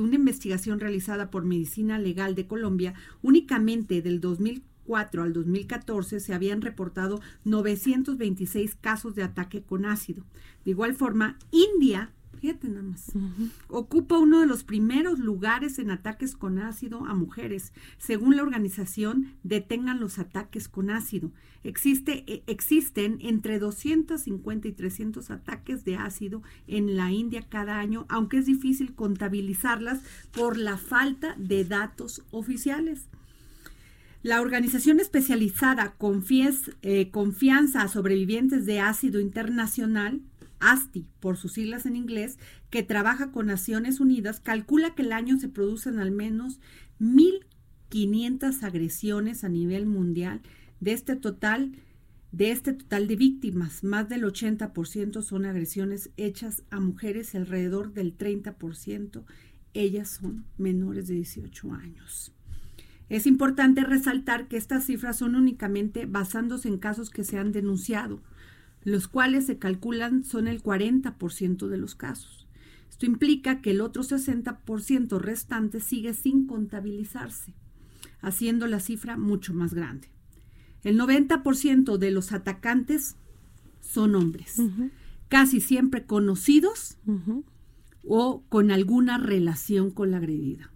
una 0.00 0.14
investigación 0.14 0.80
realizada 0.80 1.30
por 1.30 1.44
Medicina 1.44 1.98
Legal 1.98 2.34
de 2.34 2.46
Colombia, 2.46 2.94
únicamente 3.22 4.00
del 4.02 4.20
2004 4.20 5.22
al 5.22 5.32
2014 5.32 6.20
se 6.20 6.34
habían 6.34 6.60
reportado 6.62 7.20
926 7.44 8.74
casos 8.76 9.14
de 9.14 9.22
ataque 9.22 9.62
con 9.62 9.84
ácido. 9.84 10.24
De 10.64 10.70
igual 10.72 10.94
forma, 10.94 11.38
India, 11.50 12.12
fíjate 12.40 12.68
nada 12.68 12.82
más, 12.82 13.12
ocupa 13.68 14.18
uno 14.18 14.40
de 14.40 14.46
los 14.46 14.62
primeros 14.64 15.18
lugares 15.18 15.78
en 15.78 15.90
ataques 15.90 16.36
con 16.36 16.58
ácido 16.58 17.04
a 17.06 17.14
mujeres. 17.14 17.72
Según 17.98 18.36
la 18.36 18.42
organización, 18.42 19.32
detengan 19.42 20.00
los 20.00 20.18
ataques 20.18 20.68
con 20.68 20.90
ácido. 20.90 21.32
Existe, 21.64 22.22
eh, 22.26 22.42
existen 22.46 23.18
entre 23.20 23.58
250 23.58 24.68
y 24.68 24.72
300 24.72 25.30
ataques 25.30 25.84
de 25.84 25.96
ácido 25.96 26.42
en 26.68 26.96
la 26.96 27.10
India 27.10 27.42
cada 27.48 27.78
año, 27.78 28.06
aunque 28.08 28.38
es 28.38 28.46
difícil 28.46 28.94
contabilizarlas 28.94 30.00
por 30.32 30.56
la 30.56 30.76
falta 30.76 31.34
de 31.38 31.64
datos 31.64 32.22
oficiales. 32.30 33.06
La 34.22 34.40
organización 34.40 34.98
especializada 34.98 35.94
Confies- 35.98 36.74
eh, 36.82 37.10
Confianza 37.10 37.82
a 37.82 37.88
Sobrevivientes 37.88 38.66
de 38.66 38.80
Ácido 38.80 39.20
Internacional, 39.20 40.20
ASTI 40.60 41.06
por 41.20 41.36
sus 41.36 41.52
siglas 41.52 41.86
en 41.86 41.96
inglés, 41.96 42.38
que 42.70 42.82
trabaja 42.82 43.32
con 43.32 43.46
Naciones 43.46 44.00
Unidas, 44.00 44.40
calcula 44.40 44.94
que 44.94 45.02
el 45.02 45.12
año 45.12 45.38
se 45.38 45.48
producen 45.48 45.98
al 45.98 46.10
menos 46.10 46.60
1.500 47.00 48.62
agresiones 48.62 49.44
a 49.44 49.48
nivel 49.48 49.86
mundial. 49.86 50.42
De 50.80 50.92
este 50.92 51.16
total, 51.16 51.72
de 52.32 52.50
este 52.50 52.72
total 52.72 53.08
de 53.08 53.16
víctimas, 53.16 53.84
más 53.84 54.08
del 54.08 54.24
80% 54.24 55.22
son 55.22 55.46
agresiones 55.46 56.10
hechas 56.16 56.62
a 56.70 56.80
mujeres 56.80 57.34
alrededor 57.34 57.92
del 57.92 58.16
30% 58.16 59.24
ellas 59.76 60.08
son 60.08 60.44
menores 60.58 61.06
de 61.06 61.14
18 61.14 61.72
años. 61.74 62.32
Es 63.08 63.26
importante 63.26 63.84
resaltar 63.84 64.48
que 64.48 64.56
estas 64.56 64.84
cifras 64.84 65.18
son 65.18 65.36
únicamente 65.36 66.06
basándose 66.06 66.68
en 66.68 66.78
casos 66.78 67.10
que 67.10 67.24
se 67.24 67.38
han 67.38 67.52
denunciado, 67.52 68.20
los 68.86 69.08
cuales 69.08 69.46
se 69.46 69.58
calculan 69.58 70.22
son 70.22 70.46
el 70.46 70.62
40% 70.62 71.66
de 71.66 71.76
los 71.76 71.96
casos. 71.96 72.46
Esto 72.88 73.04
implica 73.04 73.60
que 73.60 73.72
el 73.72 73.80
otro 73.80 74.04
60% 74.04 75.18
restante 75.18 75.80
sigue 75.80 76.14
sin 76.14 76.46
contabilizarse, 76.46 77.52
haciendo 78.20 78.68
la 78.68 78.78
cifra 78.78 79.16
mucho 79.16 79.52
más 79.54 79.74
grande. 79.74 80.08
El 80.84 81.00
90% 81.00 81.96
de 81.96 82.10
los 82.12 82.30
atacantes 82.30 83.16
son 83.80 84.14
hombres, 84.14 84.62
casi 85.26 85.60
siempre 85.60 86.06
conocidos 86.06 86.96
o 88.04 88.44
con 88.48 88.70
alguna 88.70 89.18
relación 89.18 89.90
con 89.90 90.12
la 90.12 90.18
agredida. 90.18 90.70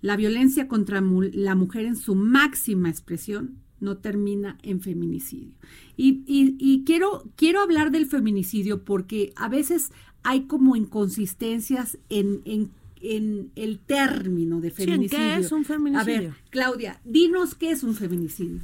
La 0.00 0.16
violencia 0.16 0.66
contra 0.66 1.00
la 1.00 1.54
mujer 1.54 1.84
en 1.84 1.94
su 1.94 2.16
máxima 2.16 2.90
expresión 2.90 3.61
no 3.82 3.98
termina 3.98 4.56
en 4.62 4.80
feminicidio. 4.80 5.52
Y, 5.96 6.22
y- 6.26 6.56
y 6.58 6.84
quiero, 6.84 7.24
quiero 7.36 7.60
hablar 7.60 7.90
del 7.90 8.06
feminicidio 8.06 8.82
porque 8.84 9.32
a 9.36 9.48
veces 9.48 9.90
hay 10.22 10.42
como 10.42 10.76
inconsistencias 10.76 11.98
en, 12.08 12.40
en- 12.44 12.70
en 13.04 13.50
el 13.56 13.80
término 13.80 14.60
de 14.60 14.70
Sí, 14.70 14.82
¿en 14.84 14.86
qué 14.86 15.08
feminicidio. 15.08 15.34
es 15.34 15.50
un 15.52 15.64
feminicidio? 15.64 16.00
A 16.00 16.20
ver, 16.20 16.32
Claudia, 16.50 17.00
dinos 17.04 17.56
qué 17.56 17.72
es 17.72 17.82
un 17.82 17.94
feminicidio. 17.96 18.60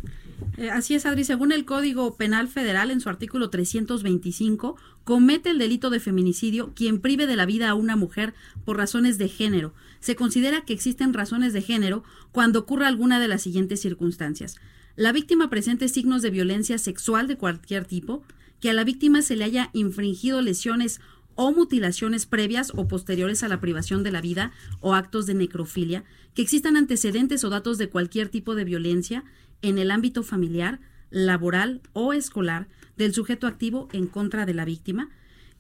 Eh, 0.57 0.71
así 0.71 0.95
es, 0.95 1.05
Adri. 1.07 1.25
Según 1.25 1.51
el 1.51 1.65
Código 1.65 2.15
Penal 2.17 2.47
Federal, 2.47 2.93
en 2.93 3.01
su 3.01 3.09
artículo 3.09 3.51
325, 3.51 4.77
comete 5.03 5.51
el 5.51 5.59
delito 5.59 5.91
de 5.91 5.99
feminicidio 5.99 6.73
quien 6.77 7.01
prive 7.01 7.27
de 7.27 7.35
la 7.35 7.47
vida 7.47 7.69
a 7.69 7.75
una 7.75 7.97
mujer 7.97 8.35
por 8.65 8.77
razones 8.77 9.19
de 9.19 9.29
género. 9.29 9.75
Se 9.99 10.15
considera 10.15 10.61
que 10.65 10.73
existen 10.73 11.13
razones 11.15 11.53
de 11.53 11.63
género 11.63 12.05
cuando 12.31 12.61
ocurra 12.61 12.87
alguna 12.87 13.19
de 13.19 13.27
las 13.27 13.43
siguientes 13.43 13.81
circunstancias. 13.81 14.55
La 14.99 15.13
víctima 15.13 15.49
presente 15.49 15.87
signos 15.87 16.23
de 16.23 16.31
violencia 16.31 16.77
sexual 16.77 17.29
de 17.29 17.37
cualquier 17.37 17.85
tipo, 17.85 18.25
que 18.59 18.69
a 18.69 18.73
la 18.73 18.83
víctima 18.83 19.23
se 19.23 19.37
le 19.37 19.45
haya 19.45 19.71
infringido 19.73 20.43
lesiones 20.43 21.01
o 21.37 21.53
mutilaciones 21.53 22.27
previas 22.27 22.73
o 22.75 22.89
posteriores 22.89 23.45
a 23.45 23.49
la 23.49 23.61
privación 23.61 24.03
de 24.03 24.11
la 24.11 24.21
vida 24.21 24.51
o 24.81 24.95
actos 24.95 25.27
de 25.27 25.35
necrofilia, 25.35 26.03
que 26.35 26.43
existan 26.43 26.77
antecedentes 26.77 27.45
o 27.45 27.49
datos 27.49 27.79
de 27.79 27.89
cualquier 27.89 28.29
tipo 28.29 28.57
de 28.57 28.65
violencia 28.65 29.23
en 29.63 29.79
el 29.79 29.93
ámbito 29.93 30.25
familiar, 30.25 30.81
laboral 31.11 31.81
o 31.93 32.13
escolar 32.13 32.67
del 32.97 33.15
sujeto 33.15 33.47
activo 33.47 33.89
en 33.93 34.09
contra 34.09 34.47
de 34.47 34.55
la 34.55 34.65
víctima, 34.65 35.11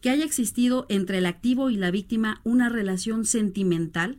que 0.00 0.10
haya 0.10 0.24
existido 0.24 0.84
entre 0.88 1.18
el 1.18 1.26
activo 1.26 1.70
y 1.70 1.76
la 1.76 1.92
víctima 1.92 2.40
una 2.42 2.68
relación 2.70 3.24
sentimental, 3.24 4.18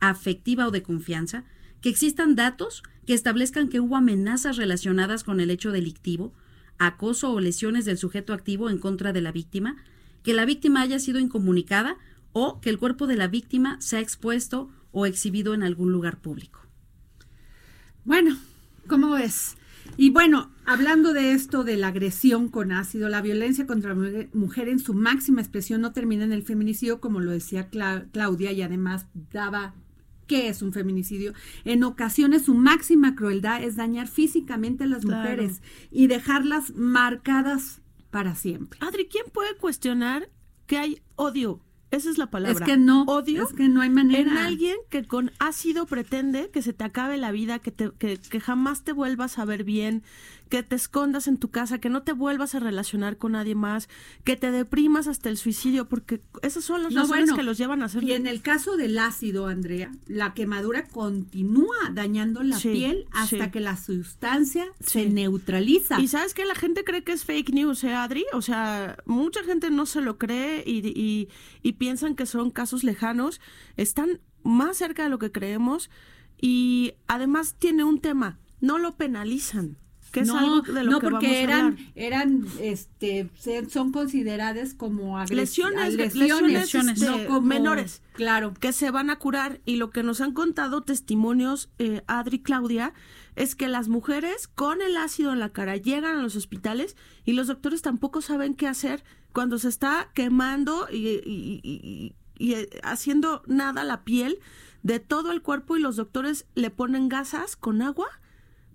afectiva 0.00 0.66
o 0.66 0.72
de 0.72 0.82
confianza, 0.82 1.44
que 1.80 1.90
existan 1.90 2.34
datos 2.34 2.82
que 3.08 3.14
establezcan 3.14 3.70
que 3.70 3.80
hubo 3.80 3.96
amenazas 3.96 4.58
relacionadas 4.58 5.24
con 5.24 5.40
el 5.40 5.48
hecho 5.48 5.72
delictivo, 5.72 6.34
acoso 6.76 7.32
o 7.32 7.40
lesiones 7.40 7.86
del 7.86 7.96
sujeto 7.96 8.34
activo 8.34 8.68
en 8.68 8.76
contra 8.76 9.14
de 9.14 9.22
la 9.22 9.32
víctima, 9.32 9.78
que 10.22 10.34
la 10.34 10.44
víctima 10.44 10.82
haya 10.82 10.98
sido 10.98 11.18
incomunicada 11.18 11.96
o 12.34 12.60
que 12.60 12.68
el 12.68 12.78
cuerpo 12.78 13.06
de 13.06 13.16
la 13.16 13.26
víctima 13.26 13.80
sea 13.80 14.00
expuesto 14.00 14.68
o 14.92 15.06
exhibido 15.06 15.54
en 15.54 15.62
algún 15.62 15.90
lugar 15.90 16.20
público. 16.20 16.60
Bueno, 18.04 18.36
¿cómo 18.86 19.12
ves? 19.12 19.56
Y 19.96 20.10
bueno, 20.10 20.50
hablando 20.66 21.14
de 21.14 21.32
esto 21.32 21.64
de 21.64 21.78
la 21.78 21.88
agresión 21.88 22.50
con 22.50 22.72
ácido, 22.72 23.08
la 23.08 23.22
violencia 23.22 23.66
contra 23.66 23.94
la 23.94 24.26
mujer- 24.34 24.68
en 24.68 24.80
su 24.80 24.92
máxima 24.92 25.40
expresión 25.40 25.80
no 25.80 25.92
termina 25.92 26.24
en 26.24 26.32
el 26.34 26.42
feminicidio, 26.42 27.00
como 27.00 27.20
lo 27.20 27.30
decía 27.30 27.70
Cla- 27.70 28.06
Claudia, 28.12 28.52
y 28.52 28.60
además 28.60 29.06
daba 29.32 29.72
qué 30.28 30.48
es 30.48 30.62
un 30.62 30.72
feminicidio. 30.72 31.32
En 31.64 31.82
ocasiones 31.82 32.42
su 32.44 32.54
máxima 32.54 33.16
crueldad 33.16 33.62
es 33.64 33.74
dañar 33.74 34.06
físicamente 34.06 34.84
a 34.84 34.86
las 34.86 35.04
Claro. 35.04 35.22
mujeres 35.22 35.60
y 35.90 36.06
dejarlas 36.06 36.74
marcadas 36.76 37.80
para 38.10 38.34
siempre. 38.34 38.78
Adri, 38.82 39.06
¿quién 39.06 39.24
puede 39.32 39.56
cuestionar 39.56 40.28
que 40.66 40.78
hay 40.78 41.00
odio? 41.16 41.60
Esa 41.90 42.10
es 42.10 42.18
la 42.18 42.28
palabra. 42.30 42.66
Es 42.66 42.70
que 42.70 42.76
no, 42.76 43.04
Odio. 43.04 43.42
es 43.44 43.54
que 43.54 43.66
no 43.66 43.80
hay 43.80 43.88
manera. 43.88 44.30
En 44.30 44.36
alguien 44.36 44.76
que 44.90 45.04
con 45.06 45.30
ácido 45.38 45.86
pretende 45.86 46.50
que 46.50 46.60
se 46.60 46.74
te 46.74 46.84
acabe 46.84 47.16
la 47.16 47.32
vida, 47.32 47.60
que, 47.60 47.70
te, 47.70 47.90
que, 47.98 48.18
que 48.18 48.40
jamás 48.40 48.84
te 48.84 48.92
vuelvas 48.92 49.38
a 49.38 49.46
ver 49.46 49.64
bien, 49.64 50.02
que 50.48 50.62
te 50.62 50.76
escondas 50.76 51.28
en 51.28 51.36
tu 51.38 51.50
casa, 51.50 51.78
que 51.78 51.88
no 51.90 52.02
te 52.02 52.12
vuelvas 52.12 52.54
a 52.54 52.60
relacionar 52.60 53.16
con 53.18 53.32
nadie 53.32 53.54
más, 53.54 53.88
que 54.24 54.36
te 54.36 54.50
deprimas 54.50 55.06
hasta 55.08 55.28
el 55.28 55.36
suicidio, 55.36 55.88
porque 55.88 56.20
esas 56.42 56.64
son 56.64 56.82
las 56.82 56.92
No, 56.92 57.02
razones 57.02 57.24
bueno, 57.26 57.36
que 57.36 57.42
los 57.42 57.58
llevan 57.58 57.82
a 57.82 57.86
hacer. 57.86 58.02
Y 58.04 58.12
en 58.12 58.26
el 58.26 58.40
caso 58.42 58.76
del 58.76 58.98
ácido, 58.98 59.46
Andrea, 59.46 59.90
la 60.06 60.34
quemadura 60.34 60.86
continúa 60.88 61.76
dañando 61.92 62.42
la 62.42 62.58
Sí, 62.58 62.70
piel 62.70 63.06
hasta 63.12 63.44
sí. 63.44 63.50
que 63.50 63.60
la 63.60 63.76
sustancia 63.76 64.66
se 64.80 65.06
neutraliza. 65.08 66.00
Y 66.00 66.08
sabes 66.08 66.34
que 66.34 66.44
la 66.44 66.54
gente 66.54 66.84
cree 66.84 67.04
que 67.04 67.12
es 67.12 67.24
fake 67.24 67.50
news, 67.52 67.84
¿eh, 67.84 67.94
Adri? 67.94 68.24
O 68.32 68.42
sea, 68.42 68.96
mucha 69.04 69.42
gente 69.44 69.70
no 69.70 69.86
se 69.86 70.00
lo 70.00 70.18
cree 70.18 70.62
y, 70.66 70.78
y, 70.86 71.28
y 71.62 71.72
piensan 71.74 72.14
que 72.14 72.26
son 72.26 72.50
casos 72.50 72.84
lejanos. 72.84 73.40
Están 73.76 74.20
más 74.42 74.76
cerca 74.76 75.02
de 75.04 75.08
lo 75.10 75.18
que 75.18 75.32
creemos. 75.32 75.90
y 76.40 76.94
además 77.08 77.56
tiene 77.58 77.82
un 77.82 78.00
tema, 78.00 78.38
no 78.60 78.78
lo 78.78 78.96
penalizan, 78.96 79.76
que 80.10 80.20
es 80.20 80.28
no, 80.28 80.38
algo 80.38 80.60
de 80.62 80.84
lo 80.84 80.90
no, 80.92 81.00
que 81.00 81.08
porque 81.10 81.26
vamos 81.26 81.38
a 81.38 81.42
eran, 81.42 81.78
eran, 81.94 82.46
este, 82.60 83.28
son 83.68 83.92
consideradas 83.92 84.74
como 84.74 85.18
lesiones, 85.26 85.94
lesiones, 85.94 86.52
lesiones, 86.52 87.00
no 87.00 87.14
este, 87.16 87.26
como- 87.26 87.40
menores. 87.42 88.02
Claro. 88.14 88.54
Que 88.54 88.72
se 88.72 88.90
van 88.90 89.10
a 89.10 89.18
curar. 89.18 89.60
Y 89.64 89.76
lo 89.76 89.90
que 89.90 90.02
nos 90.02 90.20
han 90.20 90.32
contado 90.32 90.82
testimonios, 90.82 91.70
eh, 91.78 92.02
Adri 92.06 92.36
y 92.36 92.40
Claudia, 92.42 92.92
es 93.36 93.54
que 93.54 93.68
las 93.68 93.88
mujeres 93.88 94.48
con 94.48 94.82
el 94.82 94.96
ácido 94.96 95.32
en 95.32 95.38
la 95.38 95.50
cara 95.50 95.76
llegan 95.76 96.16
a 96.16 96.22
los 96.22 96.34
hospitales 96.34 96.96
y 97.24 97.32
los 97.34 97.46
doctores 97.46 97.82
tampoco 97.82 98.20
saben 98.20 98.54
qué 98.54 98.66
hacer 98.66 99.04
cuando 99.32 99.58
se 99.58 99.68
está 99.68 100.10
quemando 100.14 100.88
y, 100.90 100.96
y- 101.08 101.60
y- 101.62 101.80
y- 101.82 102.14
y, 102.38 102.54
eh, 102.54 102.68
haciendo 102.82 103.42
nada 103.46 103.84
la 103.84 104.02
piel 104.04 104.38
de 104.82 105.00
todo 105.00 105.30
el 105.32 105.42
cuerpo 105.42 105.76
y 105.76 105.80
los 105.80 105.96
doctores 105.96 106.46
le 106.54 106.70
ponen 106.70 107.08
gasas 107.08 107.56
con 107.56 107.82
agua 107.82 108.06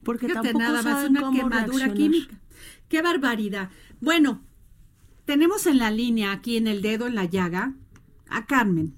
porque 0.04 0.28
Fíjate, 0.28 0.50
tampoco 0.50 0.64
nada 0.64 0.82
más 0.82 1.10
una 1.10 1.22
cómo 1.22 1.38
quemadura 1.38 1.86
reaccionar. 1.86 1.94
química. 1.98 2.36
Qué 2.90 3.02
barbaridad. 3.02 3.70
Bueno, 4.02 4.44
tenemos 5.26 5.66
en 5.68 5.78
la 5.78 5.92
línea 5.92 6.32
aquí 6.32 6.58
en 6.58 6.68
el 6.68 6.82
dedo 6.82 7.08
en 7.08 7.16
la 7.16 7.26
llaga 7.26 7.74
a 8.30 8.46
Carmen. 8.46 8.96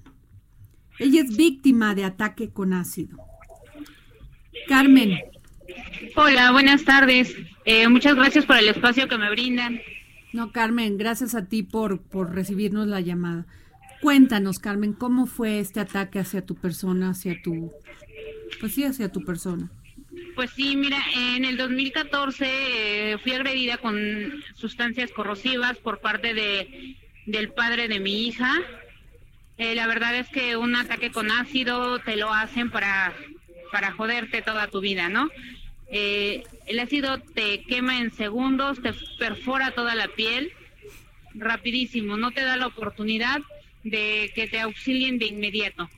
Ella 0.98 1.22
es 1.22 1.36
víctima 1.36 1.94
de 1.94 2.04
ataque 2.04 2.50
con 2.50 2.72
ácido. 2.72 3.18
Carmen, 4.68 5.18
Hola, 6.14 6.52
buenas 6.52 6.84
tardes. 6.84 7.34
Eh, 7.64 7.88
muchas 7.88 8.14
gracias 8.14 8.44
por 8.46 8.56
el 8.56 8.68
espacio 8.68 9.08
que 9.08 9.18
me 9.18 9.30
brindan. 9.30 9.80
no 10.32 10.52
Carmen, 10.52 10.96
gracias 10.96 11.34
a 11.34 11.46
ti 11.46 11.62
por, 11.62 12.00
por 12.02 12.34
recibirnos 12.34 12.86
la 12.86 13.00
llamada. 13.00 13.46
Cuéntanos, 14.00 14.58
Carmen, 14.58 14.92
¿cómo 14.92 15.26
fue 15.26 15.58
este 15.58 15.80
ataque 15.80 16.18
hacia 16.18 16.44
tu 16.44 16.54
persona, 16.54 17.10
hacia 17.10 17.40
tu, 17.42 17.72
pues 18.60 18.74
sí, 18.74 18.84
hacia 18.84 19.10
tu 19.10 19.24
persona? 19.24 19.70
Pues 20.34 20.50
sí, 20.50 20.76
mira, 20.76 20.98
en 21.14 21.44
el 21.44 21.56
2014 21.56 22.46
eh, 23.12 23.18
fui 23.18 23.32
agredida 23.32 23.78
con 23.78 24.44
sustancias 24.54 25.10
corrosivas 25.10 25.78
por 25.78 26.00
parte 26.00 26.34
de 26.34 26.96
del 27.26 27.50
padre 27.50 27.88
de 27.88 28.00
mi 28.00 28.26
hija. 28.28 28.52
Eh, 29.58 29.74
la 29.74 29.86
verdad 29.86 30.14
es 30.14 30.28
que 30.28 30.56
un 30.56 30.76
ataque 30.76 31.10
con 31.10 31.30
ácido 31.30 31.98
te 31.98 32.16
lo 32.16 32.32
hacen 32.32 32.70
para 32.70 33.14
para 33.72 33.92
joderte 33.92 34.42
toda 34.42 34.68
tu 34.68 34.80
vida, 34.80 35.08
¿no? 35.08 35.28
Eh, 35.88 36.44
el 36.66 36.78
ácido 36.78 37.18
te 37.18 37.62
quema 37.62 37.98
en 37.98 38.10
segundos, 38.12 38.80
te 38.82 38.92
perfora 39.18 39.72
toda 39.72 39.94
la 39.94 40.08
piel, 40.08 40.52
rapidísimo, 41.34 42.16
no 42.16 42.30
te 42.30 42.42
da 42.42 42.56
la 42.56 42.66
oportunidad 42.66 43.40
de 43.84 44.32
que 44.34 44.48
te 44.48 44.60
auxilien 44.60 45.18
de 45.18 45.26
inmediato. 45.26 45.88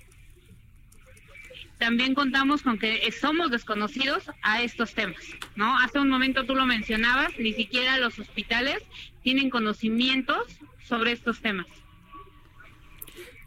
También 1.78 2.14
contamos 2.14 2.62
con 2.62 2.78
que 2.78 3.10
somos 3.12 3.50
desconocidos 3.50 4.24
a 4.42 4.62
estos 4.62 4.94
temas, 4.94 5.22
¿no? 5.54 5.78
Hace 5.78 6.00
un 6.00 6.08
momento 6.08 6.44
tú 6.44 6.54
lo 6.54 6.66
mencionabas, 6.66 7.30
ni 7.38 7.52
siquiera 7.52 7.98
los 7.98 8.18
hospitales 8.18 8.82
tienen 9.22 9.48
conocimientos 9.48 10.44
sobre 10.84 11.12
estos 11.12 11.40
temas. 11.40 11.66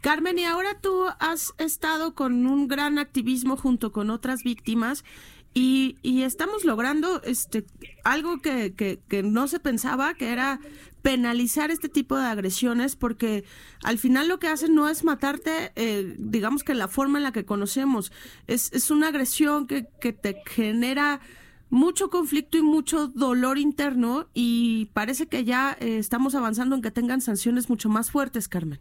Carmen, 0.00 0.38
y 0.38 0.44
ahora 0.44 0.80
tú 0.80 1.04
has 1.20 1.54
estado 1.58 2.14
con 2.14 2.46
un 2.46 2.66
gran 2.66 2.98
activismo 2.98 3.56
junto 3.56 3.92
con 3.92 4.10
otras 4.10 4.42
víctimas 4.42 5.04
y, 5.54 5.96
y 6.02 6.22
estamos 6.22 6.64
logrando 6.64 7.22
este 7.22 7.64
algo 8.02 8.40
que, 8.40 8.74
que, 8.74 8.98
que 9.08 9.22
no 9.22 9.46
se 9.46 9.60
pensaba, 9.60 10.14
que 10.14 10.30
era 10.30 10.58
penalizar 11.02 11.70
este 11.70 11.88
tipo 11.88 12.16
de 12.16 12.26
agresiones, 12.26 12.96
porque 12.96 13.44
al 13.82 13.98
final 13.98 14.28
lo 14.28 14.38
que 14.38 14.48
hacen 14.48 14.74
no 14.74 14.88
es 14.88 15.04
matarte, 15.04 15.72
eh, 15.76 16.14
digamos 16.18 16.64
que 16.64 16.74
la 16.74 16.88
forma 16.88 17.18
en 17.18 17.24
la 17.24 17.32
que 17.32 17.44
conocemos, 17.44 18.12
es, 18.46 18.72
es 18.72 18.90
una 18.90 19.08
agresión 19.08 19.66
que, 19.66 19.88
que 20.00 20.12
te 20.12 20.42
genera 20.46 21.20
mucho 21.72 22.10
conflicto 22.10 22.58
y 22.58 22.62
mucho 22.62 23.08
dolor 23.08 23.56
interno 23.56 24.28
y 24.34 24.90
parece 24.92 25.26
que 25.26 25.44
ya 25.44 25.74
eh, 25.80 25.96
estamos 25.96 26.34
avanzando 26.34 26.76
en 26.76 26.82
que 26.82 26.90
tengan 26.90 27.22
sanciones 27.22 27.70
mucho 27.70 27.88
más 27.88 28.10
fuertes, 28.10 28.46
Carmen. 28.46 28.78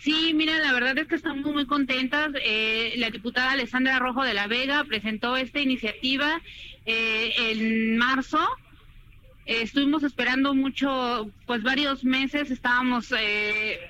Sí, 0.00 0.32
mira, 0.34 0.58
la 0.58 0.72
verdad 0.74 0.98
es 0.98 1.08
que 1.08 1.14
estamos 1.14 1.50
muy 1.52 1.66
contentas. 1.66 2.30
Eh, 2.44 2.92
la 2.98 3.10
diputada 3.10 3.52
Alessandra 3.52 3.98
Rojo 3.98 4.22
de 4.22 4.34
la 4.34 4.46
Vega 4.46 4.84
presentó 4.84 5.36
esta 5.36 5.60
iniciativa 5.60 6.40
eh, 6.84 7.32
en 7.38 7.96
marzo. 7.96 8.38
Eh, 9.48 9.62
estuvimos 9.62 10.02
esperando 10.02 10.54
mucho, 10.54 11.30
pues 11.46 11.62
varios 11.62 12.04
meses, 12.04 12.50
estábamos 12.50 13.12
eh, 13.18 13.80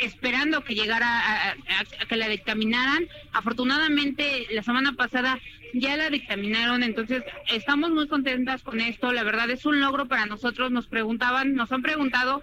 esperando 0.00 0.62
que 0.62 0.74
llegara 0.74 1.06
a, 1.08 1.50
a- 1.50 2.06
que 2.08 2.16
la 2.16 2.28
dictaminaran. 2.28 3.08
Afortunadamente, 3.32 4.46
la 4.52 4.62
semana 4.62 4.92
pasada 4.92 5.38
ya 5.72 5.96
la 5.96 6.10
dictaminaron, 6.10 6.82
entonces 6.84 7.24
estamos 7.50 7.90
muy 7.90 8.06
contentas 8.06 8.62
con 8.62 8.80
esto. 8.80 9.12
La 9.12 9.24
verdad 9.24 9.50
es 9.50 9.66
un 9.66 9.80
logro 9.80 10.06
para 10.06 10.26
nosotros. 10.26 10.70
Nos 10.70 10.86
preguntaban, 10.86 11.54
nos 11.54 11.72
han 11.72 11.82
preguntado 11.82 12.42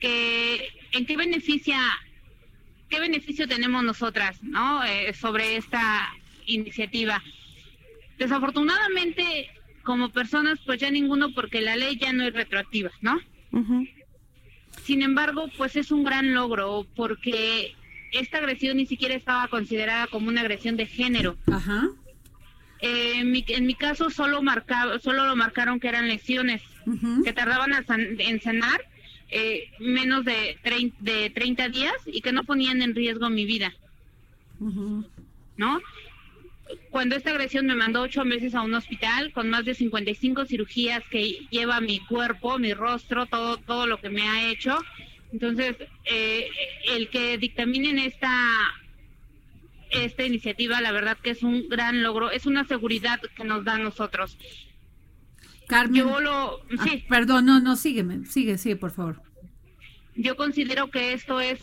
que 0.00 0.68
en 0.92 1.06
qué 1.06 1.16
beneficia 1.16 1.78
qué 2.88 3.00
beneficio 3.00 3.48
tenemos 3.48 3.82
nosotras 3.82 4.40
no 4.42 4.84
Eh, 4.84 5.12
sobre 5.14 5.56
esta 5.56 6.08
iniciativa 6.46 7.20
desafortunadamente 8.18 9.50
como 9.86 10.10
personas 10.10 10.58
pues 10.66 10.78
ya 10.80 10.90
ninguno 10.90 11.32
porque 11.32 11.60
la 11.62 11.76
ley 11.76 11.96
ya 11.98 12.12
no 12.12 12.24
es 12.24 12.34
retroactiva 12.34 12.90
no 13.00 13.18
sin 14.84 15.00
embargo 15.02 15.48
pues 15.56 15.76
es 15.76 15.90
un 15.90 16.04
gran 16.04 16.34
logro 16.34 16.86
porque 16.94 17.74
esta 18.12 18.38
agresión 18.38 18.76
ni 18.76 18.86
siquiera 18.86 19.14
estaba 19.14 19.48
considerada 19.48 20.06
como 20.08 20.28
una 20.28 20.40
agresión 20.42 20.76
de 20.76 20.86
género. 20.86 21.36
Ajá. 21.52 21.88
Eh, 22.80 23.14
en, 23.16 23.30
mi, 23.32 23.44
en 23.48 23.66
mi 23.66 23.74
caso 23.74 24.10
solo 24.10 24.42
marcaba, 24.42 24.98
solo 25.00 25.26
lo 25.26 25.34
marcaron 25.36 25.80
que 25.80 25.88
eran 25.88 26.06
lesiones 26.08 26.62
que 27.24 27.32
tardaban 27.32 27.72
san- 27.86 28.20
en 28.20 28.40
sanar 28.40 28.80
eh, 29.28 29.70
menos 29.80 30.24
de, 30.24 30.56
trein- 30.62 30.94
de 31.00 31.30
30 31.30 31.68
días 31.70 31.94
y 32.06 32.20
que 32.20 32.32
no 32.32 32.44
ponían 32.44 32.80
en 32.82 32.94
riesgo 32.94 33.28
mi 33.28 33.44
vida, 33.44 33.72
¿no? 35.56 35.80
Cuando 36.90 37.14
esta 37.14 37.30
agresión 37.30 37.66
me 37.66 37.74
mandó 37.74 38.02
ocho 38.02 38.24
meses 38.24 38.54
a 38.54 38.62
un 38.62 38.74
hospital 38.74 39.32
con 39.32 39.50
más 39.50 39.64
de 39.64 39.74
55 39.74 40.46
cirugías 40.46 41.02
que 41.10 41.46
lleva 41.50 41.80
mi 41.80 42.00
cuerpo, 42.00 42.58
mi 42.58 42.74
rostro, 42.74 43.26
todo, 43.26 43.58
todo 43.58 43.86
lo 43.86 44.00
que 44.00 44.10
me 44.10 44.28
ha 44.28 44.50
hecho. 44.50 44.78
Entonces, 45.32 45.76
eh, 46.04 46.48
el 46.88 47.08
que 47.10 47.38
dictaminen 47.38 47.98
esta 47.98 48.30
esta 49.90 50.24
iniciativa, 50.24 50.80
la 50.80 50.92
verdad 50.92 51.16
que 51.22 51.30
es 51.30 51.42
un 51.42 51.68
gran 51.68 52.02
logro, 52.02 52.30
es 52.30 52.46
una 52.46 52.64
seguridad 52.64 53.20
que 53.36 53.44
nos 53.44 53.64
da 53.64 53.74
a 53.74 53.78
nosotros. 53.78 54.36
Carmen. 55.68 56.02
Yo 56.02 56.20
lo, 56.20 56.60
sí. 56.82 57.04
Ah, 57.04 57.06
perdón, 57.08 57.46
no, 57.46 57.60
no, 57.60 57.76
sígueme, 57.76 58.24
sigue, 58.26 58.58
sigue, 58.58 58.76
por 58.76 58.92
favor. 58.92 59.22
Yo 60.14 60.36
considero 60.36 60.90
que 60.90 61.12
esto 61.12 61.40
es 61.40 61.60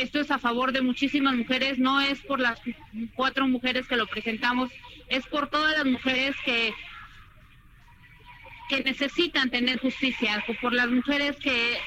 esto 0.00 0.20
es 0.20 0.30
a 0.30 0.38
favor 0.38 0.72
de 0.72 0.82
muchísimas 0.82 1.34
mujeres, 1.34 1.78
no 1.78 2.00
es 2.00 2.20
por 2.20 2.40
las 2.40 2.60
cuatro 3.14 3.46
mujeres 3.46 3.86
que 3.86 3.96
lo 3.96 4.06
presentamos, 4.06 4.70
es 5.08 5.26
por 5.26 5.48
todas 5.48 5.76
las 5.76 5.86
mujeres 5.86 6.34
que 6.44 6.72
que 8.68 8.84
necesitan 8.84 9.50
tener 9.50 9.80
justicia, 9.80 10.44
por 10.60 10.74
las 10.74 10.88
mujeres 10.90 11.36
que 11.36 11.78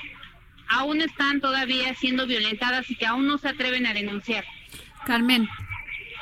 aún 0.68 1.02
están 1.02 1.40
todavía 1.40 1.94
siendo 1.94 2.26
violentadas 2.26 2.90
y 2.90 2.96
que 2.96 3.06
aún 3.06 3.28
no 3.28 3.38
se 3.38 3.50
atreven 3.50 3.86
a 3.86 3.94
denunciar. 3.94 4.44
Carmen, 5.06 5.48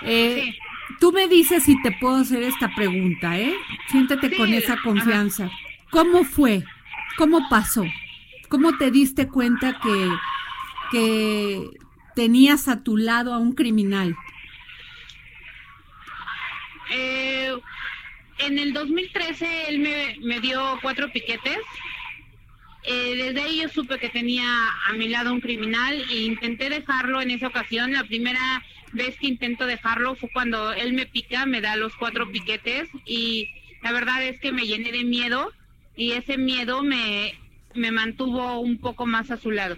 eh, 0.02 0.54
tú 1.00 1.12
me 1.12 1.28
dices 1.28 1.64
si 1.64 1.82
te 1.82 1.92
puedo 1.94 2.18
hacer 2.18 2.44
esta 2.44 2.74
pregunta, 2.76 3.38
¿eh? 3.38 3.54
Siéntete 3.88 4.36
con 4.36 4.54
esa 4.54 4.78
confianza. 4.82 5.50
¿Cómo 5.90 6.24
fue? 6.24 6.64
¿Cómo 7.18 7.48
pasó? 7.50 7.86
¿Cómo 8.50 8.78
te 8.78 8.92
diste 8.92 9.28
cuenta 9.28 9.80
que, 9.80 10.10
que 10.92 11.70
tenías 12.16 12.68
a 12.68 12.84
tu 12.84 12.98
lado 12.98 13.34
a 13.34 13.38
un 13.38 13.54
criminal? 13.54 14.16
Eh, 16.92 17.54
en 18.40 18.60
el 18.60 18.74
2013 18.74 19.70
él 19.70 19.80
me, 19.80 20.18
me 20.22 20.40
dio 20.40 20.80
cuatro 20.82 21.12
piquetes. 21.12 21.60
Eh, 22.84 23.16
desde 23.16 23.42
ahí 23.42 23.62
yo 23.62 23.70
supe 23.70 24.00
que 24.00 24.10
tenía 24.10 24.46
a 24.88 24.94
mi 24.94 25.10
lado 25.10 25.34
un 25.34 25.42
criminal 25.42 26.06
e 26.10 26.22
intenté 26.22 26.70
dejarlo 26.70 27.22
en 27.22 27.32
esa 27.32 27.48
ocasión. 27.48 27.94
La 27.94 28.04
primera 28.04 28.64
vez 28.94 29.18
que 29.20 29.28
intento 29.28 29.66
dejarlo 29.66 30.16
fue 30.16 30.30
cuando 30.32 30.72
él 30.72 30.94
me 30.94 31.06
pica, 31.06 31.46
me 31.46 31.62
da 31.62 31.76
los 31.76 31.96
cuatro 31.96 32.32
piquetes 32.32 32.90
y 33.06 33.50
la 33.84 33.92
verdad 33.92 34.24
es 34.24 34.40
que 34.40 34.52
me 34.52 34.66
llené 34.66 34.92
de 34.92 35.04
miedo 35.04 35.52
y 35.96 36.14
ese 36.14 36.38
miedo 36.38 36.82
me, 36.82 37.34
me 37.76 37.92
mantuvo 37.92 38.60
un 38.60 38.80
poco 38.80 39.06
más 39.06 39.32
a 39.32 39.38
su 39.38 39.52
lado. 39.52 39.78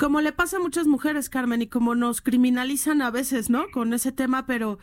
Como 0.00 0.22
le 0.22 0.32
pasa 0.32 0.56
a 0.56 0.60
muchas 0.60 0.86
mujeres, 0.86 1.28
Carmen, 1.28 1.60
y 1.60 1.66
como 1.66 1.94
nos 1.94 2.22
criminalizan 2.22 3.02
a 3.02 3.10
veces, 3.10 3.50
¿no? 3.50 3.70
Con 3.70 3.92
ese 3.92 4.12
tema, 4.12 4.46
pero 4.46 4.78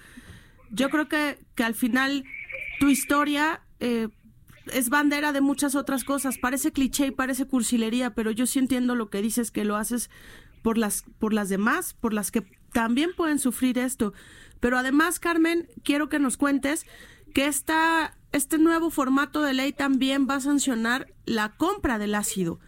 yo 0.70 0.91
creo 0.91 1.07
que, 1.07 1.43
que 1.55 1.63
al 1.63 1.74
final 1.74 2.24
tu 2.80 2.88
historia 2.88 3.63
eh, 3.80 4.09
es 4.72 4.89
bandera 4.89 5.34
de 5.34 5.41
muchas 5.41 5.74
otras 5.74 6.03
cosas. 6.03 6.38
Parece 6.38 6.72
cliché 6.72 7.07
y 7.07 7.11
parece 7.11 7.47
cursilería, 7.47 8.13
pero 8.13 8.30
yo 8.30 8.45
sí 8.45 8.59
entiendo 8.59 8.93
lo 8.93 9.09
que 9.09 9.24
dices, 9.24 9.49
que 9.49 9.65
lo 9.65 9.76
haces 9.76 10.11
por 10.61 10.78
las, 10.78 11.03
por 11.18 11.34
las 11.34 11.49
demás, 11.49 11.95
por 11.95 12.13
las 12.13 12.30
que 12.30 12.45
también 12.72 13.09
pueden 13.18 13.39
sufrir 13.39 13.80
esto. 13.80 14.13
Pero 14.59 14.78
además, 14.78 15.20
Carmen, 15.20 15.68
quiero 15.84 16.09
que 16.09 16.20
nos 16.20 16.38
cuentes 16.38 16.86
que 17.34 17.47
esta, 17.47 18.15
este 18.34 18.59
nuevo 18.59 18.91
formato 18.91 19.41
de 19.41 19.55
ley 19.55 19.74
también 19.74 20.28
va 20.30 20.36
a 20.36 20.41
sancionar 20.41 21.11
la 21.26 21.57
compra 21.57 21.97
del 21.97 22.13
ácido. 22.13 22.59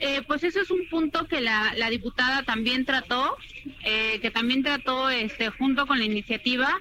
Eh, 0.00 0.22
pues 0.26 0.42
eso 0.44 0.60
es 0.60 0.70
un 0.70 0.88
punto 0.88 1.26
que 1.28 1.42
la, 1.42 1.74
la 1.76 1.90
diputada 1.90 2.42
también 2.42 2.86
trató, 2.86 3.36
eh, 3.84 4.18
que 4.20 4.30
también 4.30 4.62
trató 4.62 5.10
este, 5.10 5.50
junto 5.50 5.86
con 5.86 5.98
la 5.98 6.06
iniciativa 6.06 6.80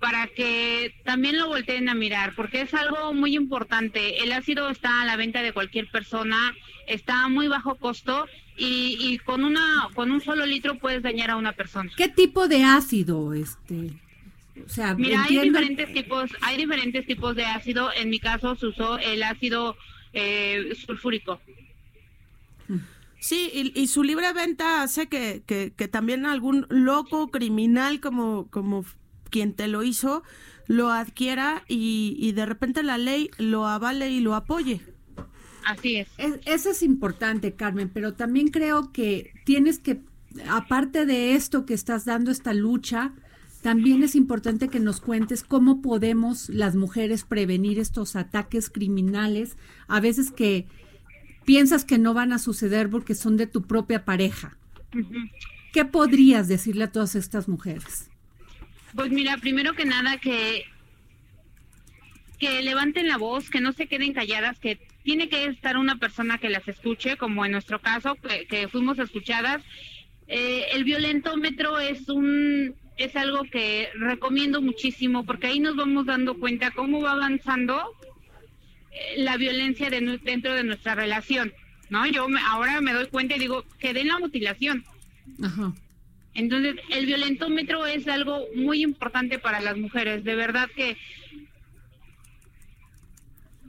para 0.00 0.26
que 0.26 0.92
también 1.04 1.38
lo 1.38 1.46
volteen 1.46 1.88
a 1.88 1.94
mirar, 1.94 2.34
porque 2.34 2.62
es 2.62 2.74
algo 2.74 3.14
muy 3.14 3.36
importante. 3.36 4.24
El 4.24 4.32
ácido 4.32 4.68
está 4.68 5.02
a 5.02 5.04
la 5.04 5.14
venta 5.14 5.42
de 5.42 5.52
cualquier 5.52 5.88
persona, 5.92 6.52
está 6.88 7.22
a 7.22 7.28
muy 7.28 7.46
bajo 7.46 7.76
costo 7.76 8.26
y, 8.56 8.96
y 8.98 9.18
con 9.18 9.44
una 9.44 9.88
con 9.94 10.10
un 10.10 10.20
solo 10.20 10.44
litro 10.44 10.76
puedes 10.80 11.04
dañar 11.04 11.30
a 11.30 11.36
una 11.36 11.52
persona. 11.52 11.92
¿Qué 11.96 12.08
tipo 12.08 12.48
de 12.48 12.64
ácido? 12.64 13.32
Este, 13.32 13.92
o 14.66 14.68
sea, 14.68 14.94
Mira, 14.94 15.22
hay 15.22 15.38
diferentes 15.38 15.92
tipos, 15.92 16.30
hay 16.40 16.56
diferentes 16.56 17.06
tipos 17.06 17.36
de 17.36 17.44
ácido. 17.44 17.92
En 17.94 18.10
mi 18.10 18.18
caso 18.18 18.56
se 18.56 18.66
usó 18.66 18.98
el 18.98 19.22
ácido 19.22 19.76
eh, 20.12 20.76
sulfúrico. 20.84 21.40
Sí, 23.20 23.50
y, 23.52 23.80
y 23.80 23.86
su 23.86 24.02
libre 24.02 24.32
venta 24.32 24.82
hace 24.82 25.08
que, 25.08 25.42
que, 25.46 25.72
que 25.76 25.88
también 25.88 26.26
algún 26.26 26.66
loco 26.70 27.30
criminal 27.30 28.00
como, 28.00 28.48
como 28.50 28.84
quien 29.30 29.54
te 29.54 29.68
lo 29.68 29.82
hizo 29.82 30.22
lo 30.66 30.90
adquiera 30.90 31.64
y, 31.68 32.16
y 32.18 32.32
de 32.32 32.46
repente 32.46 32.82
la 32.82 32.98
ley 32.98 33.30
lo 33.38 33.66
avale 33.66 34.10
y 34.10 34.20
lo 34.20 34.34
apoye. 34.34 34.80
Así 35.64 35.96
es. 35.96 36.08
Eso 36.44 36.70
es 36.70 36.82
importante, 36.82 37.54
Carmen, 37.54 37.90
pero 37.92 38.14
también 38.14 38.48
creo 38.48 38.92
que 38.92 39.32
tienes 39.44 39.78
que, 39.78 40.02
aparte 40.48 41.06
de 41.06 41.34
esto 41.34 41.66
que 41.66 41.74
estás 41.74 42.04
dando, 42.04 42.30
esta 42.30 42.52
lucha, 42.52 43.12
también 43.62 44.02
es 44.02 44.16
importante 44.16 44.68
que 44.68 44.80
nos 44.80 45.00
cuentes 45.00 45.44
cómo 45.44 45.82
podemos 45.82 46.48
las 46.48 46.74
mujeres 46.74 47.24
prevenir 47.24 47.78
estos 47.78 48.16
ataques 48.16 48.70
criminales, 48.70 49.56
a 49.86 50.00
veces 50.00 50.32
que 50.32 50.66
piensas 51.44 51.84
que 51.84 51.98
no 51.98 52.14
van 52.14 52.32
a 52.32 52.38
suceder 52.38 52.88
porque 52.90 53.14
son 53.14 53.36
de 53.36 53.46
tu 53.46 53.62
propia 53.62 54.04
pareja. 54.04 54.56
¿Qué 55.72 55.84
podrías 55.84 56.48
decirle 56.48 56.84
a 56.84 56.92
todas 56.92 57.14
estas 57.14 57.48
mujeres? 57.48 58.10
Pues 58.94 59.10
mira, 59.10 59.38
primero 59.38 59.74
que 59.74 59.84
nada 59.84 60.18
que 60.18 60.64
que 62.38 62.60
levanten 62.60 63.06
la 63.06 63.18
voz, 63.18 63.50
que 63.50 63.60
no 63.60 63.72
se 63.72 63.86
queden 63.86 64.12
calladas, 64.12 64.58
que 64.58 64.80
tiene 65.04 65.28
que 65.28 65.44
estar 65.46 65.76
una 65.76 65.98
persona 66.00 66.38
que 66.38 66.48
las 66.48 66.66
escuche, 66.66 67.16
como 67.16 67.44
en 67.44 67.52
nuestro 67.52 67.80
caso, 67.80 68.16
que, 68.16 68.46
que 68.46 68.66
fuimos 68.66 68.98
escuchadas. 68.98 69.62
Eh, 70.26 70.66
el 70.72 70.82
violentómetro 70.82 71.78
es 71.78 72.08
un 72.08 72.74
es 72.96 73.16
algo 73.16 73.44
que 73.44 73.88
recomiendo 73.94 74.60
muchísimo 74.60 75.24
porque 75.24 75.46
ahí 75.46 75.60
nos 75.60 75.76
vamos 75.76 76.06
dando 76.06 76.34
cuenta 76.34 76.72
cómo 76.72 77.00
va 77.00 77.12
avanzando 77.12 77.80
la 79.16 79.36
violencia 79.36 79.90
de 79.90 80.18
dentro 80.22 80.54
de 80.54 80.64
nuestra 80.64 80.94
relación, 80.94 81.52
¿no? 81.90 82.06
Yo 82.06 82.28
me- 82.28 82.40
ahora 82.40 82.80
me 82.80 82.92
doy 82.92 83.06
cuenta 83.06 83.36
y 83.36 83.38
digo, 83.40 83.64
que 83.78 83.94
den 83.94 84.08
la 84.08 84.18
mutilación. 84.18 84.84
Ajá. 85.42 85.72
Entonces, 86.34 86.76
el 86.90 87.06
violentómetro 87.06 87.86
es 87.86 88.08
algo 88.08 88.46
muy 88.54 88.82
importante 88.82 89.38
para 89.38 89.60
las 89.60 89.76
mujeres. 89.76 90.24
De 90.24 90.34
verdad 90.34 90.68
que 90.74 90.96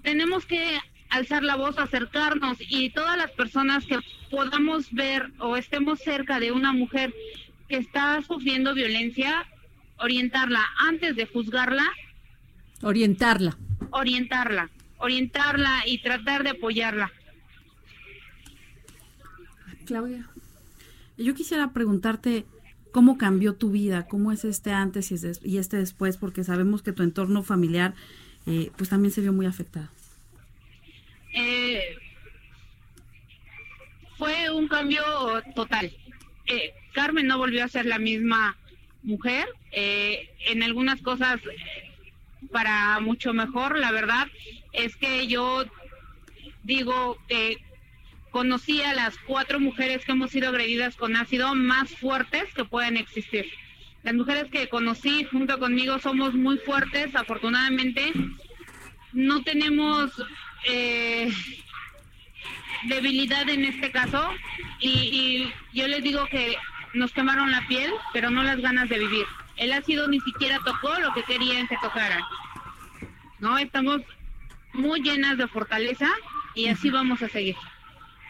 tenemos 0.01 0.45
que 0.45 0.78
alzar 1.09 1.43
la 1.43 1.55
voz, 1.55 1.78
acercarnos 1.78 2.57
y 2.59 2.89
todas 2.89 3.17
las 3.17 3.32
personas 3.32 3.86
que 3.86 3.99
podamos 4.32 4.91
ver 4.91 5.32
o 5.39 5.57
estemos 5.57 5.99
cerca 5.99 6.39
de 6.39 6.51
una 6.51 6.74
mujer 6.74 7.13
que 7.69 7.78
está 7.78 8.21
sufriendo 8.24 8.74
violencia, 8.74 9.45
orientarla 9.97 10.61
antes 10.80 11.15
de 11.15 11.26
juzgarla, 11.28 11.86
Orientarla. 12.82 13.55
orientarla, 13.91 14.69
orientarla 15.04 15.84
y 15.86 15.99
tratar 16.01 16.43
de 16.43 16.51
apoyarla. 16.51 17.12
Claudia. 19.86 20.28
Yo 21.18 21.36
quisiera 21.36 21.72
preguntarte 21.74 22.45
cómo 22.91 23.18
cambió 23.18 23.54
tu 23.56 23.70
vida, 23.72 24.08
cómo 24.08 24.32
es 24.32 24.45
este 24.45 24.72
antes 24.72 25.12
y 25.12 25.16
es- 25.16 25.41
y 25.43 25.58
este 25.58 25.78
después, 25.78 26.18
porque 26.18 26.43
sabemos 26.43 26.82
que 26.82 26.93
tu 26.93 27.04
entorno 27.04 27.43
familiar 27.43 27.93
eh, 28.45 28.72
pues 28.78 28.89
también 28.89 29.14
se 29.14 29.22
vio 29.22 29.32
muy 29.32 29.45
afectado. 29.45 29.88
Eh, 31.34 31.95
fue 34.18 34.49
un 34.51 34.68
cambio 34.68 35.01
total. 35.56 35.91
Eh, 36.47 36.74
Carmen 36.93 37.26
no 37.28 37.38
volvió 37.38 37.64
a 37.64 37.68
ser 37.70 37.86
la 37.86 37.99
misma 37.99 38.58
mujer. 39.04 39.47
eh, 39.76 40.30
en 40.45 40.62
algunas 40.62 41.01
cosas 41.01 41.39
eh, 41.39 41.91
para 42.51 42.99
mucho 42.99 43.34
mejor, 43.34 43.80
la 43.80 43.91
verdad 43.91 44.28
es 44.74 44.95
que 44.95 45.28
yo 45.28 45.65
digo 46.63 47.17
que 47.28 47.63
conocí 48.32 48.82
a 48.82 48.93
las 48.93 49.17
cuatro 49.19 49.59
mujeres 49.59 50.03
que 50.03 50.11
hemos 50.11 50.32
sido 50.32 50.49
agredidas 50.49 50.95
con 50.95 51.15
ácido 51.15 51.53
más 51.55 51.89
fuertes 51.97 52.51
que 52.53 52.65
pueden 52.65 52.97
existir. 52.97 53.45
Las 54.01 54.15
mujeres 54.15 54.49
que 54.51 54.67
conocí 54.67 55.24
junto 55.26 55.59
conmigo 55.59 55.99
somos 55.99 56.34
muy 56.34 56.57
fuertes, 56.57 57.15
afortunadamente 57.15 58.11
no 59.13 59.43
tenemos 59.43 60.11
eh, 60.65 61.32
debilidad 62.88 63.47
en 63.47 63.65
este 63.65 63.91
caso 63.91 64.30
y, 64.80 64.89
y 64.89 65.53
yo 65.78 65.88
les 65.88 66.03
digo 66.03 66.26
que 66.26 66.57
nos 66.93 67.11
quemaron 67.11 67.51
la 67.51 67.65
piel, 67.67 67.91
pero 68.11 68.30
no 68.30 68.43
las 68.43 68.59
ganas 68.59 68.89
de 68.89 68.99
vivir. 68.99 69.26
El 69.57 69.71
ácido 69.71 70.07
ni 70.07 70.19
siquiera 70.21 70.59
tocó 70.65 70.99
lo 70.99 71.13
que 71.13 71.24
querían 71.24 71.67
que 71.67 71.78
tocara. 71.82 72.26
No, 73.39 73.57
estamos 73.57 74.01
muy 74.74 75.01
llenas 75.01 75.38
de 75.38 75.47
fortaleza 75.47 76.09
y 76.55 76.67
así 76.67 76.89
vamos 76.89 77.21
a 77.21 77.30
seguir. 77.30 77.55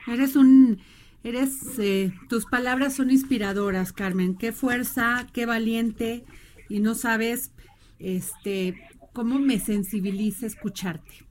Eres 0.07 0.35
un, 0.35 0.79
eres, 1.23 1.79
eh, 1.79 2.13
tus 2.29 2.45
palabras 2.45 2.95
son 2.95 3.11
inspiradoras, 3.11 3.93
Carmen. 3.93 4.35
Qué 4.35 4.51
fuerza, 4.51 5.27
qué 5.33 5.45
valiente 5.45 6.25
y 6.69 6.79
no 6.79 6.95
sabes, 6.95 7.51
este, 7.99 8.79
cómo 9.13 9.39
me 9.39 9.59
sensibiliza 9.59 10.45
escucharte. 10.45 11.25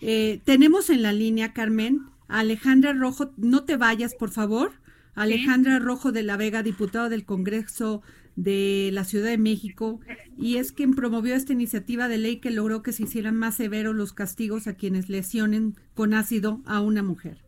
Eh, 0.00 0.40
tenemos 0.44 0.90
en 0.90 1.02
la 1.02 1.12
línea, 1.12 1.52
Carmen, 1.52 2.06
a 2.28 2.40
Alejandra 2.40 2.92
Rojo. 2.92 3.32
No 3.36 3.64
te 3.64 3.76
vayas, 3.76 4.14
por 4.14 4.30
favor. 4.30 4.72
Alejandra 5.14 5.80
Rojo 5.80 6.12
de 6.12 6.22
la 6.22 6.36
Vega, 6.36 6.62
diputada 6.62 7.08
del 7.08 7.24
Congreso 7.24 8.02
de 8.38 8.90
la 8.92 9.02
Ciudad 9.02 9.30
de 9.30 9.36
México, 9.36 9.98
y 10.38 10.58
es 10.58 10.70
quien 10.70 10.94
promovió 10.94 11.34
esta 11.34 11.52
iniciativa 11.52 12.06
de 12.06 12.18
ley 12.18 12.36
que 12.36 12.52
logró 12.52 12.84
que 12.84 12.92
se 12.92 13.02
hicieran 13.02 13.36
más 13.36 13.56
severos 13.56 13.96
los 13.96 14.12
castigos 14.12 14.68
a 14.68 14.74
quienes 14.74 15.08
lesionen 15.08 15.74
con 15.94 16.14
ácido 16.14 16.62
a 16.64 16.80
una 16.80 17.02
mujer. 17.02 17.38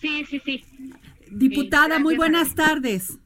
Sí, 0.00 0.24
sí, 0.24 0.40
sí. 0.42 0.64
Diputada, 1.30 1.98
Sí, 1.98 2.02
muy 2.02 2.16
buenas 2.16 2.54
tardes. 2.54 3.18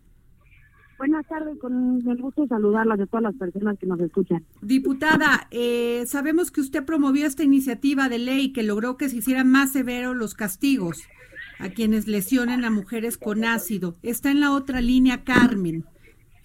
Buenas 0.98 1.24
tardes, 1.28 1.57
con 1.61 2.02
el 2.09 2.20
gusto 2.20 2.42
de 2.42 2.48
saludarlas 2.48 2.98
de 2.98 3.07
todas 3.07 3.22
las 3.22 3.34
personas 3.36 3.78
que 3.78 3.86
nos 3.86 4.00
escuchan. 4.00 4.44
Diputada, 4.61 5.46
eh, 5.52 6.04
sabemos 6.07 6.50
que 6.50 6.61
usted 6.61 6.84
promovió 6.84 7.24
esta 7.26 7.44
iniciativa 7.44 8.09
de 8.09 8.18
ley 8.18 8.52
que 8.52 8.64
logró 8.64 8.96
que 8.96 9.09
se 9.09 9.18
hicieran 9.18 9.48
más 9.48 9.70
severos 9.72 10.16
los 10.16 10.34
castigos 10.34 11.02
a 11.61 11.68
quienes 11.68 12.09
lesionen 12.09 12.64
a 12.64 12.70
mujeres 12.70 13.16
con 13.16 13.44
ácido. 13.44 13.96
Está 14.02 14.32
en 14.32 14.40
la 14.40 14.52
otra 14.52 14.80
línea 14.80 15.22
Carmen, 15.22 15.84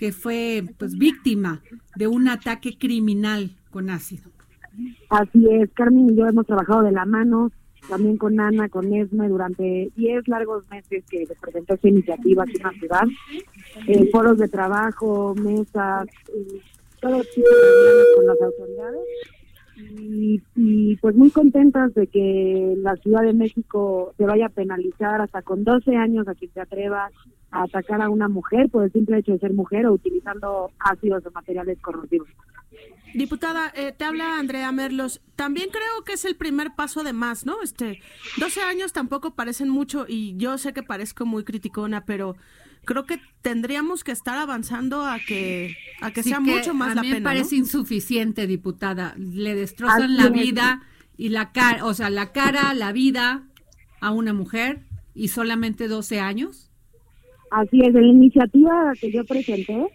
que 0.02 0.12
fue 0.12 0.64
pues 0.80 0.98
víctima 0.98 1.62
de 1.96 2.08
un 2.08 2.28
ataque 2.28 2.76
criminal 2.76 3.52
con 3.70 3.92
ácido. 3.92 4.32
Así 5.10 5.48
es, 5.52 5.70
Carmen 5.76 6.10
y 6.10 6.16
yo 6.16 6.26
hemos 6.26 6.48
trabajado 6.48 6.82
de 6.82 6.92
la 6.92 7.06
mano, 7.06 7.52
también 7.88 8.18
con 8.18 8.40
Ana, 8.40 8.68
con 8.68 8.92
Esme, 8.92 9.30
durante 9.30 9.92
10 9.96 10.28
largos 10.28 10.68
meses 10.72 11.04
que 11.08 11.28
se 11.28 11.36
presentó 11.36 11.76
esta 11.76 11.88
iniciativa 11.88 12.42
aquí 12.42 12.58
en 12.58 12.64
la 12.64 12.72
ciudad. 12.72 13.04
Eh, 13.86 14.10
foros 14.12 14.40
de 14.40 14.48
trabajo, 14.48 15.36
mesas, 15.36 16.08
eh, 16.30 16.62
todo 17.00 17.22
tipo 17.36 17.48
de 17.48 18.16
con 18.16 18.26
las 18.26 18.42
autoridades. 18.42 19.02
Y, 19.78 20.42
y, 20.56 20.96
pues 20.98 21.16
muy 21.16 21.32
contentas 21.32 21.94
de 21.94 22.08
que 22.08 22.76
la 22.78 22.96
Ciudad 22.98 23.24
de 23.24 23.34
México 23.34 24.14
se 24.18 24.26
vaya 24.26 24.48
a 24.48 24.50
penalizar 24.50 25.22
hasta 25.22 25.42
con 25.42 25.64
12 25.64 25.96
años 25.96 26.28
a 26.28 26.36
quien 26.36 26.52
se 26.54 26.62
atreva 26.62 27.10
a 27.52 27.64
atacar 27.64 28.02
a 28.02 28.10
una 28.10 28.28
mujer 28.28 28.70
por 28.70 28.84
el 28.84 28.92
simple 28.92 29.18
hecho 29.20 29.34
de 29.34 29.40
ser 29.40 29.54
mujer 29.54 29.86
o 29.86 29.94
utilizando 29.94 30.72
ácidos 30.80 31.26
o 31.26 31.32
materiales 31.32 31.80
corrosivos. 31.82 32.28
Diputada, 33.14 33.74
eh, 33.76 33.92
te 33.92 34.06
habla 34.06 34.40
Andrea 34.40 34.72
Merlos. 34.72 35.22
También 35.36 35.70
creo 35.70 36.04
que 36.06 36.14
es 36.14 36.24
el 36.24 36.36
primer 36.36 36.76
paso 36.76 37.04
de 37.04 37.12
más, 37.12 37.46
¿no? 37.46 37.62
Este, 37.62 38.00
12 38.38 38.62
años 38.62 38.94
tampoco 38.94 39.36
parecen 39.36 39.70
mucho 39.70 40.06
y 40.08 40.36
yo 40.38 40.58
sé 40.58 40.72
que 40.74 40.82
parezco 40.82 41.26
muy 41.26 41.44
criticona, 41.44 42.06
pero 42.06 42.36
creo 42.86 43.06
que 43.06 43.20
tendríamos 43.42 44.04
que 44.04 44.12
estar 44.12 44.38
avanzando 44.38 45.06
a 45.06 45.20
que 45.20 45.76
a 46.02 46.12
que 46.12 46.24
Sí 46.24 46.30
sea 46.30 46.40
que 46.40 46.52
mucho 46.52 46.74
más 46.74 46.92
a 46.92 46.96
la 46.96 47.02
mí 47.02 47.10
me 47.10 47.16
pena. 47.16 47.30
parece 47.30 47.56
¿no? 47.56 47.62
insuficiente, 47.62 48.48
diputada. 48.48 49.16
Le 49.18 49.56
destrozan 49.56 50.18
la 50.18 50.30
vida 50.30 50.82
y 51.18 51.30
la 51.30 51.52
cara, 51.52 51.86
o 51.86 51.94
sea, 51.94 52.10
la 52.10 52.32
cara, 52.32 52.74
la 52.74 52.92
vida 52.92 53.44
a 54.00 54.12
una 54.12 54.34
mujer 54.34 54.86
y 55.14 55.28
solamente 55.28 55.88
12 55.88 56.20
años. 56.20 56.72
Así 57.52 57.82
es, 57.82 57.94
la 57.94 58.02
iniciativa 58.02 58.94
que 59.00 59.12
yo 59.12 59.26
presenté, 59.26 59.88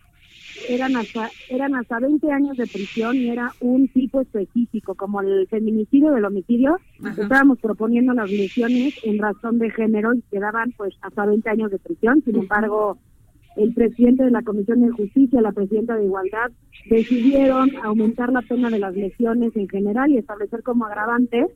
eran 0.68 0.96
hasta, 0.96 1.30
eran 1.48 1.74
hasta 1.74 1.98
20 2.00 2.30
años 2.30 2.57
de 2.57 2.66
prisión 2.66 3.16
y 3.16 3.28
era 3.28 3.52
un 3.61 3.88
tipo 3.88 4.20
específico, 4.20 4.94
como 4.94 5.20
el 5.20 5.46
feminicidio 5.48 6.12
del 6.12 6.24
homicidio. 6.24 6.78
Ajá. 7.02 7.22
Estábamos 7.22 7.59
proponiendo 7.59 8.12
las 8.12 8.30
lesiones 8.30 8.94
en 9.04 9.18
razón 9.18 9.59
de 9.59 9.70
género 9.70 10.14
y 10.14 10.22
quedaban 10.22 10.72
pues 10.76 10.94
hasta 11.02 11.26
20 11.26 11.48
años 11.50 11.70
de 11.70 11.78
prisión. 11.78 12.22
Sin 12.24 12.36
embargo, 12.36 12.98
el 13.57 13.72
presidente 13.72 14.24
de 14.24 14.30
la 14.30 14.42
Comisión 14.42 14.82
de 14.82 14.90
Justicia, 14.90 15.40
la 15.40 15.52
presidenta 15.52 15.96
de 15.96 16.04
Igualdad, 16.04 16.50
decidieron 16.90 17.70
aumentar 17.82 18.32
la 18.32 18.42
pena 18.42 18.70
de 18.70 18.78
las 18.78 18.94
lesiones 18.94 19.57
en 19.57 19.68
general 19.68 20.11
y 20.11 20.18
establecer 20.18 20.62
como 20.62 20.84
agravante 20.84 21.46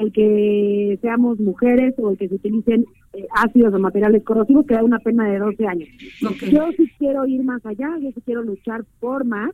el 0.00 0.12
que 0.12 0.98
seamos 1.02 1.38
mujeres 1.38 1.94
o 1.98 2.10
el 2.10 2.18
que 2.18 2.28
se 2.28 2.34
utilicen 2.36 2.86
eh, 3.12 3.26
ácidos 3.32 3.74
o 3.74 3.78
materiales 3.78 4.24
corrosivos, 4.24 4.66
que 4.66 4.74
da 4.74 4.82
una 4.82 4.98
pena 4.98 5.28
de 5.28 5.38
12 5.38 5.66
años. 5.66 5.88
Yo 6.50 6.68
sí 6.76 6.90
quiero 6.98 7.26
ir 7.26 7.42
más 7.42 7.64
allá, 7.66 7.96
yo 8.00 8.10
sí 8.14 8.22
quiero 8.24 8.42
luchar 8.42 8.84
por 8.98 9.24
más, 9.24 9.50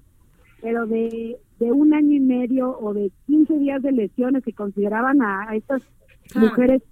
pero 0.62 0.86
de, 0.86 1.36
de 1.58 1.72
un 1.72 1.94
año 1.94 2.14
y 2.14 2.20
medio 2.20 2.78
o 2.78 2.94
de 2.94 3.10
15 3.26 3.58
días 3.58 3.82
de 3.82 3.92
lesiones 3.92 4.44
que 4.44 4.52
consideraban 4.52 5.20
a, 5.22 5.50
a 5.50 5.56
estas 5.56 5.82
mujeres 6.34 6.82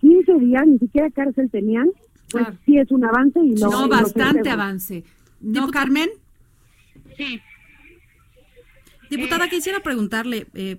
15 0.00 0.32
días, 0.38 0.66
ni 0.66 0.78
siquiera 0.78 1.10
cárcel 1.10 1.50
tenían, 1.50 1.90
pues 2.30 2.46
sí 2.64 2.78
es 2.78 2.90
un 2.90 3.04
avance 3.04 3.40
y 3.40 3.56
lo 3.56 3.70
no, 3.70 3.88
bastante 3.88 4.48
avance. 4.50 5.04
¿No, 5.40 5.70
Carmen? 5.70 6.08
Sí. 7.16 7.40
Diputada, 9.10 9.48
quisiera 9.48 9.80
preguntarle, 9.80 10.46
eh, 10.54 10.76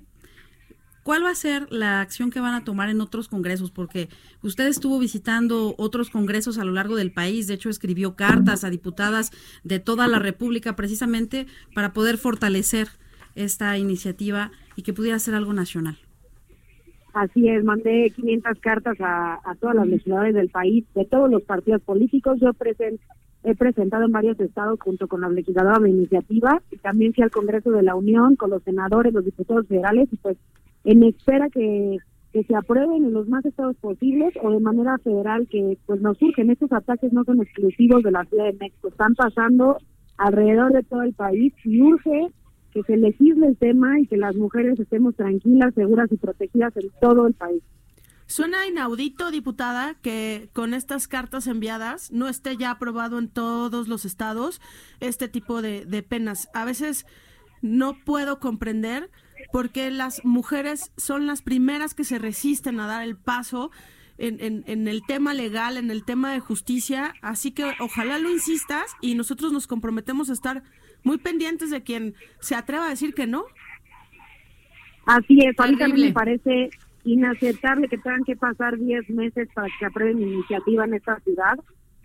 ¿cuál 1.03 1.23
va 1.23 1.29
a 1.29 1.35
ser 1.35 1.71
la 1.71 2.01
acción 2.01 2.31
que 2.31 2.39
van 2.39 2.53
a 2.53 2.63
tomar 2.63 2.89
en 2.89 3.01
otros 3.01 3.27
congresos? 3.27 3.71
Porque 3.71 4.09
usted 4.41 4.67
estuvo 4.67 4.99
visitando 4.99 5.75
otros 5.77 6.09
congresos 6.09 6.57
a 6.57 6.65
lo 6.65 6.71
largo 6.71 6.95
del 6.95 7.11
país, 7.11 7.47
de 7.47 7.55
hecho 7.55 7.69
escribió 7.69 8.15
cartas 8.15 8.63
a 8.63 8.69
diputadas 8.69 9.31
de 9.63 9.79
toda 9.79 10.07
la 10.07 10.19
República 10.19 10.75
precisamente 10.75 11.47
para 11.73 11.93
poder 11.93 12.17
fortalecer 12.17 12.87
esta 13.35 13.77
iniciativa 13.77 14.51
y 14.75 14.83
que 14.83 14.93
pudiera 14.93 15.19
ser 15.19 15.35
algo 15.35 15.53
nacional. 15.53 15.97
Así 17.13 17.49
es, 17.49 17.63
mandé 17.63 18.11
500 18.15 18.59
cartas 18.59 18.97
a, 19.01 19.39
todas 19.59 19.75
las 19.75 19.87
legisladores 19.87 20.33
del 20.33 20.49
país, 20.49 20.85
de 20.95 21.05
todos 21.05 21.29
los 21.29 21.43
partidos 21.43 21.81
políticos. 21.81 22.39
Yo 22.39 22.51
he 23.43 23.55
presentado 23.55 24.05
en 24.05 24.11
varios 24.11 24.39
estados 24.39 24.79
junto 24.79 25.07
con 25.07 25.21
la 25.21 25.29
legisladora 25.29 25.79
de 25.79 25.89
iniciativa 25.89 26.61
y 26.71 26.77
también 26.77 27.13
fui 27.13 27.23
al 27.23 27.31
Congreso 27.31 27.71
de 27.71 27.83
la 27.83 27.95
Unión 27.95 28.37
con 28.37 28.49
los 28.49 28.63
senadores, 28.63 29.13
los 29.13 29.25
diputados 29.25 29.67
federales 29.67 30.07
y 30.11 30.15
pues 30.17 30.37
en 30.83 31.03
espera 31.03 31.49
que, 31.49 31.97
que 32.33 32.43
se 32.43 32.55
aprueben 32.55 33.05
en 33.05 33.13
los 33.13 33.27
más 33.27 33.45
estados 33.45 33.75
posibles 33.77 34.33
o 34.41 34.51
de 34.51 34.59
manera 34.59 34.97
federal 34.99 35.47
que 35.49 35.77
pues 35.85 36.01
nos 36.01 36.17
surgen. 36.17 36.49
Estos 36.49 36.71
ataques 36.71 37.11
no 37.13 37.23
son 37.23 37.41
exclusivos 37.41 38.03
de 38.03 38.11
la 38.11 38.25
Ciudad 38.25 38.45
de 38.45 38.57
México, 38.59 38.87
están 38.87 39.15
pasando 39.15 39.77
alrededor 40.17 40.71
de 40.73 40.83
todo 40.83 41.01
el 41.01 41.13
país 41.13 41.53
y 41.63 41.81
urge 41.81 42.27
que 42.71 42.83
se 42.83 42.95
legisle 42.95 43.47
el 43.47 43.57
tema 43.57 43.99
y 43.99 44.07
que 44.07 44.17
las 44.17 44.35
mujeres 44.35 44.79
estemos 44.79 45.15
tranquilas, 45.15 45.73
seguras 45.73 46.09
y 46.11 46.17
protegidas 46.17 46.75
en 46.77 46.89
todo 47.01 47.27
el 47.27 47.33
país. 47.33 47.61
Suena 48.27 48.65
inaudito, 48.65 49.29
diputada, 49.29 49.95
que 50.01 50.49
con 50.53 50.73
estas 50.73 51.09
cartas 51.09 51.47
enviadas 51.47 52.13
no 52.13 52.29
esté 52.29 52.55
ya 52.55 52.71
aprobado 52.71 53.19
en 53.19 53.27
todos 53.27 53.89
los 53.89 54.05
estados 54.05 54.61
este 55.01 55.27
tipo 55.27 55.61
de, 55.61 55.85
de 55.85 56.01
penas. 56.01 56.47
A 56.53 56.63
veces 56.63 57.05
no 57.61 57.97
puedo 58.05 58.39
comprender 58.39 59.09
por 59.51 59.69
qué 59.71 59.89
las 59.91 60.23
mujeres 60.25 60.91
son 60.97 61.27
las 61.27 61.41
primeras 61.41 61.93
que 61.93 62.03
se 62.03 62.19
resisten 62.19 62.79
a 62.79 62.87
dar 62.87 63.03
el 63.03 63.15
paso 63.17 63.71
en, 64.17 64.39
en- 64.39 64.63
en 64.67 64.87
el 64.87 65.01
tema 65.07 65.33
legal, 65.33 65.77
en 65.77 65.89
el 65.91 66.03
tema 66.05 66.31
de 66.33 66.39
justicia. 66.39 67.13
Así 67.21 67.51
que 67.51 67.63
ojalá 67.79 68.17
lo 68.19 68.29
insistas 68.29 68.95
y 69.01 69.15
nosotros 69.15 69.51
nos 69.51 69.67
comprometemos 69.67 70.29
a 70.29 70.33
estar 70.33 70.63
muy 71.03 71.17
pendientes 71.17 71.69
de 71.71 71.81
quien 71.81 72.13
se 72.39 72.55
atreva 72.55 72.85
a 72.85 72.89
decir 72.89 73.13
que 73.13 73.25
no. 73.27 73.45
Así 75.05 75.39
es, 75.39 75.59
a 75.59 75.67
mí 75.67 75.77
también 75.77 76.07
me 76.07 76.13
parece 76.13 76.69
inaceptable 77.03 77.87
que 77.87 77.97
tengan 77.97 78.23
que 78.23 78.35
pasar 78.35 78.77
10 78.77 79.09
meses 79.09 79.49
para 79.55 79.67
que 79.79 79.85
aprueben 79.87 80.21
iniciativa 80.21 80.85
en 80.85 80.93
esta 80.93 81.19
ciudad, 81.21 81.55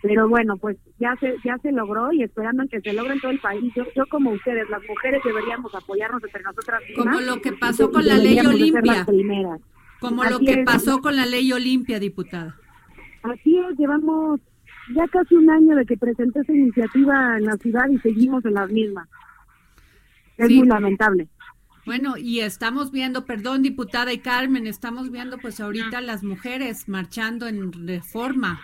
pero 0.02 0.28
bueno, 0.28 0.56
pues 0.56 0.76
ya 0.98 1.16
se 1.20 1.34
ya 1.44 1.56
se 1.58 1.72
logró 1.72 2.12
y 2.12 2.22
esperando 2.22 2.64
que 2.68 2.80
se 2.80 2.92
logre 2.92 3.14
en 3.14 3.20
todo 3.20 3.30
el 3.32 3.40
país. 3.40 3.72
Yo, 3.74 3.84
yo 3.94 4.06
como 4.06 4.30
ustedes, 4.32 4.68
las 4.70 4.82
mujeres 4.88 5.20
deberíamos 5.24 5.74
apoyarnos 5.74 6.22
entre 6.22 6.42
nosotras 6.42 6.80
mismas. 6.88 7.06
Como 7.06 7.20
lo 7.20 7.40
que 7.40 7.52
pasó 7.52 7.90
con 7.90 8.06
la 8.06 8.16
ley 8.16 8.38
Olimpia. 8.40 9.06
Como 10.00 10.24
lo 10.24 10.38
que 10.38 10.52
es. 10.52 10.64
pasó 10.64 11.00
con 11.00 11.16
la 11.16 11.26
ley 11.26 11.52
Olimpia, 11.52 11.98
diputada. 11.98 12.56
Así 13.22 13.58
es, 13.58 13.76
llevamos 13.78 14.40
ya 14.94 15.06
casi 15.08 15.34
un 15.34 15.50
año 15.50 15.74
de 15.74 15.84
que 15.86 15.96
presenté 15.96 16.40
esa 16.40 16.52
iniciativa 16.52 17.38
en 17.38 17.46
la 17.46 17.56
ciudad 17.56 17.88
y 17.90 17.98
seguimos 17.98 18.44
en 18.44 18.54
las 18.54 18.70
mismas. 18.70 19.08
Es 20.36 20.48
Sí. 20.48 20.58
muy 20.58 20.68
lamentable. 20.68 21.28
Bueno, 21.86 22.16
y 22.16 22.40
estamos 22.40 22.90
viendo, 22.90 23.24
perdón, 23.24 23.62
diputada 23.62 24.12
y 24.12 24.18
Carmen, 24.18 24.66
estamos 24.66 25.10
viendo 25.10 25.38
pues 25.38 25.60
ahorita 25.60 26.00
las 26.00 26.22
mujeres 26.24 26.88
marchando 26.88 27.46
en 27.46 27.72
reforma. 27.86 28.60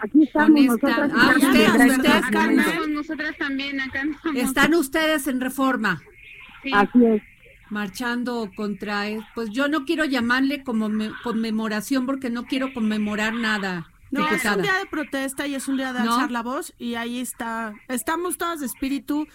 Aquí 0.00 0.22
estamos 0.22 0.60
nosotras. 0.62 1.10
Ah, 1.14 1.34
este 1.36 2.88
nosotras 2.88 3.36
también 3.38 3.80
acá. 3.80 4.02
estamos. 4.02 4.36
Están 4.36 4.74
ustedes 4.74 5.26
en 5.26 5.40
reforma. 5.40 6.00
Sí. 6.62 6.70
Así 6.72 7.04
es. 7.04 7.22
Marchando 7.70 8.50
contra, 8.56 9.04
pues 9.34 9.50
yo 9.50 9.68
no 9.68 9.84
quiero 9.84 10.04
llamarle 10.04 10.62
como 10.64 10.88
me- 10.88 11.10
conmemoración 11.22 12.06
porque 12.06 12.30
no 12.30 12.46
quiero 12.46 12.72
conmemorar 12.72 13.34
nada, 13.34 13.90
No, 14.10 14.26
es 14.26 14.42
un 14.46 14.62
día 14.62 14.72
de 14.78 14.86
protesta 14.86 15.46
y 15.46 15.54
es 15.54 15.68
un 15.68 15.76
día 15.76 15.92
de 15.92 16.02
¿No? 16.02 16.14
alzar 16.14 16.30
la 16.30 16.42
voz 16.42 16.72
y 16.78 16.94
ahí 16.94 17.20
está, 17.20 17.74
estamos 17.88 18.38
todas 18.38 18.60
de 18.60 18.66
espíritu 18.66 19.26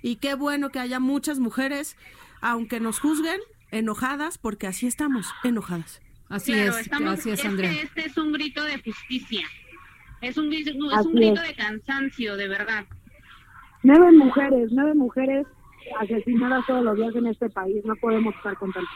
y 0.00 0.16
qué 0.16 0.32
bueno 0.34 0.70
que 0.70 0.78
haya 0.78 1.00
muchas 1.00 1.38
mujeres, 1.38 1.98
aunque 2.40 2.80
nos 2.80 2.98
juzguen, 2.98 3.38
enojadas, 3.70 4.38
porque 4.38 4.66
así 4.66 4.86
estamos, 4.86 5.26
enojadas. 5.44 6.00
Así 6.30 6.52
Claro, 6.54 6.70
es, 6.72 6.78
estamos- 6.78 7.18
así 7.18 7.28
es, 7.30 7.42
que 7.42 7.46
Andrea. 7.48 7.72
Este 7.72 8.06
es 8.06 8.16
un 8.16 8.32
grito 8.32 8.64
de 8.64 8.78
justicia. 8.82 9.46
Es 10.22 10.38
un, 10.38 10.48
grito- 10.50 10.70
es 10.70 11.06
un 11.06 11.14
grito 11.14 11.42
es. 11.42 11.48
de 11.48 11.54
cansancio, 11.54 12.36
de 12.36 12.48
verdad. 12.48 12.84
Nueve 13.82 14.12
mujeres, 14.12 14.70
nueve 14.72 14.94
mujeres 14.94 15.46
asesinadas 16.00 16.64
todos 16.66 16.84
los 16.84 16.96
días 16.96 17.14
en 17.16 17.26
este 17.26 17.50
país. 17.50 17.84
No 17.84 17.96
podemos 17.96 18.34
estar 18.36 18.56
contentos. 18.56 18.88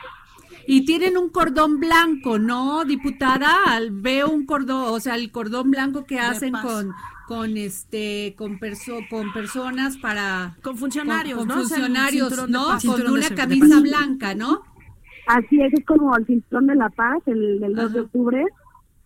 Y 0.69 0.85
tienen 0.85 1.17
un 1.17 1.29
cordón 1.31 1.81
blanco, 1.81 2.39
¿no, 2.39 2.85
diputada? 2.85 3.65
Al- 3.67 3.91
Veo 3.91 4.29
un 4.31 4.47
cordón, 4.47 4.85
o 4.95 5.01
sea, 5.01 5.17
el 5.17 5.31
cordón 5.33 5.71
blanco 5.71 6.05
que 6.07 6.19
hacen 6.21 6.53
con 6.53 6.93
con 7.27 7.57
este 7.57 8.37
con 8.39 8.61
perso- 8.61 9.05
con 9.11 9.33
personas 9.33 9.97
para 9.97 10.57
Con 10.63 10.77
funcionarios, 10.79 11.41
con, 11.41 11.49
¿no? 11.49 11.55
con 11.55 11.63
funcionarios, 11.65 12.49
¿no? 12.49 12.67
paz. 12.69 12.85
Con 12.85 13.11
una 13.11 13.29
camisa 13.31 13.81
blanca, 13.81 14.35
¿no? 14.37 14.63
Así 15.27 15.61
es, 15.61 15.73
es 15.73 15.85
como 15.85 16.17
el 16.17 16.25
Cinturón 16.25 16.69
de 16.69 16.77
la 16.77 16.89
Paz, 16.91 17.19
el 17.27 17.59
del 17.59 17.75
2 17.75 17.93
de 17.93 18.01
octubre. 18.03 18.45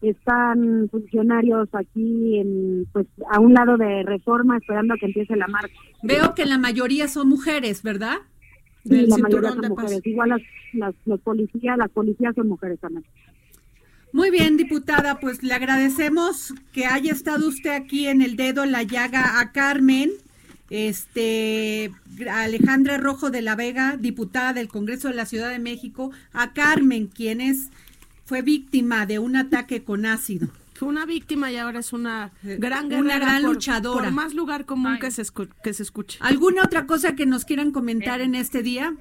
Están 0.00 0.88
funcionarios 0.90 1.68
aquí 1.72 2.38
en, 2.38 2.86
pues, 2.92 3.06
a 3.30 3.38
un 3.38 3.52
lado 3.52 3.76
de 3.76 4.02
Reforma 4.02 4.56
esperando 4.56 4.94
a 4.94 4.96
que 4.96 5.06
empiece 5.06 5.36
la 5.36 5.46
marcha. 5.46 5.74
Veo 6.02 6.34
que 6.34 6.46
la 6.46 6.56
mayoría 6.58 7.06
son 7.06 7.28
mujeres, 7.28 7.82
¿verdad? 7.82 8.16
Y 8.84 8.90
Del 8.90 9.08
la 9.10 9.18
mayoría 9.18 9.50
son 9.50 9.60
de 9.60 9.68
Paz. 9.68 9.78
mujeres. 9.82 10.06
Igual 10.06 10.28
las, 10.30 10.40
las, 10.72 10.94
los 11.04 11.20
policías, 11.20 11.76
las 11.76 11.90
policías 11.90 12.34
son 12.34 12.48
mujeres 12.48 12.80
también. 12.80 13.04
Muy 14.12 14.30
bien, 14.30 14.56
diputada, 14.56 15.20
pues 15.20 15.42
le 15.42 15.54
agradecemos 15.54 16.52
que 16.72 16.86
haya 16.86 17.12
estado 17.12 17.46
usted 17.46 17.70
aquí 17.70 18.08
en 18.08 18.22
el 18.22 18.34
dedo 18.36 18.64
la 18.66 18.82
llaga 18.82 19.38
a 19.38 19.52
Carmen, 19.52 20.10
este 20.68 21.92
a 22.28 22.42
Alejandra 22.42 22.98
Rojo 22.98 23.30
de 23.30 23.42
la 23.42 23.54
Vega, 23.54 23.96
diputada 23.96 24.52
del 24.52 24.66
Congreso 24.66 25.08
de 25.08 25.14
la 25.14 25.26
Ciudad 25.26 25.50
de 25.50 25.60
México, 25.60 26.10
a 26.32 26.52
Carmen, 26.52 27.06
quien 27.06 27.40
es 27.40 27.70
fue 28.30 28.42
víctima 28.42 29.06
de 29.06 29.18
un 29.18 29.34
ataque 29.34 29.82
con 29.82 30.06
ácido. 30.06 30.46
Fue 30.74 30.86
una 30.86 31.04
víctima 31.04 31.50
y 31.50 31.56
ahora 31.56 31.80
es 31.80 31.92
una 31.92 32.30
gran 32.44 32.86
Una 32.86 32.96
guerrera 32.98 33.18
gran 33.18 33.42
por- 33.42 33.54
luchadora. 33.54 34.04
Por 34.04 34.12
más 34.12 34.34
lugar 34.34 34.66
común 34.66 34.92
Ay. 34.92 35.00
que 35.00 35.10
se, 35.10 35.24
que 35.64 35.74
se 35.74 35.82
escuche. 35.82 36.16
¿Alguna 36.22 36.62
otra 36.62 36.86
cosa 36.86 37.16
que 37.16 37.26
nos 37.26 37.44
quieran 37.44 37.72
comentar 37.72 38.20
en 38.20 38.36
este 38.36 38.62
día? 38.62 38.94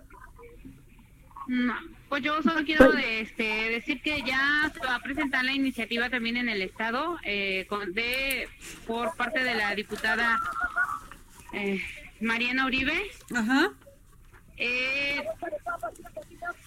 No, 1.47 1.75
pues 2.09 2.23
yo 2.23 2.41
solo 2.41 2.65
quiero 2.65 2.91
este, 2.97 3.43
decir 3.69 4.01
que 4.01 4.23
ya 4.25 4.71
se 4.73 4.79
va 4.79 4.95
a 4.95 4.99
presentar 5.03 5.45
la 5.45 5.53
iniciativa 5.53 6.09
también 6.09 6.35
en 6.37 6.49
el 6.49 6.63
Estado 6.63 7.19
eh, 7.23 7.67
con- 7.69 7.93
de 7.93 8.47
por 8.87 9.15
parte 9.15 9.43
de 9.43 9.53
la 9.53 9.75
diputada 9.75 10.39
eh, 11.53 11.79
Mariana 12.19 12.65
Uribe. 12.65 12.99
Ajá. 13.35 13.73
Eh, 14.59 15.23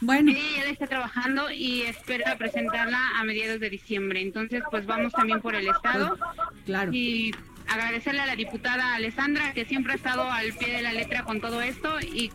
Bueno, 0.00 0.32
ella 0.32 0.40
ya 0.56 0.64
la 0.64 0.70
está 0.70 0.86
trabajando 0.86 1.50
y 1.50 1.82
espera 1.82 2.36
presentarla 2.36 2.98
a 3.18 3.24
mediados 3.24 3.60
de 3.60 3.70
diciembre. 3.70 4.20
Entonces, 4.20 4.62
pues 4.70 4.86
vamos 4.86 5.12
también 5.12 5.40
por 5.40 5.54
el 5.54 5.68
Estado. 5.68 6.18
claro. 6.64 6.90
y 6.92 7.34
agradecerle 7.68 8.20
a 8.20 8.26
la 8.26 8.36
diputada 8.36 8.94
Alessandra 8.94 9.52
que 9.54 9.64
siempre 9.64 9.92
ha 9.92 9.96
estado 9.96 10.28
al 10.30 10.52
pie 10.54 10.74
de 10.74 10.82
la 10.82 10.92
letra 10.92 11.22
con 11.22 11.40
todo 11.40 11.62
esto 11.62 12.00
y 12.00 12.32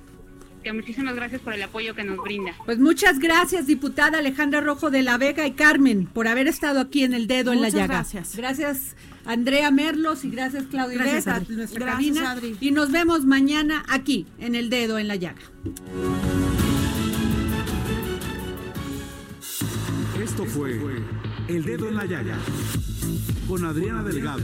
que 0.67 0.73
muchísimas 0.73 1.15
gracias 1.15 1.39
por 1.39 1.53
el 1.53 1.63
apoyo 1.63 1.95
que 1.95 2.03
nos 2.03 2.17
brinda. 2.17 2.51
Pues 2.65 2.77
muchas 2.77 3.19
gracias, 3.19 3.67
diputada 3.67 4.19
Alejandra 4.19 4.59
Rojo 4.59 4.89
de 4.91 5.01
la 5.01 5.17
Vega 5.17 5.47
y 5.47 5.53
Carmen, 5.53 6.07
por 6.07 6.27
haber 6.27 6.47
estado 6.47 6.81
aquí 6.81 7.03
en 7.03 7.13
el 7.13 7.25
dedo 7.25 7.53
en 7.53 7.61
la 7.61 7.69
llaga. 7.69 7.87
gracias. 7.87 8.35
Gracias, 8.35 8.95
Andrea 9.25 9.71
Merlos, 9.71 10.25
y 10.25 10.29
gracias, 10.29 10.65
Claudia 10.65 10.97
Gracias, 10.97 11.27
a 11.27 11.39
nuestra 11.39 11.85
Gracias, 11.85 12.15
cabina. 12.17 12.31
Adri. 12.31 12.57
Y 12.59 12.71
nos 12.71 12.91
vemos 12.91 13.25
mañana 13.25 13.85
aquí, 13.87 14.25
en 14.39 14.55
el 14.55 14.69
dedo 14.69 14.99
en 14.99 15.07
la 15.07 15.15
llaga. 15.15 15.39
Esto 20.21 20.45
fue 20.45 20.77
El 21.47 21.63
Dedo 21.63 21.87
en 21.87 21.95
la 21.95 22.05
Llaga 22.05 22.37
con 23.47 23.63
Adriana 23.63 24.03
Delgado. 24.03 24.43